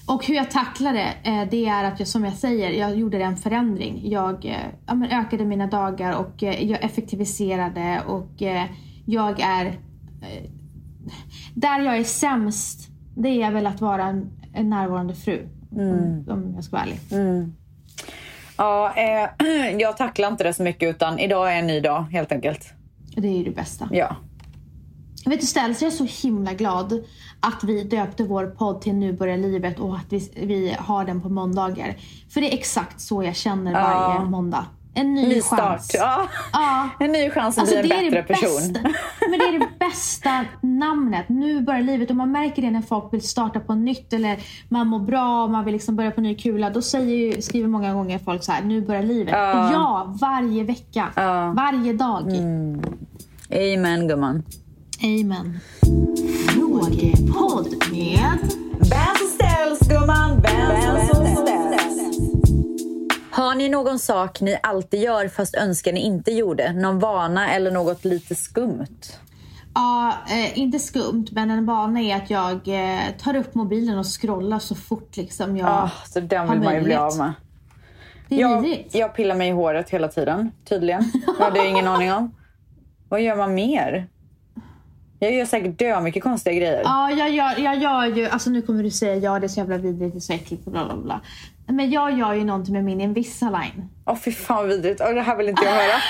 Och 0.08 0.26
hur 0.26 0.34
jag 0.34 0.50
tacklar 0.50 0.92
det, 0.92 1.30
eh, 1.30 1.48
det 1.50 1.66
är 1.66 1.84
att 1.84 1.98
jag 1.98 2.08
som 2.08 2.24
jag 2.24 2.34
säger, 2.34 2.70
jag 2.70 2.96
gjorde 2.96 3.18
en 3.22 3.36
förändring. 3.36 4.00
Jag 4.10 4.44
eh, 4.44 4.56
ja, 4.86 5.06
ökade 5.10 5.44
mina 5.44 5.66
dagar 5.66 6.16
och 6.18 6.42
eh, 6.42 6.64
jag 6.70 6.84
effektiviserade 6.84 8.02
och 8.06 8.42
eh, 8.42 8.64
jag 9.04 9.40
är... 9.40 9.66
Eh, 9.66 10.50
där 11.54 11.80
jag 11.80 11.96
är 11.98 12.04
sämst, 12.04 12.88
det 13.16 13.42
är 13.42 13.50
väl 13.50 13.66
att 13.66 13.80
vara 13.80 14.04
en, 14.04 14.30
en 14.52 14.70
närvarande 14.70 15.14
fru. 15.14 15.48
Om, 15.70 16.24
om 16.28 16.52
jag 16.54 16.64
ska 16.64 16.76
vara 16.76 16.82
ärlig. 16.86 17.00
Ja, 18.56 18.92
eh, 18.96 19.28
jag 19.78 19.96
tacklar 19.96 20.28
inte 20.28 20.44
det 20.44 20.52
så 20.52 20.62
mycket 20.62 20.94
utan 20.94 21.18
idag 21.18 21.52
är 21.52 21.58
en 21.58 21.66
ny 21.66 21.80
dag 21.80 22.02
helt 22.02 22.32
enkelt. 22.32 22.72
Det 23.16 23.28
är 23.28 23.32
ju 23.32 23.44
det 23.44 23.50
bästa. 23.50 23.88
Ja. 23.92 24.16
Jag 25.24 25.30
vet 25.30 25.40
du 25.40 25.46
Ställs, 25.46 25.82
jag 25.82 25.92
är 25.92 25.96
så 25.96 26.26
himla 26.26 26.52
glad 26.52 27.04
att 27.40 27.64
vi 27.64 27.84
döpte 27.84 28.24
vår 28.24 28.46
podd 28.46 28.80
till 28.80 28.94
Nu 28.94 29.12
börjar 29.12 29.36
livet 29.36 29.78
och 29.78 29.96
att 29.96 30.06
vi, 30.12 30.30
vi 30.36 30.76
har 30.78 31.04
den 31.04 31.20
på 31.22 31.28
måndagar. 31.28 31.96
För 32.30 32.40
det 32.40 32.52
är 32.52 32.58
exakt 32.58 33.00
så 33.00 33.22
jag 33.22 33.36
känner 33.36 33.72
varje 33.72 34.14
Ja. 34.18 34.24
måndag. 34.24 34.66
En 34.96 35.14
ny, 35.14 35.28
Ny 35.28 35.34
chans. 35.42 35.46
start. 35.46 35.82
Ja. 35.94 36.28
Ja. 36.52 36.88
En 37.06 37.12
ny 37.12 37.30
chans 37.30 37.58
att 37.58 37.62
Alltså, 37.62 37.82
bli 37.82 37.92
en 37.92 38.10
bättre 38.10 38.22
person. 38.22 38.72
Bästa, 38.72 38.80
men 39.30 39.38
det 39.38 39.44
är 39.44 39.58
det 39.58 39.68
bästa 39.78 40.44
namnet. 40.60 41.28
Nu 41.28 41.60
börjar 41.60 41.80
livet. 41.82 42.10
Och 42.10 42.16
man 42.16 42.32
märker 42.32 42.62
det 42.62 42.70
när 42.70 42.82
folk 42.82 43.12
vill 43.12 43.22
starta 43.22 43.60
på 43.60 43.74
nytt 43.74 44.12
eller 44.12 44.38
man 44.68 44.86
mår 44.86 44.98
bra 44.98 45.44
och 45.44 45.50
man 45.50 45.64
vill 45.64 45.72
liksom 45.74 45.96
börja 45.96 46.10
på 46.10 46.20
ny 46.20 46.34
kula. 46.34 46.70
Då 46.70 46.82
säger 46.82 47.40
skriver 47.40 47.68
många 47.68 47.92
gånger 47.94 48.18
folk 48.18 48.44
så 48.44 48.52
här, 48.52 48.62
nu 48.62 48.80
börjar 48.86 49.02
livet. 49.02 49.34
Ja. 49.34 49.72
Ja, 49.72 50.14
varje 50.20 50.64
vecka. 50.64 51.08
Ja. 51.16 51.42
Mm. 51.42 51.54
Varje 51.54 51.92
dag. 51.92 52.32
Amen 53.50 54.08
gumman. 54.08 54.42
Amen. 55.02 55.60
Frågepodd 56.48 57.68
med 57.92 58.38
Vem 58.80 59.16
som 59.18 59.28
ställs 59.34 59.80
gumman, 59.88 60.42
vem 60.42 61.06
som 61.08 61.26
ställs. 61.26 61.65
Har 63.36 63.54
ni 63.54 63.68
någon 63.68 63.98
sak 63.98 64.40
ni 64.40 64.58
alltid 64.62 65.00
gör 65.02 65.28
fast 65.28 65.54
önskar 65.54 65.92
ni 65.92 66.00
inte 66.00 66.30
gjorde? 66.32 66.72
Någon 66.72 66.98
vana 66.98 67.50
eller 67.54 67.70
något 67.70 68.04
lite 68.04 68.34
skumt? 68.34 68.86
Ja, 69.74 70.12
eh, 70.30 70.58
inte 70.58 70.78
skumt, 70.78 71.26
men 71.32 71.50
en 71.50 71.66
vana 71.66 72.00
är 72.00 72.16
att 72.16 72.30
jag 72.30 72.68
eh, 72.68 73.00
tar 73.18 73.36
upp 73.36 73.54
mobilen 73.54 73.98
och 73.98 74.06
scrollar 74.20 74.58
så 74.58 74.74
fort 74.74 75.16
liksom 75.16 75.56
jag 75.56 75.68
Ah, 75.68 75.90
så 76.06 76.20
den 76.20 76.48
har 76.48 76.54
vill 76.54 76.64
man 76.64 76.74
ju 76.74 76.82
bli 76.82 76.94
av 76.94 77.16
med. 77.18 77.32
Det 78.28 78.34
är 78.34 78.40
Jag, 78.40 78.60
vidrigt. 78.60 78.94
jag 78.94 79.14
pillar 79.14 79.34
mig 79.36 79.48
i 79.48 79.52
håret 79.52 79.90
hela 79.90 80.08
tiden, 80.08 80.52
tydligen. 80.68 81.12
Det 81.38 81.44
hade 81.44 81.58
jag 81.58 81.68
ingen 81.68 81.88
aning 81.88 82.12
om. 82.12 82.34
Vad 83.08 83.22
gör 83.22 83.36
man 83.36 83.54
mer? 83.54 84.08
Jag 85.18 85.34
gör 85.34 85.44
säkert 85.44 85.78
dö 85.78 86.00
mycket 86.00 86.22
konstiga 86.22 86.56
grejer. 86.56 86.80
Ja, 86.84 87.10
jag 87.10 87.30
gör, 87.30 87.60
jag 87.60 87.78
gör 87.78 88.16
ju, 88.16 88.26
alltså 88.26 88.50
nu 88.50 88.62
kommer 88.62 88.82
du 88.82 88.90
säga 88.90 89.16
ja 89.16 89.38
det 89.38 89.46
är 89.46 89.48
så 89.48 89.60
jävla 89.60 89.78
vidrigt, 89.78 90.12
det 90.14 90.18
är 90.18 90.20
så 90.20 90.32
äckligt 90.32 90.64
bla 90.64 90.84
bla 90.84 90.96
bla. 90.96 91.20
Men 91.66 91.90
jag 91.90 92.18
gör 92.18 92.34
ju 92.34 92.44
någonting 92.44 92.74
med 92.74 92.84
min 92.84 93.00
Invisalign. 93.00 93.88
Åh 94.04 94.16
fy 94.16 94.32
fan 94.32 94.56
vad 94.56 94.66
vidrigt. 94.68 95.00
Åh, 95.04 95.14
det 95.14 95.22
här 95.22 95.36
vill 95.36 95.48
inte 95.48 95.64
jag 95.64 95.72
höra. 95.72 96.00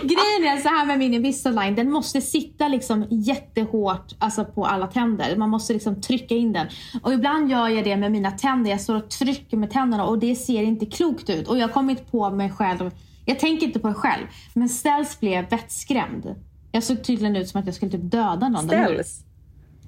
Grejen 0.02 0.56
är 0.56 0.60
så 0.62 0.68
här 0.68 0.84
med 0.86 0.98
min 0.98 1.14
Invisalign, 1.14 1.74
den 1.74 1.90
måste 1.90 2.20
sitta 2.20 2.68
liksom 2.68 3.06
jättehårt 3.10 4.12
alltså 4.18 4.44
på 4.44 4.66
alla 4.66 4.86
tänder. 4.86 5.36
Man 5.36 5.50
måste 5.50 5.72
liksom 5.72 6.00
trycka 6.00 6.34
in 6.34 6.52
den. 6.52 6.66
Och 7.02 7.12
ibland 7.12 7.50
gör 7.50 7.68
jag 7.68 7.84
det 7.84 7.96
med 7.96 8.12
mina 8.12 8.30
tänder, 8.30 8.70
jag 8.70 8.80
står 8.80 8.96
och 8.96 9.10
trycker 9.10 9.56
med 9.56 9.70
tänderna 9.70 10.04
och 10.04 10.18
det 10.18 10.34
ser 10.34 10.62
inte 10.62 10.86
klokt 10.86 11.30
ut. 11.30 11.48
Och 11.48 11.58
jag 11.58 11.68
har 11.68 11.72
kommit 11.72 12.10
på 12.10 12.30
mig 12.30 12.50
själv, 12.50 12.90
jag 13.24 13.38
tänker 13.38 13.66
inte 13.66 13.78
på 13.78 13.88
det 13.88 13.94
själv, 13.94 14.26
men 14.54 14.68
Ställs 14.68 15.20
blev 15.20 15.48
vettskrämd. 15.50 16.34
Jag 16.72 16.82
såg 16.82 17.04
tydligen 17.04 17.36
ut 17.36 17.48
som 17.48 17.60
att 17.60 17.66
jag 17.66 17.74
skulle 17.74 17.90
typ 17.90 18.00
döda 18.10 18.48
någon. 18.48 18.66
Ställs. 18.66 19.24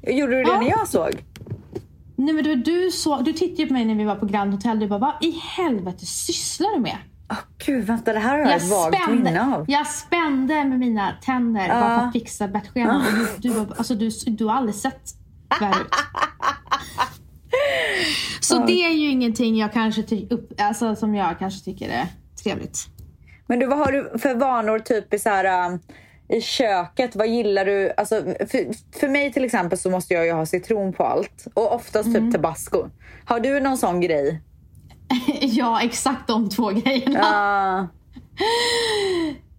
Gjorde 0.06 0.32
du 0.38 0.42
det 0.44 0.50
Ja. 0.50 0.60
när 0.60 0.68
jag 0.70 0.88
såg? 0.88 1.24
Nej 2.16 2.34
men 2.34 2.44
du, 2.44 2.54
du, 2.54 2.90
så, 2.90 3.16
du 3.20 3.32
tittade 3.32 3.66
på 3.68 3.72
mig 3.72 3.84
när 3.84 3.94
vi 3.94 4.04
var 4.04 4.14
på 4.16 4.26
Grand 4.26 4.52
Hotel. 4.54 4.78
Du 4.78 4.88
bara, 4.88 4.98
vad 4.98 5.14
i 5.20 5.30
helvete 5.56 6.06
sysslar 6.06 6.74
du 6.74 6.80
med? 6.80 6.96
Åh 7.30 7.36
gud, 7.66 7.84
vänta 7.84 8.12
det 8.12 8.18
här 8.18 8.30
har 8.30 8.38
jag, 8.38 8.48
Jag 8.48 8.56
ett 8.56 8.70
vagt 8.70 9.10
minne 9.10 9.54
av. 9.56 9.64
jag 9.68 9.86
spände 9.86 10.64
med 10.64 10.78
mina 10.78 11.12
tänder 11.24 11.68
bara 11.68 11.98
för 11.98 12.06
att 12.06 12.12
fixa 12.12 12.48
bettskenan. 12.48 12.96
Och 13.06 13.12
du, 13.40 13.48
du, 13.48 13.58
alltså, 13.60 13.94
du, 13.94 14.10
du 14.26 14.44
har 14.44 14.54
aldrig 14.54 14.74
sett 14.74 15.02
värre 15.60 15.80
ut. 15.80 15.86
Så 18.40 18.66
det 18.66 18.72
är 18.84 18.90
ju 18.92 19.08
ingenting 19.10 19.56
jag 19.56 19.72
kanske 19.72 20.02
ty- 20.02 20.26
upp, 20.30 20.52
alltså, 20.60 20.96
som 20.96 21.14
jag 21.14 21.38
kanske 21.38 21.64
tycker 21.64 21.88
är 21.88 22.06
trevligt. 22.42 22.86
Men 23.46 23.58
du, 23.58 23.66
vad 23.66 23.78
har 23.78 23.92
du 23.92 24.18
för 24.18 24.34
vanor 24.34 24.78
typ 24.78 25.14
i, 25.14 25.18
så 25.18 25.28
här, 25.28 25.70
um, 25.70 25.78
i 26.32 26.40
köket? 26.40 27.16
Vad 27.16 27.28
gillar 27.28 27.64
du? 27.64 27.92
Alltså, 27.96 28.22
för, 28.24 28.98
för 28.98 29.08
mig 29.08 29.32
till 29.32 29.44
exempel 29.44 29.78
så 29.78 29.90
måste 29.90 30.14
jag 30.14 30.26
ju 30.26 30.32
ha 30.32 30.46
citron 30.46 30.92
på 30.92 31.04
allt. 31.04 31.46
Och 31.54 31.74
oftast 31.74 32.06
Mm. 32.08 32.24
typ 32.24 32.32
tabasco. 32.32 32.84
Har 33.24 33.40
du 33.40 33.60
någon 33.60 33.78
sån 33.78 34.00
grej? 34.00 34.40
ja, 35.40 35.82
exakt 35.82 36.26
de 36.26 36.50
två 36.50 36.70
grejerna. 36.70 37.18
Ja. 37.22 37.86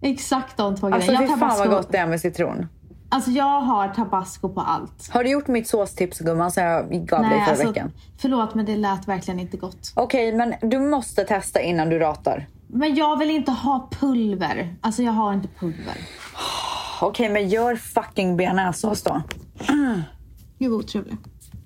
Exakt 0.00 0.56
de 0.56 0.76
två 0.76 0.86
alltså 0.86 1.10
grejerna. 1.10 1.26
fy 1.26 1.30
Jag 1.30 1.38
fan 1.38 1.58
vad 1.58 1.70
gott 1.70 1.92
det 1.92 1.98
är 1.98 2.06
med 2.06 2.20
citron. 2.20 2.66
Alltså 3.08 3.30
jag 3.30 3.60
har 3.60 3.88
tabasco 3.88 4.48
på 4.48 4.60
allt. 4.60 5.10
Har 5.10 5.24
du 5.24 5.30
gjort 5.30 5.46
mitt 5.48 5.68
såstips 5.68 6.18
gumman 6.18 6.50
som 6.50 6.62
jag 6.62 7.06
gav 7.06 7.20
dig 7.22 7.30
förra 7.30 7.50
alltså, 7.50 7.68
veckan? 7.68 7.92
förlåt 8.18 8.54
men 8.54 8.66
det 8.66 8.76
lät 8.76 9.08
verkligen 9.08 9.40
inte 9.40 9.56
gott. 9.56 9.92
Okej, 9.94 10.32
men 10.32 10.54
du 10.60 10.78
måste 10.80 11.24
testa 11.24 11.60
innan 11.60 11.88
du 11.88 11.98
ratar. 11.98 12.46
Men 12.66 12.94
jag 12.94 13.18
vill 13.18 13.30
inte 13.30 13.50
ha 13.50 13.88
pulver. 14.00 14.74
Alltså 14.80 15.02
jag 15.02 15.12
har 15.12 15.32
inte 15.32 15.48
pulver. 15.48 15.94
Okej, 17.00 17.28
men 17.28 17.48
gör 17.48 17.76
fucking 17.76 18.36
bearnaisesås 18.36 19.02
då. 19.02 19.22
Gud 20.58 20.70
vad 20.70 20.80
otrevlig. 20.80 21.16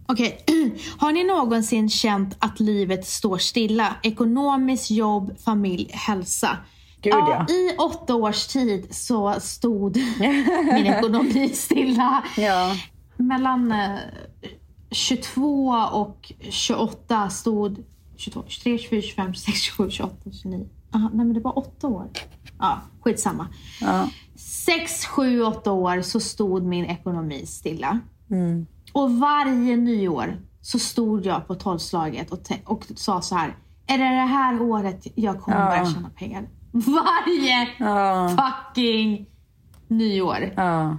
Okej, 0.07 0.45
har 0.99 1.13
ni 1.13 1.25
någonsin 1.25 1.91
känt 1.91 2.37
att 2.39 2.61
livet 2.61 3.07
står 3.07 3.39
stilla? 3.39 3.97
Ekonomiskt, 4.03 4.91
jobb, 4.91 5.39
familj, 5.41 5.91
hälsa. 5.93 6.57
Gud, 7.01 7.13
ja. 7.13 7.47
I 7.49 7.77
åtta 7.79 8.15
års 8.15 8.47
tid 8.47 8.87
så 8.91 9.35
stod 9.41 9.97
min 10.75 10.87
ekonomi 10.87 11.49
stilla. 11.49 12.25
Ja. 12.37 12.77
Mellan 13.17 13.73
eh, 13.73 13.99
22 14.91 15.69
och 15.93 16.33
28 16.41 17.31
stod 17.31 17.85
22, 18.17 18.45
23, 18.47 18.79
24, 18.79 19.03
25, 19.03 19.35
26, 19.35 19.61
27, 19.61 19.91
28, 19.91 20.17
29. 20.43 20.69
Aha, 20.95 21.11
nej 21.15 21.27
men 21.27 21.33
det 21.35 21.41
var 21.41 21.59
åtta 21.59 21.87
år. 21.87 22.09
Ja, 22.59 22.79
skitsamma. 23.01 23.47
Ja. 23.81 24.09
Sex, 24.37 25.07
sju, 25.07 25.43
åtta 25.43 25.73
år 25.73 26.03
så 26.03 26.21
stod 26.21 26.63
min 26.63 26.85
ekonomi 26.85 27.47
stilla. 27.47 27.99
Mm. 28.31 28.67
Och 28.93 29.11
varje 29.19 29.77
nyår 29.77 30.37
så 30.61 30.79
stod 30.79 31.27
jag 31.27 31.47
på 31.47 31.55
tolvslaget 31.55 32.31
och, 32.33 32.41
och 32.65 32.85
sa 32.97 33.21
så 33.21 33.35
här. 33.35 33.57
Är 33.87 33.99
det 33.99 34.05
det 34.05 34.11
här 34.27 34.63
året 34.63 35.07
jag 35.15 35.41
kommer 35.41 35.59
Ja. 35.59 35.67
börja 35.67 35.93
tjäna 35.95 36.11
pengar? 36.11 36.49
Varje 36.73 37.69
Ja. 37.79 38.37
fucking 38.39 39.27
nyår. 39.89 40.53
Ja. 40.57 40.97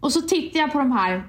Och 0.00 0.12
så 0.12 0.20
tittar 0.20 0.60
jag 0.60 0.72
på 0.72 0.78
de 0.78 0.92
här 0.92 1.26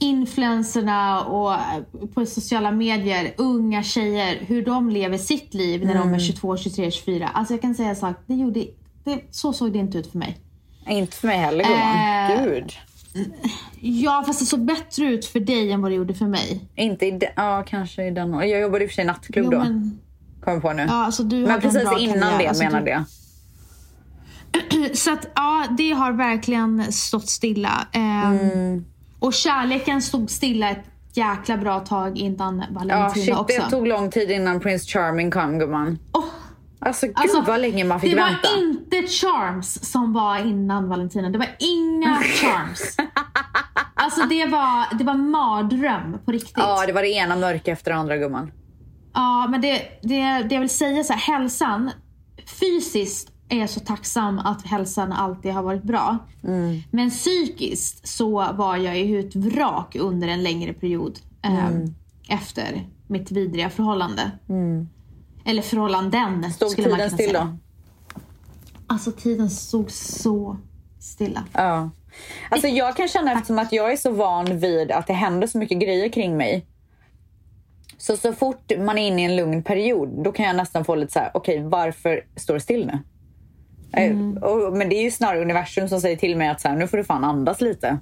influencerna 0.00 1.24
och 1.24 1.52
eh, 1.54 2.08
på 2.14 2.26
sociala 2.26 2.70
medier, 2.70 3.34
unga 3.36 3.82
tjejer, 3.82 4.38
hur 4.46 4.64
de 4.64 4.90
lever 4.90 5.18
sitt 5.18 5.54
liv 5.54 5.84
när 5.86 5.94
Mm. 5.94 6.08
de 6.08 6.14
är 6.14 6.18
22, 6.18 6.56
23, 6.56 6.90
24. 6.90 7.28
Alltså 7.28 7.54
jag 7.54 7.60
kan 7.60 7.74
säga 7.74 7.94
så 7.94 8.06
att 8.06 8.22
det 8.26 8.34
gjorde, 8.34 8.66
det, 9.04 9.20
så 9.30 9.52
såg 9.52 9.72
det 9.72 9.78
inte 9.78 9.98
ut 9.98 10.10
för 10.10 10.18
mig. 10.18 10.38
Inte 10.88 11.16
för 11.16 11.26
mig 11.28 11.38
heller 11.38 11.64
gumman. 11.64 12.38
Eh. 12.38 12.44
Gud. 12.54 12.72
Ja, 13.80 14.22
fast 14.26 14.40
det 14.40 14.46
såg 14.46 14.60
bättre 14.64 15.04
ut 15.04 15.26
för 15.26 15.40
dig 15.40 15.72
än 15.72 15.82
vad 15.82 15.90
det 15.90 15.94
gjorde 15.94 16.14
för 16.14 16.26
mig. 16.26 16.60
Inte 16.74 17.06
i 17.06 17.10
den, 17.10 17.30
ja 17.36 17.64
kanske 17.68 18.06
i 18.06 18.10
den. 18.10 18.32
Jag 18.32 18.60
jobbade 18.60 18.84
i 18.84 18.86
och 18.86 18.90
för 18.90 18.94
sig 18.94 19.04
nattklubb 19.04 19.44
Jo, 19.44 19.50
då. 19.50 19.58
men, 19.58 19.98
Kommer 20.44 20.60
på 20.60 20.72
nu. 20.72 20.82
ja, 20.88 20.94
alltså, 21.04 21.22
du 21.22 21.36
men 21.36 21.50
en 21.50 21.60
precis 21.60 21.80
innan 21.82 22.18
karriär. 22.20 22.38
det 22.38 22.46
Alltså, 22.46 22.64
menar 22.64 22.80
du, 22.80 22.86
det. 22.86 23.04
Så 24.96 25.12
att 25.12 25.26
ja, 25.34 25.66
det 25.78 25.90
har 25.90 26.12
verkligen 26.12 26.92
stått 26.92 27.28
stilla. 27.28 27.86
Ehm, 27.92 28.38
Mm. 28.38 28.84
Och 29.20 29.32
kärleken 29.34 30.02
stod 30.02 30.30
stilla 30.30 30.70
ett 30.70 30.84
jäkla 31.12 31.56
bra 31.56 31.80
tag 31.80 32.18
innan 32.18 32.58
Ja, 32.58 32.66
Valentina 32.70 33.08
shit, 33.24 33.36
också. 33.36 33.62
det 33.62 33.70
tog 33.70 33.86
lång 33.86 34.10
tid 34.10 34.30
innan 34.30 34.60
Prince 34.60 34.86
Charming 34.90 35.30
kom 35.30 35.58
gumman. 35.58 35.98
Åh, 36.12 36.24
Alltså 36.82 37.06
gud 37.06 37.16
Alltså, 37.18 37.40
vad 37.40 37.60
länge 37.60 37.84
man 37.84 38.00
fick 38.00 38.10
det 38.10 38.16
vänta. 38.16 38.48
var 38.54 38.58
inte 38.68 38.96
charms 39.06 39.90
som 39.92 40.12
var 40.12 40.38
innan 40.46 40.88
Valentina. 40.88 41.30
Det 41.30 41.38
var 41.38 41.48
inga 41.58 42.16
charms. 42.22 42.96
alltså 43.94 44.26
det 44.26 44.46
var, 44.46 44.98
det 44.98 45.04
var 45.04 45.14
mardröm 45.14 46.18
på 46.24 46.32
riktigt. 46.32 46.52
Ja, 46.56 46.86
det 46.86 46.92
var 46.92 47.02
det 47.02 47.08
ena 47.08 47.36
mörka 47.36 47.72
efter 47.72 47.90
det 47.90 47.96
andra 47.96 48.16
gumman. 48.16 48.52
Ja, 49.14 49.46
men 49.50 49.60
det, 49.60 49.82
det, 50.02 50.22
det 50.48 50.54
jag 50.54 50.60
vill 50.60 50.70
säga 50.70 51.04
så 51.04 51.12
här, 51.12 51.20
hälsan 51.38 51.90
fysiskt 52.60 53.28
är 53.50 53.66
så 53.66 53.80
tacksam 53.80 54.38
att 54.38 54.66
hälsan 54.66 55.12
alltid 55.12 55.52
har 55.52 55.62
varit 55.62 55.82
bra. 55.82 56.18
Mm. 56.44 56.82
Men 56.90 57.10
psykiskt 57.10 58.08
så 58.08 58.52
var 58.52 58.76
jag 58.76 58.98
ju 58.98 59.20
ett 59.20 59.36
vrak 59.36 59.96
under 59.96 60.28
en 60.28 60.42
längre 60.42 60.72
period 60.72 61.18
eh, 61.42 61.66
Mm. 61.66 61.94
efter 62.28 62.86
mitt 63.06 63.30
vidriga 63.30 63.70
förhållande. 63.70 64.30
Eller 65.44 65.62
förhållanden 65.62 66.52
Stod 66.52 66.70
skulle 66.70 66.88
man 66.88 66.96
tiden 66.98 67.08
kunna 67.10 67.18
still 67.18 67.30
säga. 67.30 67.44
då? 67.44 68.22
Alltså 68.86 69.12
tiden 69.12 69.50
stod 69.50 69.90
så 69.90 70.56
stilla. 70.98 71.44
Ja. 71.52 71.90
Alltså 72.50 72.68
jag 72.68 72.96
kan 72.96 73.08
känna 73.08 73.32
eftersom 73.32 73.58
att 73.58 73.72
jag 73.72 73.92
är 73.92 73.96
så 73.96 74.10
van 74.10 74.58
vid 74.58 74.90
att 74.92 75.06
det 75.06 75.12
händer 75.12 75.46
så 75.46 75.58
mycket 75.58 75.80
grejer 75.80 76.08
kring 76.08 76.36
mig. 76.36 76.66
Så 77.98 78.16
så 78.16 78.32
fort 78.32 78.72
man 78.78 78.98
är 78.98 79.06
inne 79.08 79.22
i 79.22 79.24
en 79.24 79.36
lugn 79.36 79.62
period, 79.62 80.08
då 80.24 80.32
kan 80.32 80.46
jag 80.46 80.56
nästan 80.56 80.84
få 80.84 80.94
lite 80.94 81.12
så 81.12 81.18
här: 81.18 81.30
okej 81.34 81.62
varför 81.62 82.24
står 82.36 82.54
det 82.54 82.60
still 82.60 82.86
nu? 82.86 82.98
Eh, 83.92 84.18
Och, 84.42 84.76
men 84.76 84.88
det 84.88 84.96
är 84.96 85.02
ju 85.02 85.10
snarare 85.10 85.42
universum 85.42 85.88
som 85.88 86.00
säger 86.00 86.16
till 86.16 86.36
mig 86.36 86.48
att 86.48 86.60
så 86.60 86.68
här, 86.68 86.76
nu 86.76 86.86
får 86.88 86.96
du 86.96 87.04
fan 87.04 87.24
andas 87.24 87.60
lite. 87.60 87.98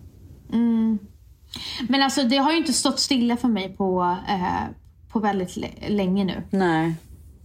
Men 1.88 2.02
alltså 2.02 2.22
det 2.24 2.36
har 2.36 2.52
ju 2.52 2.58
inte 2.58 2.72
stått 2.72 2.98
stilla 3.00 3.36
för 3.36 3.48
mig 3.48 3.76
på, 3.76 4.16
eh, 4.28 4.64
på 5.08 5.20
väldigt 5.20 5.56
länge 5.88 6.24
nu. 6.24 6.42
Nej. 6.50 6.94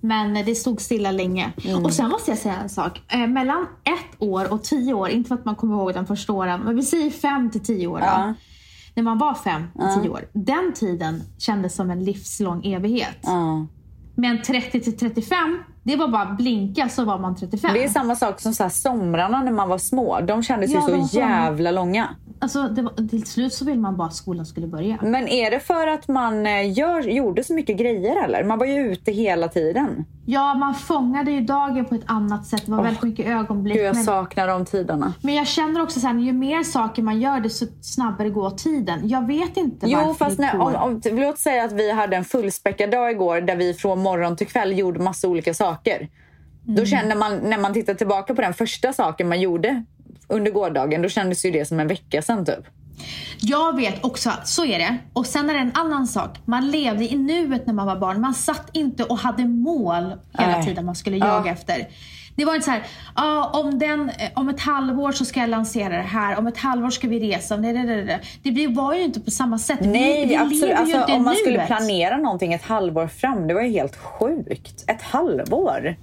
Men 0.01 0.33
det 0.45 0.55
stod 0.55 0.81
stilla 0.81 1.11
länge. 1.11 1.51
Mm. 1.65 1.85
Och 1.85 1.93
sen 1.93 2.09
måste 2.09 2.31
jag 2.31 2.37
säga 2.37 2.55
en 2.55 2.69
sak. 2.69 3.01
Eh, 3.13 3.27
mellan 3.27 3.67
ett 3.83 4.21
år 4.21 4.53
och 4.53 4.63
tio 4.63 4.93
år, 4.93 5.09
inte 5.09 5.27
för 5.27 5.35
att 5.35 5.45
man 5.45 5.55
kommer 5.55 5.75
ihåg 5.75 5.93
den 5.93 6.05
första 6.07 6.33
åren, 6.33 6.61
men 6.61 6.75
vi 6.75 6.83
säger 6.83 7.09
fem 7.09 7.49
till 7.51 7.61
tio 7.61 7.87
år. 7.87 7.99
Ja. 7.99 8.33
När 8.95 9.03
man 9.03 9.17
var 9.17 9.33
fem 9.33 9.63
till 9.73 10.01
tio 10.01 10.09
år. 10.09 10.25
Den 10.33 10.73
tiden 10.73 11.21
kändes 11.37 11.75
som 11.75 11.91
en 11.91 12.03
livslång 12.03 12.65
evighet. 12.65 13.17
Ja. 13.21 13.65
Men 14.15 14.41
30 14.41 14.79
till 14.79 14.97
35, 14.97 15.59
det 15.83 15.95
var 15.95 16.07
bara 16.07 16.25
blinka 16.25 16.89
så 16.89 17.03
var 17.03 17.19
man 17.19 17.35
35. 17.35 17.73
Det 17.73 17.83
är 17.83 17.89
samma 17.89 18.15
sak 18.15 18.39
som 18.41 18.53
så 18.53 18.63
här 18.63 18.69
somrarna 18.69 19.41
när 19.41 19.51
man 19.51 19.69
var 19.69 19.77
små. 19.77 20.21
De 20.21 20.43
kändes 20.43 20.71
Ja, 20.71 20.89
ju 20.89 21.03
så 21.03 21.17
jävla 21.17 21.71
långa. 21.71 22.09
Alltså 22.39 22.63
det 22.63 22.81
var, 22.81 23.07
till 23.07 23.25
slut 23.25 23.53
så 23.53 23.65
vill 23.65 23.79
man 23.79 23.97
bara 23.97 24.07
att 24.07 24.15
skolan 24.15 24.45
skulle 24.45 24.67
börja. 24.67 24.97
Men 25.01 25.27
är 25.27 25.51
det 25.51 25.59
för 25.59 25.87
att 25.87 26.07
man 26.07 26.45
eh, 26.45 26.77
gör, 26.77 27.01
gjorde 27.01 27.43
så 27.43 27.53
mycket 27.53 27.77
grejer 27.77 28.23
eller? 28.23 28.43
Man 28.43 28.59
var 28.59 28.65
ju 28.65 28.91
ute 28.91 29.11
hela 29.11 29.47
tiden. 29.47 30.05
Ja, 30.25 30.53
man 30.53 30.73
fångade 30.75 31.31
ju 31.31 31.41
dagen 31.41 31.85
på 31.85 31.95
ett 31.95 32.03
annat 32.05 32.45
sätt. 32.45 32.65
Det 32.65 32.71
var 32.71 32.83
väldigt 32.83 33.03
mycket 33.03 33.25
ögonblick. 33.25 33.77
Gud, 33.77 33.85
jag 33.85 33.95
men- 33.95 34.03
saknar 34.03 34.47
de 34.47 34.65
tiderna. 34.65 35.13
Men 35.21 35.35
jag 35.35 35.47
känner 35.47 35.81
också 35.81 35.99
så 35.99 36.07
här, 36.07 36.19
ju 36.19 36.33
mer 36.33 36.63
saker 36.63 37.01
man 37.03 37.21
gör 37.21 37.39
desto 37.39 37.65
snabbare 37.81 38.29
går 38.29 38.49
tiden. 38.49 39.09
Jag 39.09 39.27
vet 39.27 39.57
inte 39.57 39.85
Jo, 39.89 39.97
varför 39.99 40.13
fast 40.25 40.37
det 40.37 40.51
går. 40.57 40.75
om, 40.75 41.01
om, 41.05 41.19
låt 41.19 41.39
säga 41.39 41.63
att 41.63 41.71
vi 41.71 41.91
hade 41.91 42.15
en 42.15 42.25
fullspäckad 42.25 42.91
dag 42.91 43.11
igår 43.11 43.41
där 43.41 43.55
vi 43.55 43.73
från 43.73 43.99
morgon 43.99 44.35
till 44.35 44.47
kväll 44.47 44.79
gjorde 44.79 44.99
massa 44.99 45.27
olika 45.27 45.53
saker. 45.53 45.95
Mm. 45.97 46.75
Då 46.75 46.85
känner 46.85 47.15
man, 47.15 47.37
när 47.37 47.57
man 47.57 47.73
tittar 47.73 47.93
tillbaka 47.93 48.35
på 48.35 48.41
den 48.41 48.53
första 48.53 48.93
saken 48.93 49.29
man 49.29 49.41
gjorde 49.41 49.83
under 50.33 50.51
gårdagen, 50.51 51.01
då 51.01 51.09
kändes 51.09 51.45
ju 51.45 51.51
det 51.51 51.65
som 51.65 51.79
en 51.79 51.87
vecka 51.87 52.21
sedan 52.21 52.45
typ. 52.45 52.65
Jag 53.39 53.75
vet 53.75 54.03
också 54.05 54.31
så 54.43 54.65
är 54.65 54.79
det. 54.79 54.97
Och 55.13 55.25
sen 55.25 55.49
är 55.49 55.53
det 55.53 55.59
en 55.59 55.71
annan 55.73 56.07
sak. 56.07 56.37
Man 56.45 56.71
levde 56.71 57.13
i 57.13 57.15
nuet 57.17 57.67
när 57.67 57.73
man 57.73 57.87
var 57.87 57.95
barn. 57.95 58.21
Man 58.21 58.33
satt 58.33 58.69
inte 58.73 59.03
och 59.03 59.17
hade 59.17 59.45
mål 59.45 60.03
hela 60.37 60.51
Nej. 60.57 60.65
tiden 60.65 60.85
man 60.85 60.95
skulle 60.95 61.17
Ja. 61.17 61.27
jaga 61.27 61.51
efter. 61.51 61.87
Det 62.35 62.45
var 62.45 62.55
inte 62.55 62.65
så 62.65 62.71
här, 62.71 62.83
ah, 63.13 63.59
om, 63.59 63.79
den, 63.79 64.09
eh, 64.09 64.29
om 64.35 64.49
ett 64.49 64.59
halvår 64.59 65.11
så 65.11 65.25
ska 65.25 65.39
jag 65.39 65.49
lansera 65.49 65.97
det 65.97 66.01
här, 66.03 66.37
om 66.37 66.47
ett 66.47 66.57
halvår 66.57 66.89
ska 66.89 67.07
vi 67.07 67.19
resa. 67.33 67.57
Nej, 67.57 67.73
nej, 67.73 67.85
nej, 67.85 68.05
nej. 68.05 68.19
Det 68.43 68.67
var 68.67 68.93
ju 68.93 69.03
inte 69.03 69.19
på 69.19 69.31
samma 69.31 69.59
sätt. 69.59 69.79
Nej, 69.81 70.21
vi, 70.21 70.25
vi 70.27 70.35
absolut. 70.35 70.75
Alltså, 70.75 71.03
om 71.03 71.11
man 71.23 71.23
nuet. 71.23 71.37
skulle 71.37 71.65
planera 71.65 72.17
någonting 72.17 72.53
ett 72.53 72.63
halvår 72.63 73.07
fram, 73.07 73.47
det 73.47 73.53
var 73.53 73.61
ju 73.61 73.71
helt 73.71 73.95
sjukt. 73.95 74.83
Ett 74.87 75.01
halvår? 75.01 75.95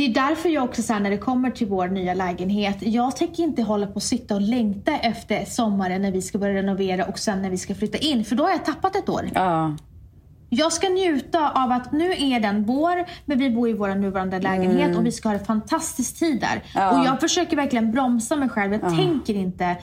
Det 0.00 0.06
är 0.06 0.14
därför 0.14 0.48
jag 0.48 0.64
också 0.64 0.82
så 0.82 0.92
här, 0.92 1.00
när 1.00 1.10
det 1.10 1.18
kommer 1.18 1.50
till 1.50 1.66
vår 1.66 1.88
nya 1.88 2.14
lägenhet, 2.14 2.76
jag 2.80 3.16
tänker 3.16 3.42
inte 3.42 3.62
hålla 3.62 3.86
på 3.86 3.94
och 3.94 4.02
sitta 4.02 4.34
och 4.34 4.40
längta 4.40 4.92
efter 4.96 5.44
sommaren 5.44 6.02
när 6.02 6.12
vi 6.12 6.22
ska 6.22 6.38
börja 6.38 6.54
renovera 6.54 7.04
och 7.04 7.18
sen 7.18 7.42
när 7.42 7.50
vi 7.50 7.58
ska 7.58 7.74
flytta 7.74 7.98
in, 7.98 8.24
för 8.24 8.36
då 8.36 8.44
har 8.44 8.50
jag 8.50 8.64
tappat 8.64 8.96
ett 8.96 9.08
år. 9.08 9.30
Ja. 9.34 9.76
Jag 10.50 10.72
ska 10.72 10.88
njuta 10.88 11.50
av 11.64 11.72
att 11.72 11.92
nu 11.92 12.10
är 12.12 12.40
den 12.40 12.64
vår, 12.64 13.04
men 13.24 13.38
vi 13.38 13.50
bor 13.50 13.68
i 13.68 13.72
vår 13.72 13.88
nuvarande 13.94 14.38
lägenhet 14.40 14.96
och 14.96 15.06
vi 15.06 15.12
ska 15.12 15.28
ha 15.28 15.34
en 15.34 15.44
fantastisk 15.44 16.18
tid 16.18 16.40
där. 16.40 16.52
Mm. 16.52 16.62
Ja. 16.74 17.00
Och 17.00 17.06
jag 17.06 17.20
försöker 17.20 17.56
verkligen 17.56 17.92
bromsa 17.92 18.36
mig 18.36 18.48
själv. 18.48 18.72
Jag 18.72 18.80
tänker 18.96 19.34
inte 19.34 19.76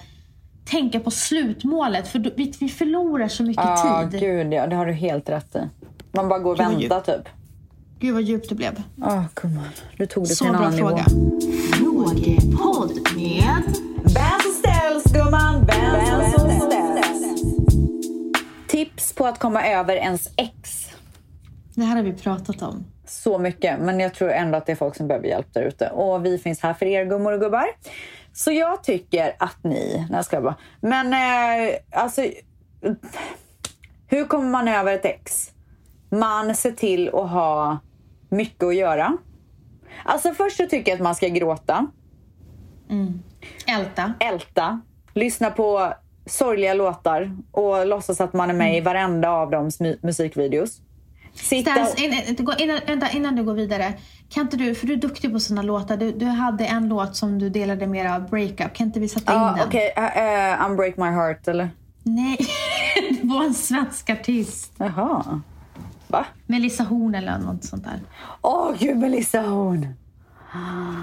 tänka 0.65 0.99
på 0.99 1.11
slutmålet, 1.11 2.07
för 2.07 2.19
då- 2.19 2.31
vi, 2.35 2.53
vi 2.59 2.69
förlorar 2.69 3.27
så 3.27 3.43
mycket 3.43 3.63
Ja, 3.65 4.07
tid. 4.11 4.19
gud 4.19 4.53
ja. 4.53 4.67
Det 4.67 4.75
har 4.75 4.85
du 4.85 4.93
helt 4.93 5.29
rätt 5.29 5.55
i. 5.55 5.59
Man 6.11 6.27
bara 6.29 6.39
går 6.39 6.51
och 6.51 6.59
väntar 6.59 7.01
typ. 7.01 7.29
Gud 7.99 8.13
vad 8.13 8.23
djupt 8.23 8.49
det 8.49 8.55
blev. 8.55 8.83
Åh, 9.01 9.23
gumman. 9.35 9.69
Du 9.97 10.05
tog 10.05 10.23
det 10.23 10.27
Så 10.27 10.45
till 10.45 10.53
en 10.53 10.57
bra 10.57 10.65
annan 10.65 10.77
fråga. 10.79 11.05
nivå. 11.07 12.07
Frågepodd 12.07 12.91
med 13.15 13.63
Vem 14.03 14.39
som 14.41 14.51
ställs 14.59 15.03
gumman, 15.03 15.65
vem 15.65 16.31
som 16.31 16.49
ställs. 16.69 17.41
Tips 18.67 19.13
på 19.13 19.25
att 19.25 19.39
komma 19.39 19.67
över 19.67 19.95
ens 19.95 20.29
ex. 20.35 20.87
Det 21.75 21.83
här 21.83 21.95
har 21.95 22.03
vi 22.03 22.13
pratat 22.13 22.61
om. 22.61 22.85
Så 23.05 23.37
mycket, 23.39 23.79
men 23.79 23.99
jag 23.99 24.13
tror 24.13 24.31
ändå 24.31 24.57
att 24.57 24.65
det 24.65 24.71
är 24.71 24.75
folk 24.75 24.95
som 24.95 25.07
behöver 25.07 25.27
hjälp 25.27 25.53
där 25.53 25.61
ute. 25.61 25.89
Och 25.89 26.25
vi 26.25 26.37
finns 26.37 26.59
här 26.61 26.73
för 26.73 26.85
er 26.85 27.05
gummor 27.05 27.33
och 27.33 27.39
gubbar. 27.39 27.65
Så 28.33 28.51
jag 28.51 28.83
tycker 28.83 29.35
att 29.39 29.63
ni... 29.63 29.95
Nej, 29.97 30.07
jag 30.11 30.25
ska 30.25 30.41
bara. 30.41 30.55
Men 30.81 31.13
eh, 31.13 31.73
alltså... 31.91 32.21
Hur 34.07 34.25
kommer 34.25 34.49
man 34.49 34.67
över 34.67 34.93
ett 34.93 35.05
ex? 35.05 35.51
Man 36.09 36.55
ser 36.55 36.71
till 36.71 37.07
att 37.07 37.29
ha 37.29 37.77
mycket 38.29 38.63
att 38.63 38.75
göra. 38.75 39.17
Alltså 40.03 40.33
först 40.33 40.57
så 40.57 40.67
tycker 40.67 40.91
jag 40.91 40.95
att 40.97 41.03
man 41.03 41.15
ska 41.15 41.27
gråta. 41.27 41.87
Älta. 43.67 44.13
älta, 44.19 44.81
lyssna 45.13 45.49
på 45.51 45.93
sorgliga 46.25 46.73
låtar 46.73 47.37
och 47.51 47.87
låtsas 47.87 48.21
att 48.21 48.33
man 48.33 48.49
är 48.49 48.53
med 48.53 48.77
i 48.77 48.81
varenda 48.81 49.29
av 49.29 49.51
mu- 49.53 49.97
musikvideos. 50.01 50.81
Sitta 51.33 51.71
Stans, 51.71 51.95
innan, 52.57 52.79
vänta, 52.87 53.09
innan 53.09 53.35
du 53.35 53.43
går 53.43 53.53
vidare. 53.53 53.93
kan 54.29 54.43
inte 54.43 54.57
du, 54.57 54.75
för 54.75 54.87
du 54.87 54.93
är 54.93 54.97
duktig 54.97 55.33
på 55.33 55.39
såna 55.39 55.61
låtar. 55.61 55.97
Du, 55.97 56.11
du 56.11 56.25
hade 56.25 56.65
en 56.65 56.89
låt 56.89 57.15
som 57.15 57.39
du 57.39 57.49
delade 57.49 57.87
med 57.87 58.11
av 58.15 58.29
breakup. 58.29 58.73
Kan 58.73 58.87
inte 58.87 58.99
vi 58.99 59.07
sätta 59.09 59.33
in 59.33 59.39
den? 59.39 59.67
okej. 59.67 59.91
Okay. 59.95 60.53
Uh, 60.53 60.65
Unbreak 60.65 60.97
My 60.97 61.05
Heart, 61.05 61.47
eller? 61.47 61.69
Nej, 62.03 62.37
det 63.21 63.27
var 63.27 63.43
en 63.43 63.53
svensk 63.53 64.09
artist. 64.09 64.73
Jaha. 64.77 65.41
Va? 66.07 66.25
Melissa 66.45 66.83
Horn 66.83 67.15
eller 67.15 67.37
något 67.37 67.63
sånt 67.63 67.83
där. 67.83 67.99
Åh, 68.41 68.71
gud, 68.79 68.97
Melissa 68.97 69.41
Horn. 69.41 69.87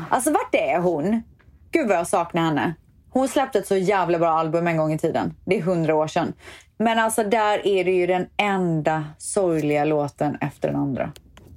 Alltså, 0.08 0.30
vart 0.30 0.54
är 0.54 0.78
hon? 0.78 1.22
Gud 1.70 1.88
vad 1.88 1.96
jag 1.96 2.06
saknar 2.06 2.42
henne. 2.42 2.74
Hon 3.10 3.28
släppte 3.28 3.58
ett 3.58 3.66
så 3.66 3.76
jävla 3.76 4.18
bra 4.18 4.30
album 4.30 4.66
en 4.66 4.76
gång 4.76 4.92
i 4.92 4.98
tiden. 4.98 5.34
Det 5.44 5.58
är 5.58 5.62
hundra 5.62 5.94
år 5.94 6.06
sedan. 6.06 6.32
Men 6.78 6.98
alltså 6.98 7.24
där 7.24 7.66
är 7.66 7.84
det 7.84 7.90
ju 7.90 8.06
den 8.06 8.26
enda 8.36 9.04
sorgliga 9.18 9.84
låten 9.84 10.36
efter 10.40 10.68
den 10.68 10.76
andra. 10.80 11.12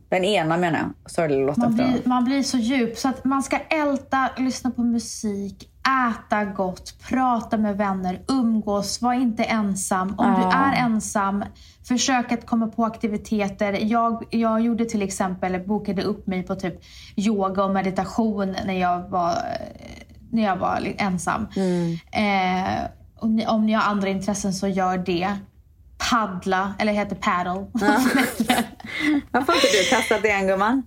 Den 0.09 0.23
ena 0.23 0.57
menar 0.57 0.79
jag. 0.79 1.11
Sorgliga 1.11 1.45
låten 1.45 1.61
Man 1.63 1.71
efter 1.71 1.83
den 1.83 1.91
blir, 1.93 1.97
andra. 2.01 2.09
man 2.09 2.25
blir 2.25 2.43
så 2.43 2.57
djup 2.57 2.97
så 2.97 3.09
att 3.09 3.25
man 3.25 3.43
ska 3.43 3.57
älta, 3.57 4.29
lyssna 4.37 4.71
på 4.71 4.81
musik, 4.81 5.69
äta 6.09 6.45
gott, 6.45 6.95
prata 7.09 7.57
med 7.57 7.77
vänner, 7.77 8.21
umgås, 8.27 9.01
var 9.01 9.13
inte 9.13 9.43
ensam. 9.43 10.15
Om 10.17 10.33
du 10.35 10.41
Ja. 10.41 10.51
är 10.53 10.75
ensam, 10.85 11.43
försök 11.87 12.31
att 12.31 12.45
komma 12.45 12.67
på 12.67 12.85
aktiviteter. 12.85 13.77
Jag, 13.81 14.23
jag 14.29 14.61
gjorde 14.61 14.85
till 14.85 15.01
exempel, 15.01 15.59
bokade 15.67 16.03
upp 16.03 16.27
mig 16.27 16.43
på 16.43 16.55
typ 16.55 16.81
yoga 17.15 17.63
och 17.63 17.71
meditation 17.71 18.55
när 18.65 18.73
jag 18.79 19.09
var, 19.09 19.33
när 20.31 20.43
jag 20.43 20.55
var 20.57 20.93
ensam. 20.97 21.47
Eh, 22.11 22.83
om, 23.19 23.35
ni, 23.35 23.47
om 23.47 23.65
ni 23.65 23.73
har 23.73 23.83
andra 23.83 24.09
intressen 24.09 24.53
så 24.53 24.67
gör 24.67 24.97
det. 24.97 25.37
Paddla, 26.11 26.73
eller 26.79 26.93
heter 26.93 27.15
paddle. 27.15 27.51
Varför 29.31 29.47
har 29.47 29.55
inte 29.55 29.77
du 29.77 29.83
testat 29.89 30.21
det 30.21 30.31
än 30.31 30.47
gumman? 30.47 30.83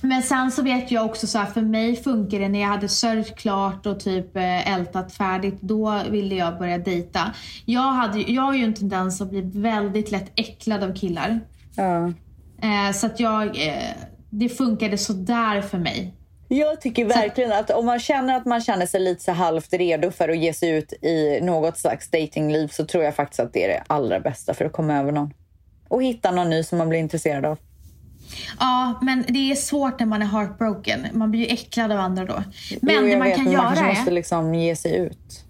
Men 0.00 0.22
sen 0.22 0.50
så 0.50 0.62
vet 0.62 0.90
jag 0.90 1.06
också 1.06 1.26
så 1.26 1.38
här, 1.38 1.46
för 1.46 1.60
mig 1.60 1.96
funkar 1.96 2.38
det 2.38 2.48
när 2.48 2.60
jag 2.60 2.68
hade 2.68 2.88
sörjt 2.88 3.36
klart 3.36 3.86
och 3.86 4.00
typ 4.00 4.36
eh, 4.36 4.74
ältat 4.74 5.12
färdigt. 5.12 5.60
Då 5.60 6.02
ville 6.10 6.34
jag 6.34 6.58
börja 6.58 6.78
dejta. 6.78 7.34
Jag, 7.64 7.80
hade, 7.92 8.18
jag 8.20 8.42
har 8.42 8.54
ju 8.54 8.64
en 8.64 8.74
tendens 8.74 9.20
att 9.20 9.30
bli 9.30 9.40
väldigt 9.40 10.10
lätt 10.10 10.32
äcklad 10.34 10.84
av 10.84 10.94
killar. 10.94 11.40
Ja. 11.76 12.12
Eh, 12.62 12.92
så 12.94 13.06
att 13.06 13.20
jag, 13.20 13.46
eh, 13.46 13.94
det 14.30 14.48
funkade 14.48 14.98
sådär 14.98 15.62
för 15.62 15.78
mig. 15.78 16.14
Jag 16.48 16.80
tycker 16.80 17.04
verkligen 17.04 17.52
att 17.52 17.70
om 17.70 17.86
man 17.86 17.98
känner 17.98 18.36
att 18.36 18.46
man 18.46 18.60
känner 18.60 18.86
sig 18.86 19.00
lite 19.00 19.24
så 19.24 19.32
halvt 19.32 19.72
redo 19.72 20.10
för 20.10 20.28
att 20.28 20.38
ge 20.38 20.52
sig 20.52 20.70
ut 20.70 20.92
i 20.92 21.40
något 21.42 21.78
slags 21.78 22.10
datingliv 22.10 22.68
så 22.68 22.84
tror 22.84 23.04
jag 23.04 23.14
faktiskt 23.14 23.40
att 23.40 23.52
det 23.52 23.64
är 23.64 23.68
det 23.68 23.82
allra 23.86 24.20
bästa 24.20 24.54
för 24.54 24.64
att 24.64 24.72
komma 24.72 24.98
över 24.98 25.12
någon. 25.12 25.34
Och 25.88 26.02
hitta 26.02 26.30
någon 26.30 26.50
ny 26.50 26.62
som 26.62 26.78
man 26.78 26.88
blir 26.88 26.98
intresserad 26.98 27.44
av. 27.44 27.58
Ja, 28.60 28.98
men 29.02 29.24
det 29.28 29.50
är 29.50 29.54
svårt 29.54 29.98
när 30.00 30.06
man 30.06 30.22
är 30.22 30.26
heartbroken. 30.26 31.06
Man 31.12 31.30
blir 31.30 31.40
ju 31.40 31.46
äcklad 31.46 31.92
av 31.92 31.98
andra 31.98 32.24
då. 32.24 32.42
Men 32.82 32.94
Jo, 32.94 33.02
det 33.02 33.16
man 33.16 33.26
vet, 33.26 33.36
kan 33.36 33.44
men 33.44 33.52
göra 33.52 33.62
man 33.64 33.78
är... 33.78 33.88
måste 33.88 34.10
liksom 34.10 34.54
ge 34.54 34.76
sig 34.76 34.96
ut. 34.96 35.44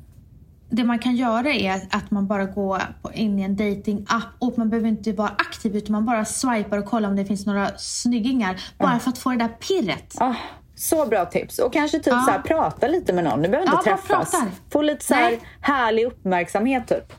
Det 0.71 0.85
man 0.85 0.99
kan 0.99 1.17
göra 1.17 1.51
är 1.51 1.81
att 1.91 2.11
man 2.11 2.27
bara 2.27 2.45
går 2.45 2.83
in 3.15 3.39
i 3.39 3.43
en 3.43 3.57
dating-app 3.57 4.29
och 4.39 4.59
man 4.59 4.71
behöver 4.71 4.89
inte 4.89 5.13
vara 5.13 5.29
aktiv 5.29 5.77
utan 5.77 5.93
man 5.93 6.07
bara 6.07 6.25
swipar 6.25 6.79
och 6.79 6.85
kollar 6.85 7.09
om 7.09 7.17
det 7.17 7.25
finns 7.25 7.47
några 7.47 7.71
snyggingar. 7.79 8.61
Bara 8.79 8.99
för 8.99 9.11
att 9.11 9.19
få 9.19 9.31
det 9.31 9.37
där 9.37 9.49
pirret. 9.49 10.15
Ah, 10.19 10.35
så 10.75 11.07
bra 11.07 11.25
tips. 11.25 11.59
Och 11.59 11.73
kanske 11.73 11.99
typ 11.99 12.07
Ja. 12.07 12.23
så 12.27 12.31
här, 12.31 12.39
prata 12.39 12.87
lite 12.89 13.13
med 13.13 13.25
någon. 13.25 13.43
Du 13.43 13.49
behöver 13.49 13.73
inte 13.73 13.85
träffas. 13.85 14.35
Få 14.73 14.83
lite 14.83 15.05
så 15.05 15.15
här 15.15 15.39
härlig 15.61 16.05
uppmärksamhet 16.05 16.89
typ. 16.89 17.13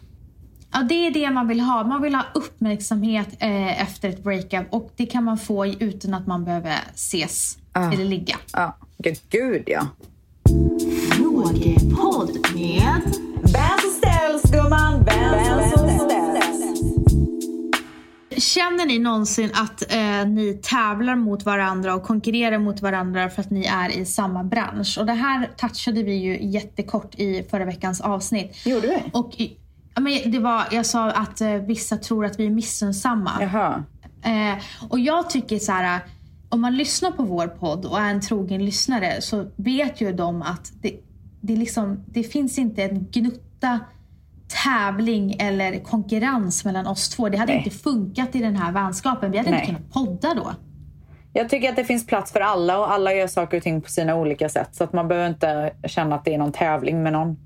Ja, 0.71 0.83
det 0.89 1.07
är 1.07 1.11
det 1.11 1.29
man 1.31 1.47
vill 1.47 1.59
ha. 1.59 1.83
Man 1.83 2.01
vill 2.01 2.15
ha 2.15 2.23
uppmärksamhet 2.33 3.27
eh, 3.39 3.81
efter 3.81 4.09
ett 4.09 4.23
breakup 4.23 4.67
och 4.73 4.91
det 4.95 5.05
kan 5.05 5.23
man 5.23 5.37
få 5.37 5.65
utan 5.67 6.13
att 6.13 6.27
man 6.27 6.45
behöver 6.45 6.75
ses 6.95 7.57
Ja. 7.73 7.93
eller 7.93 8.05
ligga. 8.05 8.35
Ja, 8.53 8.77
gud, 8.97 9.17
gud 9.29 9.63
ja. 9.67 9.87
Frågepodd 11.11 12.37
med 12.55 13.01
Vem 13.43 13.79
som 13.81 13.91
ställs 13.97 14.43
gumman, 14.51 15.05
vem 15.05 15.69
som 15.71 15.89
ställs. 15.89 16.09
Känner 18.37 18.85
ni 18.85 18.99
någonsin 18.99 19.49
att 19.53 19.93
eh, 19.93 20.27
ni 20.27 20.59
tävlar 20.63 21.15
mot 21.15 21.45
varandra 21.45 21.95
och 21.95 22.03
konkurrerar 22.03 22.57
mot 22.59 22.81
varandra 22.81 23.29
för 23.29 23.41
att 23.41 23.49
ni 23.51 23.65
är 23.65 23.89
i 23.97 24.05
samma 24.05 24.43
bransch? 24.43 24.97
Och 24.99 25.05
det 25.05 25.13
här 25.13 25.49
touchade 25.57 26.03
vi 26.03 26.13
ju 26.13 26.43
jättekort 26.51 27.15
i 27.15 27.43
förra 27.51 27.65
veckans 27.65 28.01
avsnitt. 28.01 28.65
Gjorde 28.65 28.87
vi? 28.87 28.97
Och 29.13 29.33
i- 29.37 29.57
ja, 29.57 29.68
men 29.99 30.31
det 30.31 30.39
var, 30.39 30.63
jag 30.71 30.85
sa 30.85 31.11
att 31.11 31.41
eh, 31.41 31.53
vissa 31.53 31.97
tror 31.97 32.25
att 32.25 32.39
vi 32.39 32.45
är 32.45 32.49
missunnsamma. 32.49 33.31
Jaha. 33.41 33.83
Eh, 34.23 34.63
och 34.89 34.99
jag 34.99 35.29
tycker 35.29 35.59
så 35.59 35.71
här, 35.71 35.99
om 36.49 36.61
man 36.61 36.77
lyssnar 36.77 37.11
på 37.11 37.23
vår 37.23 37.47
podd 37.47 37.85
och 37.85 37.99
är 37.99 38.09
en 38.09 38.21
trogen 38.21 38.65
lyssnare 38.65 39.21
så 39.21 39.51
vet 39.55 40.01
ju 40.01 40.13
de 40.13 40.41
att 40.41 40.71
det, 40.81 40.93
det, 41.41 41.55
liksom, 41.55 42.03
det 42.07 42.23
finns 42.23 42.57
inte 42.57 42.83
en 42.83 43.07
gnutta 43.11 43.79
tävling 44.63 45.35
eller 45.39 45.79
konkurrens 45.79 46.65
mellan 46.65 46.87
oss 46.87 47.09
två. 47.09 47.29
Det 47.29 47.37
hade 47.37 47.53
Nej. 47.53 47.63
inte 47.65 47.77
funkat 47.77 48.35
i 48.35 48.39
den 48.39 48.55
här 48.55 48.71
vänskapen. 48.71 49.31
Vi 49.31 49.37
hade 49.37 49.49
Nej. 49.49 49.59
inte 49.59 49.73
kunnat 49.73 49.93
podda 49.93 50.33
då. 50.33 50.51
Jag 51.33 51.49
tycker 51.49 51.69
att 51.69 51.75
det 51.75 51.83
finns 51.83 52.07
plats 52.07 52.31
för 52.31 52.39
alla 52.39 52.79
och 52.79 52.91
alla 52.91 53.13
gör 53.13 53.27
saker 53.27 53.57
och 53.57 53.63
ting 53.63 53.81
på 53.81 53.89
sina 53.89 54.15
olika 54.15 54.49
sätt. 54.49 54.69
Så 54.71 54.83
att 54.83 54.93
man 54.93 55.07
behöver 55.07 55.29
inte 55.29 55.71
känna 55.85 56.15
att 56.15 56.25
det 56.25 56.33
är 56.33 56.37
någon 56.37 56.51
tävling 56.51 57.03
med 57.03 57.13
någon. 57.13 57.37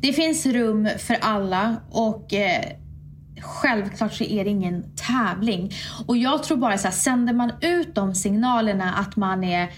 Det 0.00 0.12
finns 0.12 0.46
rum 0.46 0.88
för 0.98 1.16
alla 1.20 1.76
och 1.90 2.34
eh, 2.34 2.64
självklart 3.40 4.12
så 4.12 4.24
är 4.24 4.44
det 4.44 4.50
ingen 4.50 4.84
tävling. 4.96 5.72
Och 6.06 6.16
jag 6.16 6.42
tror 6.42 6.56
bara 6.56 6.78
så 6.78 6.84
här, 6.88 6.94
sänder 6.94 7.32
man 7.34 7.52
ut 7.60 7.94
de 7.94 8.14
signalerna 8.14 8.92
att 8.94 9.16
man 9.16 9.44
är 9.44 9.68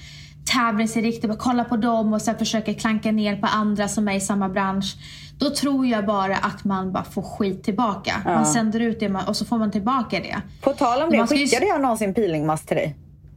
tävlingsinriktad 0.45 1.29
och 1.33 1.39
kollar 1.39 1.65
på 1.65 1.77
dem 1.77 2.13
och 2.13 2.21
här 2.27 2.35
försöker 2.35 2.73
klanka 2.73 3.13
ner 3.13 3.37
på 3.37 3.47
andra 3.47 3.89
som 3.89 4.09
är 4.09 4.13
i 4.17 4.21
samma 4.21 4.49
bransch. 4.49 4.97
Då 5.39 5.51
tror 5.51 5.87
jag 5.87 6.07
bara 6.07 6.37
att 6.37 6.65
man 6.65 6.93
bara 6.93 7.05
får 7.05 7.23
skit 7.23 7.65
tillbaka. 7.65 8.13
Man 8.25 8.47
sänder 8.47 8.81
ut 8.81 9.01
det 9.01 9.09
man- 9.09 9.29
och 9.29 9.37
så 9.37 9.45
får 9.45 9.59
man 9.59 9.71
tillbaka 9.71 10.21
det. 10.21 10.37
På 10.61 10.73
tal 10.73 11.03
om 11.03 11.11
det, 11.11 11.19
Man 11.19 11.27
ska 11.27 11.37
ju- 11.37 11.47
skickade 11.47 11.67
jag 11.67 11.81
någonsin 11.81 12.15
peelingmask 12.15 12.67
till 12.67 12.77
dig? 12.77 12.97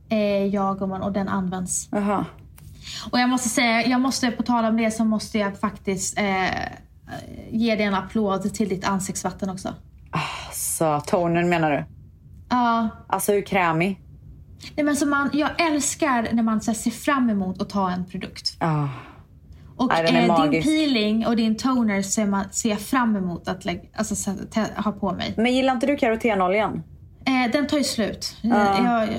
Eh, 0.10 0.46
jag 0.46 0.82
och, 0.82 0.90
man, 0.90 1.02
och 1.02 1.12
den 1.12 1.28
används. 1.28 1.88
Jaha. 1.92 2.26
Och 3.12 3.20
jag 3.20 3.30
måste 3.30 3.50
säga, 3.50 3.86
jag 3.88 4.02
måste 4.02 4.32
på 4.32 4.44
tal 4.44 4.66
om 4.66 4.78
det 4.78 4.92
så 4.92 5.06
måste 5.06 5.38
jag 5.38 5.60
faktiskt 5.60 6.20
eh, 6.20 6.46
ge 7.52 7.76
dig 7.76 7.86
en 7.86 7.94
applåd 7.96 8.54
till 8.54 8.70
ditt 8.70 8.86
ansiktsvatten 8.88 9.50
också. 9.50 9.74
Så 10.54 11.00
tonen 11.00 11.50
menar 11.50 11.72
du? 11.72 11.86
Ja, 12.50 12.90
Alltså 13.08 13.32
hur 13.32 13.42
krämig? 13.42 14.02
Nej, 14.76 14.86
men 14.86 14.96
så 14.96 15.06
man, 15.06 15.30
jag 15.34 15.50
älskar 15.74 16.28
när 16.32 16.44
man 16.44 16.62
så 16.62 16.72
här, 16.72 16.76
ser 16.78 16.92
fram 16.92 17.30
emot 17.30 17.62
att 17.62 17.70
ta 17.70 17.92
en 17.92 18.06
produkt. 18.06 18.58
Ah. 18.60 18.88
Och 19.78 19.88
Nej, 19.88 20.06
eh, 20.06 20.14
din 20.20 20.28
magisk. 20.28 20.68
peeling 20.68 21.28
och 21.28 21.36
din 21.36 21.58
toner 21.58 22.02
ser, 22.02 22.26
man, 22.26 22.46
ser 22.52 22.70
jag 22.70 22.80
fram 22.80 23.16
emot 23.16 23.48
att 23.48 23.66
lägga, 23.66 23.82
alltså, 23.96 24.32
ha 24.78 24.92
på 24.92 25.12
mig. 25.14 25.34
Men 25.38 25.54
gillar 25.54 25.74
inte 25.74 25.88
du 25.88 25.98
karotenoljan? 25.98 26.84
Eh, 27.26 27.52
den 27.52 27.68
tar 27.68 27.78
ju 27.78 27.84
slut. 27.84 28.38
Eh, 28.44 28.50
Jag, 28.86 29.10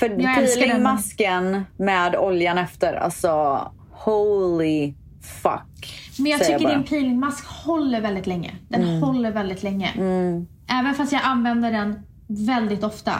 För 0.00 0.08
Jag 0.22 0.34
peelingmasken 0.34 1.64
med 1.76 2.16
oljan 2.16 2.58
efter, 2.58 2.94
alltså 2.94 3.60
holy 3.90 4.94
fuck. 5.42 6.00
men 6.18 6.26
jag 6.26 6.40
tycker 6.44 6.58
bara. 6.64 6.74
din 6.74 6.84
peelingmask 6.84 7.46
håller 7.46 8.00
väldigt 8.00 8.26
länge. 8.26 8.50
Den 8.68 8.82
Mm. 8.82 9.02
håller 9.02 9.30
väldigt 9.30 9.62
länge. 9.62 9.88
Även 10.70 10.94
fast 10.94 11.12
jag 11.12 11.20
använder 11.24 11.70
den 11.72 12.02
väldigt 12.26 12.84
ofta. 12.84 13.12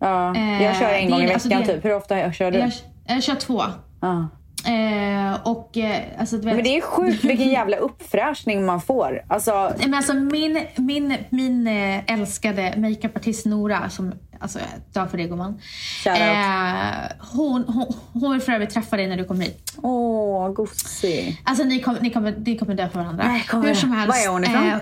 Ja, 0.00 0.36
Eh, 0.36 0.62
jag 0.62 0.76
kör 0.76 0.88
en 0.92 1.04
det 1.04 1.10
gång 1.10 1.20
i 1.22 1.32
alltså 1.32 1.48
veckan 1.48 1.62
det- 1.66 1.74
typ. 1.74 1.84
Hur 1.84 1.94
ofta 1.96 2.32
kör 2.32 2.50
du? 2.50 2.58
Jag, 2.58 2.72
jag 3.06 3.22
kör 3.22 3.34
två. 3.34 3.62
Ja. 4.00 4.28
Eh, 4.66 5.46
och 5.48 5.76
eh, 5.78 6.00
alltså, 6.18 6.36
vet, 6.36 6.44
Men 6.44 6.64
det 6.64 6.76
är 6.76 6.80
sjukt 6.80 7.24
vilken 7.24 7.48
jävla 7.58 7.76
uppfräschning 7.76 8.66
man 8.66 8.80
får. 8.80 9.22
Alltså, 9.28 9.72
Men 9.78 9.94
alltså 9.94 10.14
min, 10.14 10.60
min, 10.76 11.14
min 11.30 11.66
eh, 11.66 12.12
älskade 12.12 12.74
makeupartist 12.76 13.46
Nora, 13.46 13.88
som, 13.88 14.12
alltså 14.42 14.58
jag 14.58 14.68
dör 14.92 15.06
för 15.06 15.18
det 15.18 15.24
gumman. 15.24 15.60
Eh, 16.06 17.12
hon, 17.32 17.64
hon, 17.64 17.94
hon 18.12 18.32
vill 18.32 18.40
för 18.40 18.52
övrigt 18.52 18.70
träffa 18.70 18.96
dig 18.96 19.06
när 19.06 19.16
du 19.16 19.24
kommer 19.24 19.44
hit. 19.44 19.72
åh, 19.82 20.48
gosig. 20.52 21.42
Alltså 21.44 21.64
ni 21.64 21.80
kommer, 21.80 22.00
ni 22.00 22.10
kommer, 22.10 22.34
ni 22.46 22.58
kommer 22.58 22.74
dö 22.74 22.88
för 22.88 22.98
varandra. 22.98 23.24
Nej, 23.26 23.44
kommer 23.48 23.66
Hur 23.68 23.74
som 23.74 23.90
helst. 23.92 24.08
Var 24.08 24.24
är 24.28 24.32
hon 24.32 24.44
ifrån? 24.44 24.68
eh, 24.68 24.78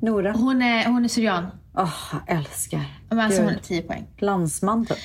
Nora. 0.00 0.32
hon, 0.32 0.62
är, 0.62 0.86
hon 0.86 1.04
är 1.04 1.08
syrian. 1.08 1.46
Åh, 1.76 1.94
jag 2.26 2.36
älskar. 2.38 2.84
Men 3.08 3.18
alltså 3.20 3.40
Gud. 3.40 3.48
hon 3.50 3.54
är 3.58 3.60
10 3.62 3.82
poäng. 3.82 4.06
Landsman 4.18 4.86
typ. 4.86 4.98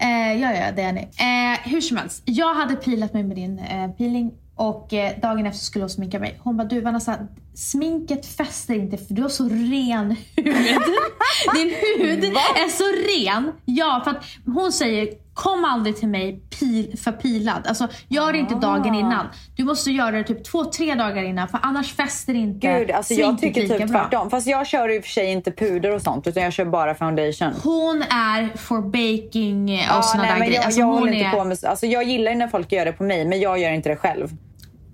Eh, 0.00 0.32
ja, 0.42 0.52
ja, 0.52 0.72
det 0.76 0.82
är 0.82 0.92
ni. 0.92 1.00
Eh, 1.00 1.70
hur 1.70 1.80
som 1.80 1.96
helst. 1.96 2.22
Jag 2.24 2.54
hade 2.54 2.76
pilat 2.76 3.12
mig 3.14 3.22
med 3.22 3.36
din 3.36 3.58
eh, 3.58 3.90
peeling 3.90 4.32
och 4.54 4.92
eh, 4.92 5.20
dagen 5.20 5.46
efter 5.46 5.64
skulle 5.64 5.82
hon 5.82 5.90
sminka 5.90 6.18
mig. 6.18 6.40
Hon 6.42 6.56
bara, 6.56 6.68
du 6.68 6.80
Vanessa, 6.80 7.18
sminket 7.54 8.26
fäster 8.36 8.74
inte 8.74 8.96
för 8.98 9.14
du 9.14 9.22
har 9.22 9.28
så 9.28 9.44
ren 9.48 10.16
hud. 10.36 10.46
Din 11.54 11.74
hud 11.98 12.24
är 12.24 12.68
så 12.68 12.84
ren. 12.84 13.52
Ja, 13.64 14.00
för 14.04 14.10
att 14.10 14.24
hon 14.46 14.72
säger 14.72 15.08
kom 15.34 15.64
aldrig 15.64 15.96
till 15.96 16.08
mig 16.08 16.40
pil, 16.60 16.98
förpilad. 16.98 17.66
Alltså, 17.66 17.88
gör 18.08 18.32
det 18.32 18.38
inte 18.38 18.54
dagen 18.54 18.94
innan. 18.94 19.26
Du 19.56 19.64
måste 19.64 19.90
göra 19.90 20.10
det 20.18 20.24
typ 20.24 20.44
två, 20.44 20.64
tre 20.64 20.94
dagar 20.94 21.22
innan 21.22 21.48
för 21.48 21.60
annars 21.62 21.92
fäster 21.94 22.34
inte 22.34 22.66
Gud, 22.78 22.90
alltså 22.90 23.14
jag 23.14 23.38
tycker 23.38 23.60
typ 23.68 23.78
bra. 23.78 23.86
tvärtom. 23.88 24.30
Fast 24.30 24.46
jag 24.46 24.66
kör 24.66 24.88
i 24.88 24.98
och 25.00 25.02
för 25.04 25.10
sig 25.10 25.26
inte 25.32 25.52
puder 25.52 25.94
och 25.94 26.02
sånt 26.02 26.26
utan 26.26 26.42
jag 26.42 26.52
kör 26.52 26.64
bara 26.64 26.94
foundation. 26.94 27.52
Hon 27.62 28.02
är 28.02 28.56
for 28.56 28.80
baking 28.82 29.64
och 29.74 29.78
Ja, 29.88 30.02
såna 30.02 30.22
nej, 30.22 30.32
där 30.32 30.38
men 30.38 30.46
grejer. 30.48 30.60
jag, 30.60 30.64
Alltså, 30.66 30.80
jag 30.80 30.86
hon 30.86 31.08
inte 31.14 31.24
är, 31.26 31.30
på 31.30 31.44
med, 31.44 31.58
alltså 31.64 31.86
jag 31.86 32.04
gillar 32.04 32.34
när 32.34 32.48
folk 32.48 32.72
gör 32.72 32.84
det 32.84 32.92
på 32.92 33.04
mig 33.04 33.24
men 33.24 33.40
jag 33.40 33.58
gör 33.58 33.70
inte 33.72 33.88
det 33.88 33.96
själv. 33.96 34.28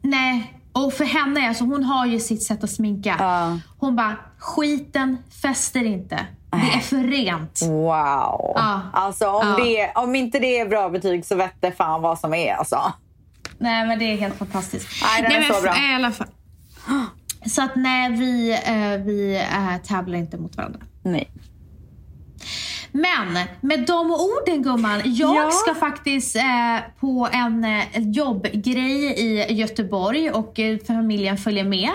Nej, 0.03 0.53
och 0.85 0.93
för 0.93 1.05
henne, 1.05 1.49
alltså 1.49 1.65
hon 1.65 1.85
har 1.85 2.07
ju 2.07 2.21
sitt 2.21 2.43
sätt 2.43 2.65
att 2.65 2.71
sminka. 2.71 3.17
Ja. 3.19 3.59
Hon 3.79 3.97
bara, 3.97 4.17
skiten 4.39 5.19
fäster 5.43 5.85
inte. 5.85 6.27
Det 6.51 6.77
är 6.77 6.81
för 6.81 6.97
rent. 6.97 7.63
Wow. 7.63 8.53
Ja. 8.55 8.81
Alltså 8.93 9.29
om, 9.31 9.47
Ja. 9.59 9.65
det, 9.65 9.93
om 9.95 10.15
inte 10.15 10.39
det 10.39 10.59
är 10.61 10.69
bra 10.69 10.89
betyg 10.89 11.27
så 11.27 11.35
vet 11.35 11.53
det 11.61 11.73
fan 11.73 12.03
vad 12.03 12.19
som 12.19 12.35
är 12.35 12.55
alltså. 12.55 12.93
Nej 13.59 13.87
men 13.87 13.99
det 13.99 14.05
är 14.05 14.17
helt 14.17 14.39
fantastiskt. 14.39 14.89
Nej, 15.03 15.23
den 15.23 15.33
är 15.33 15.49
men 15.49 15.57
så 15.57 15.63
bra. 15.63 15.75
I 15.91 15.95
alla 15.95 16.13
fall. 16.13 16.27
Så 17.47 17.63
att 17.63 17.77
nej, 17.77 18.11
vi, 18.11 18.51
eh, 18.53 19.05
vi 19.05 19.37
eh, 19.53 19.77
tävlar 19.87 20.19
inte 20.19 20.37
mot 20.39 20.57
varandra. 20.57 20.81
Nej. 21.03 21.31
Men 23.01 23.39
med 23.61 23.87
de 23.87 24.11
orden 24.11 24.63
gumman, 24.63 25.01
jag 25.05 25.37
Ja. 25.37 25.51
ska 25.51 25.75
faktiskt 25.75 26.37
eh, 26.37 26.43
på 27.01 27.29
en 27.33 27.65
eh, 27.65 27.85
jobbgrej 27.95 29.05
i 29.21 29.53
Göteborg 29.53 30.31
och 30.31 30.59
eh, 30.59 30.79
familjen 30.87 31.37
följer 31.37 31.65
med. 31.65 31.91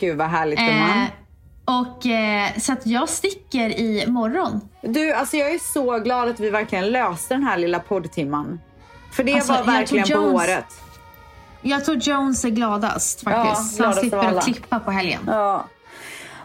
Gud 0.00 0.16
vad 0.16 0.26
härligt 0.28 0.58
gumman. 0.58 1.06
och 1.64 2.06
eh, 2.06 2.48
Så 2.58 2.72
att 2.72 2.86
jag 2.86 3.08
sticker 3.08 3.70
i 3.80 4.04
morgon. 4.06 4.60
Du, 4.82 5.12
alltså 5.12 5.36
jag 5.36 5.50
är 5.54 5.58
så 5.72 5.98
glad 5.98 6.28
att 6.28 6.40
vi 6.40 6.50
verkligen 6.50 6.90
löste 6.90 7.34
den 7.34 7.42
här 7.44 7.58
lilla 7.58 7.78
poddtimman. 7.78 8.60
För 9.12 9.24
det 9.24 9.34
Alltså, 9.34 9.52
var 9.52 9.64
verkligen 9.64 10.06
på 10.06 10.12
Jones- 10.12 10.32
håret. 10.32 10.64
Jag 11.62 11.84
tror 11.84 11.96
Jones 11.96 12.44
är 12.44 12.50
gladast 12.50 13.22
faktiskt. 13.24 13.78
Ja, 13.78 13.84
Han 13.86 13.92
gladast 13.94 13.98
av 13.98 14.00
slipper 14.22 14.38
att 14.38 14.44
klippa 14.44 14.78
på 14.80 14.90
helgen. 14.90 15.20
Ja. 15.26 15.64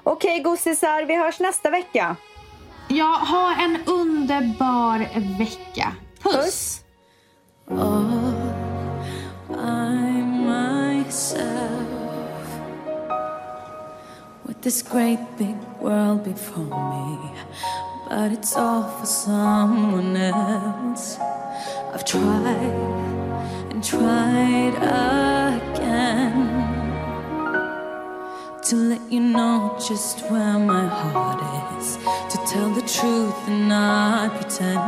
Okej 0.03 0.39
gossisar, 0.39 1.05
vi 1.05 1.15
hörs 1.15 1.39
nästa 1.39 1.69
vecka. 1.69 2.15
Ja, 2.87 3.17
ha 3.21 3.55
en 3.59 3.77
underbar 3.87 4.99
vecka. 5.37 5.93
Puss! 6.21 6.83
Puss. 7.67 7.79
Oh, 7.79 8.33
myself 11.03 12.47
with 14.45 14.61
this 14.61 14.81
great 14.81 15.19
big 15.37 15.55
world 15.79 16.23
before 16.23 16.63
me, 16.65 17.17
but 18.09 18.31
it's 18.31 18.55
all 18.55 18.83
for 18.99 19.05
someone 19.05 20.15
else. 20.17 21.17
I've 21.93 22.05
tried 22.05 22.73
and 23.71 23.83
tried 23.83 24.75
again 24.75 26.62
to 28.65 28.75
let 28.77 29.11
you 29.11 29.19
know 29.19 29.75
just 29.77 30.21
where 30.31 30.57
my 30.57 30.87
heart 30.87 31.41
is, 31.77 31.97
to 32.31 32.37
tell 32.47 32.69
the 32.69 32.81
truth 32.81 33.47
and 33.49 33.67
not 33.67 34.39
pretend. 34.39 34.79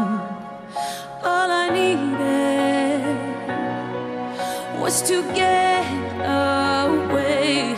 All 1.22 1.52
I 1.52 1.70
needed 1.74 3.18
was 4.82 5.02
to 5.10 5.22
get 5.34 5.84
away, 6.24 7.76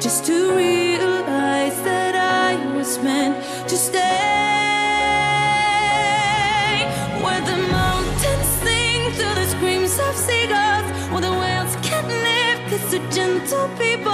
just 0.00 0.24
to 0.26 0.54
realize 0.54 1.82
that 1.82 2.14
I 2.14 2.54
was 2.76 2.98
meant 3.02 3.34
to 3.68 3.76
stay. 3.76 4.02
Where 7.24 7.40
the 7.40 7.58
mountains 7.72 8.48
sing 8.62 9.10
through 9.14 9.34
the 9.34 9.46
screams 9.48 9.98
of 9.98 10.14
seagulls, 10.14 10.86
where 11.10 11.22
the 11.22 11.32
whales 11.32 11.74
can't 11.82 12.06
live, 12.06 12.70
cause 12.70 12.86
the 12.92 13.00
gentle 13.10 13.68
people 13.76 14.13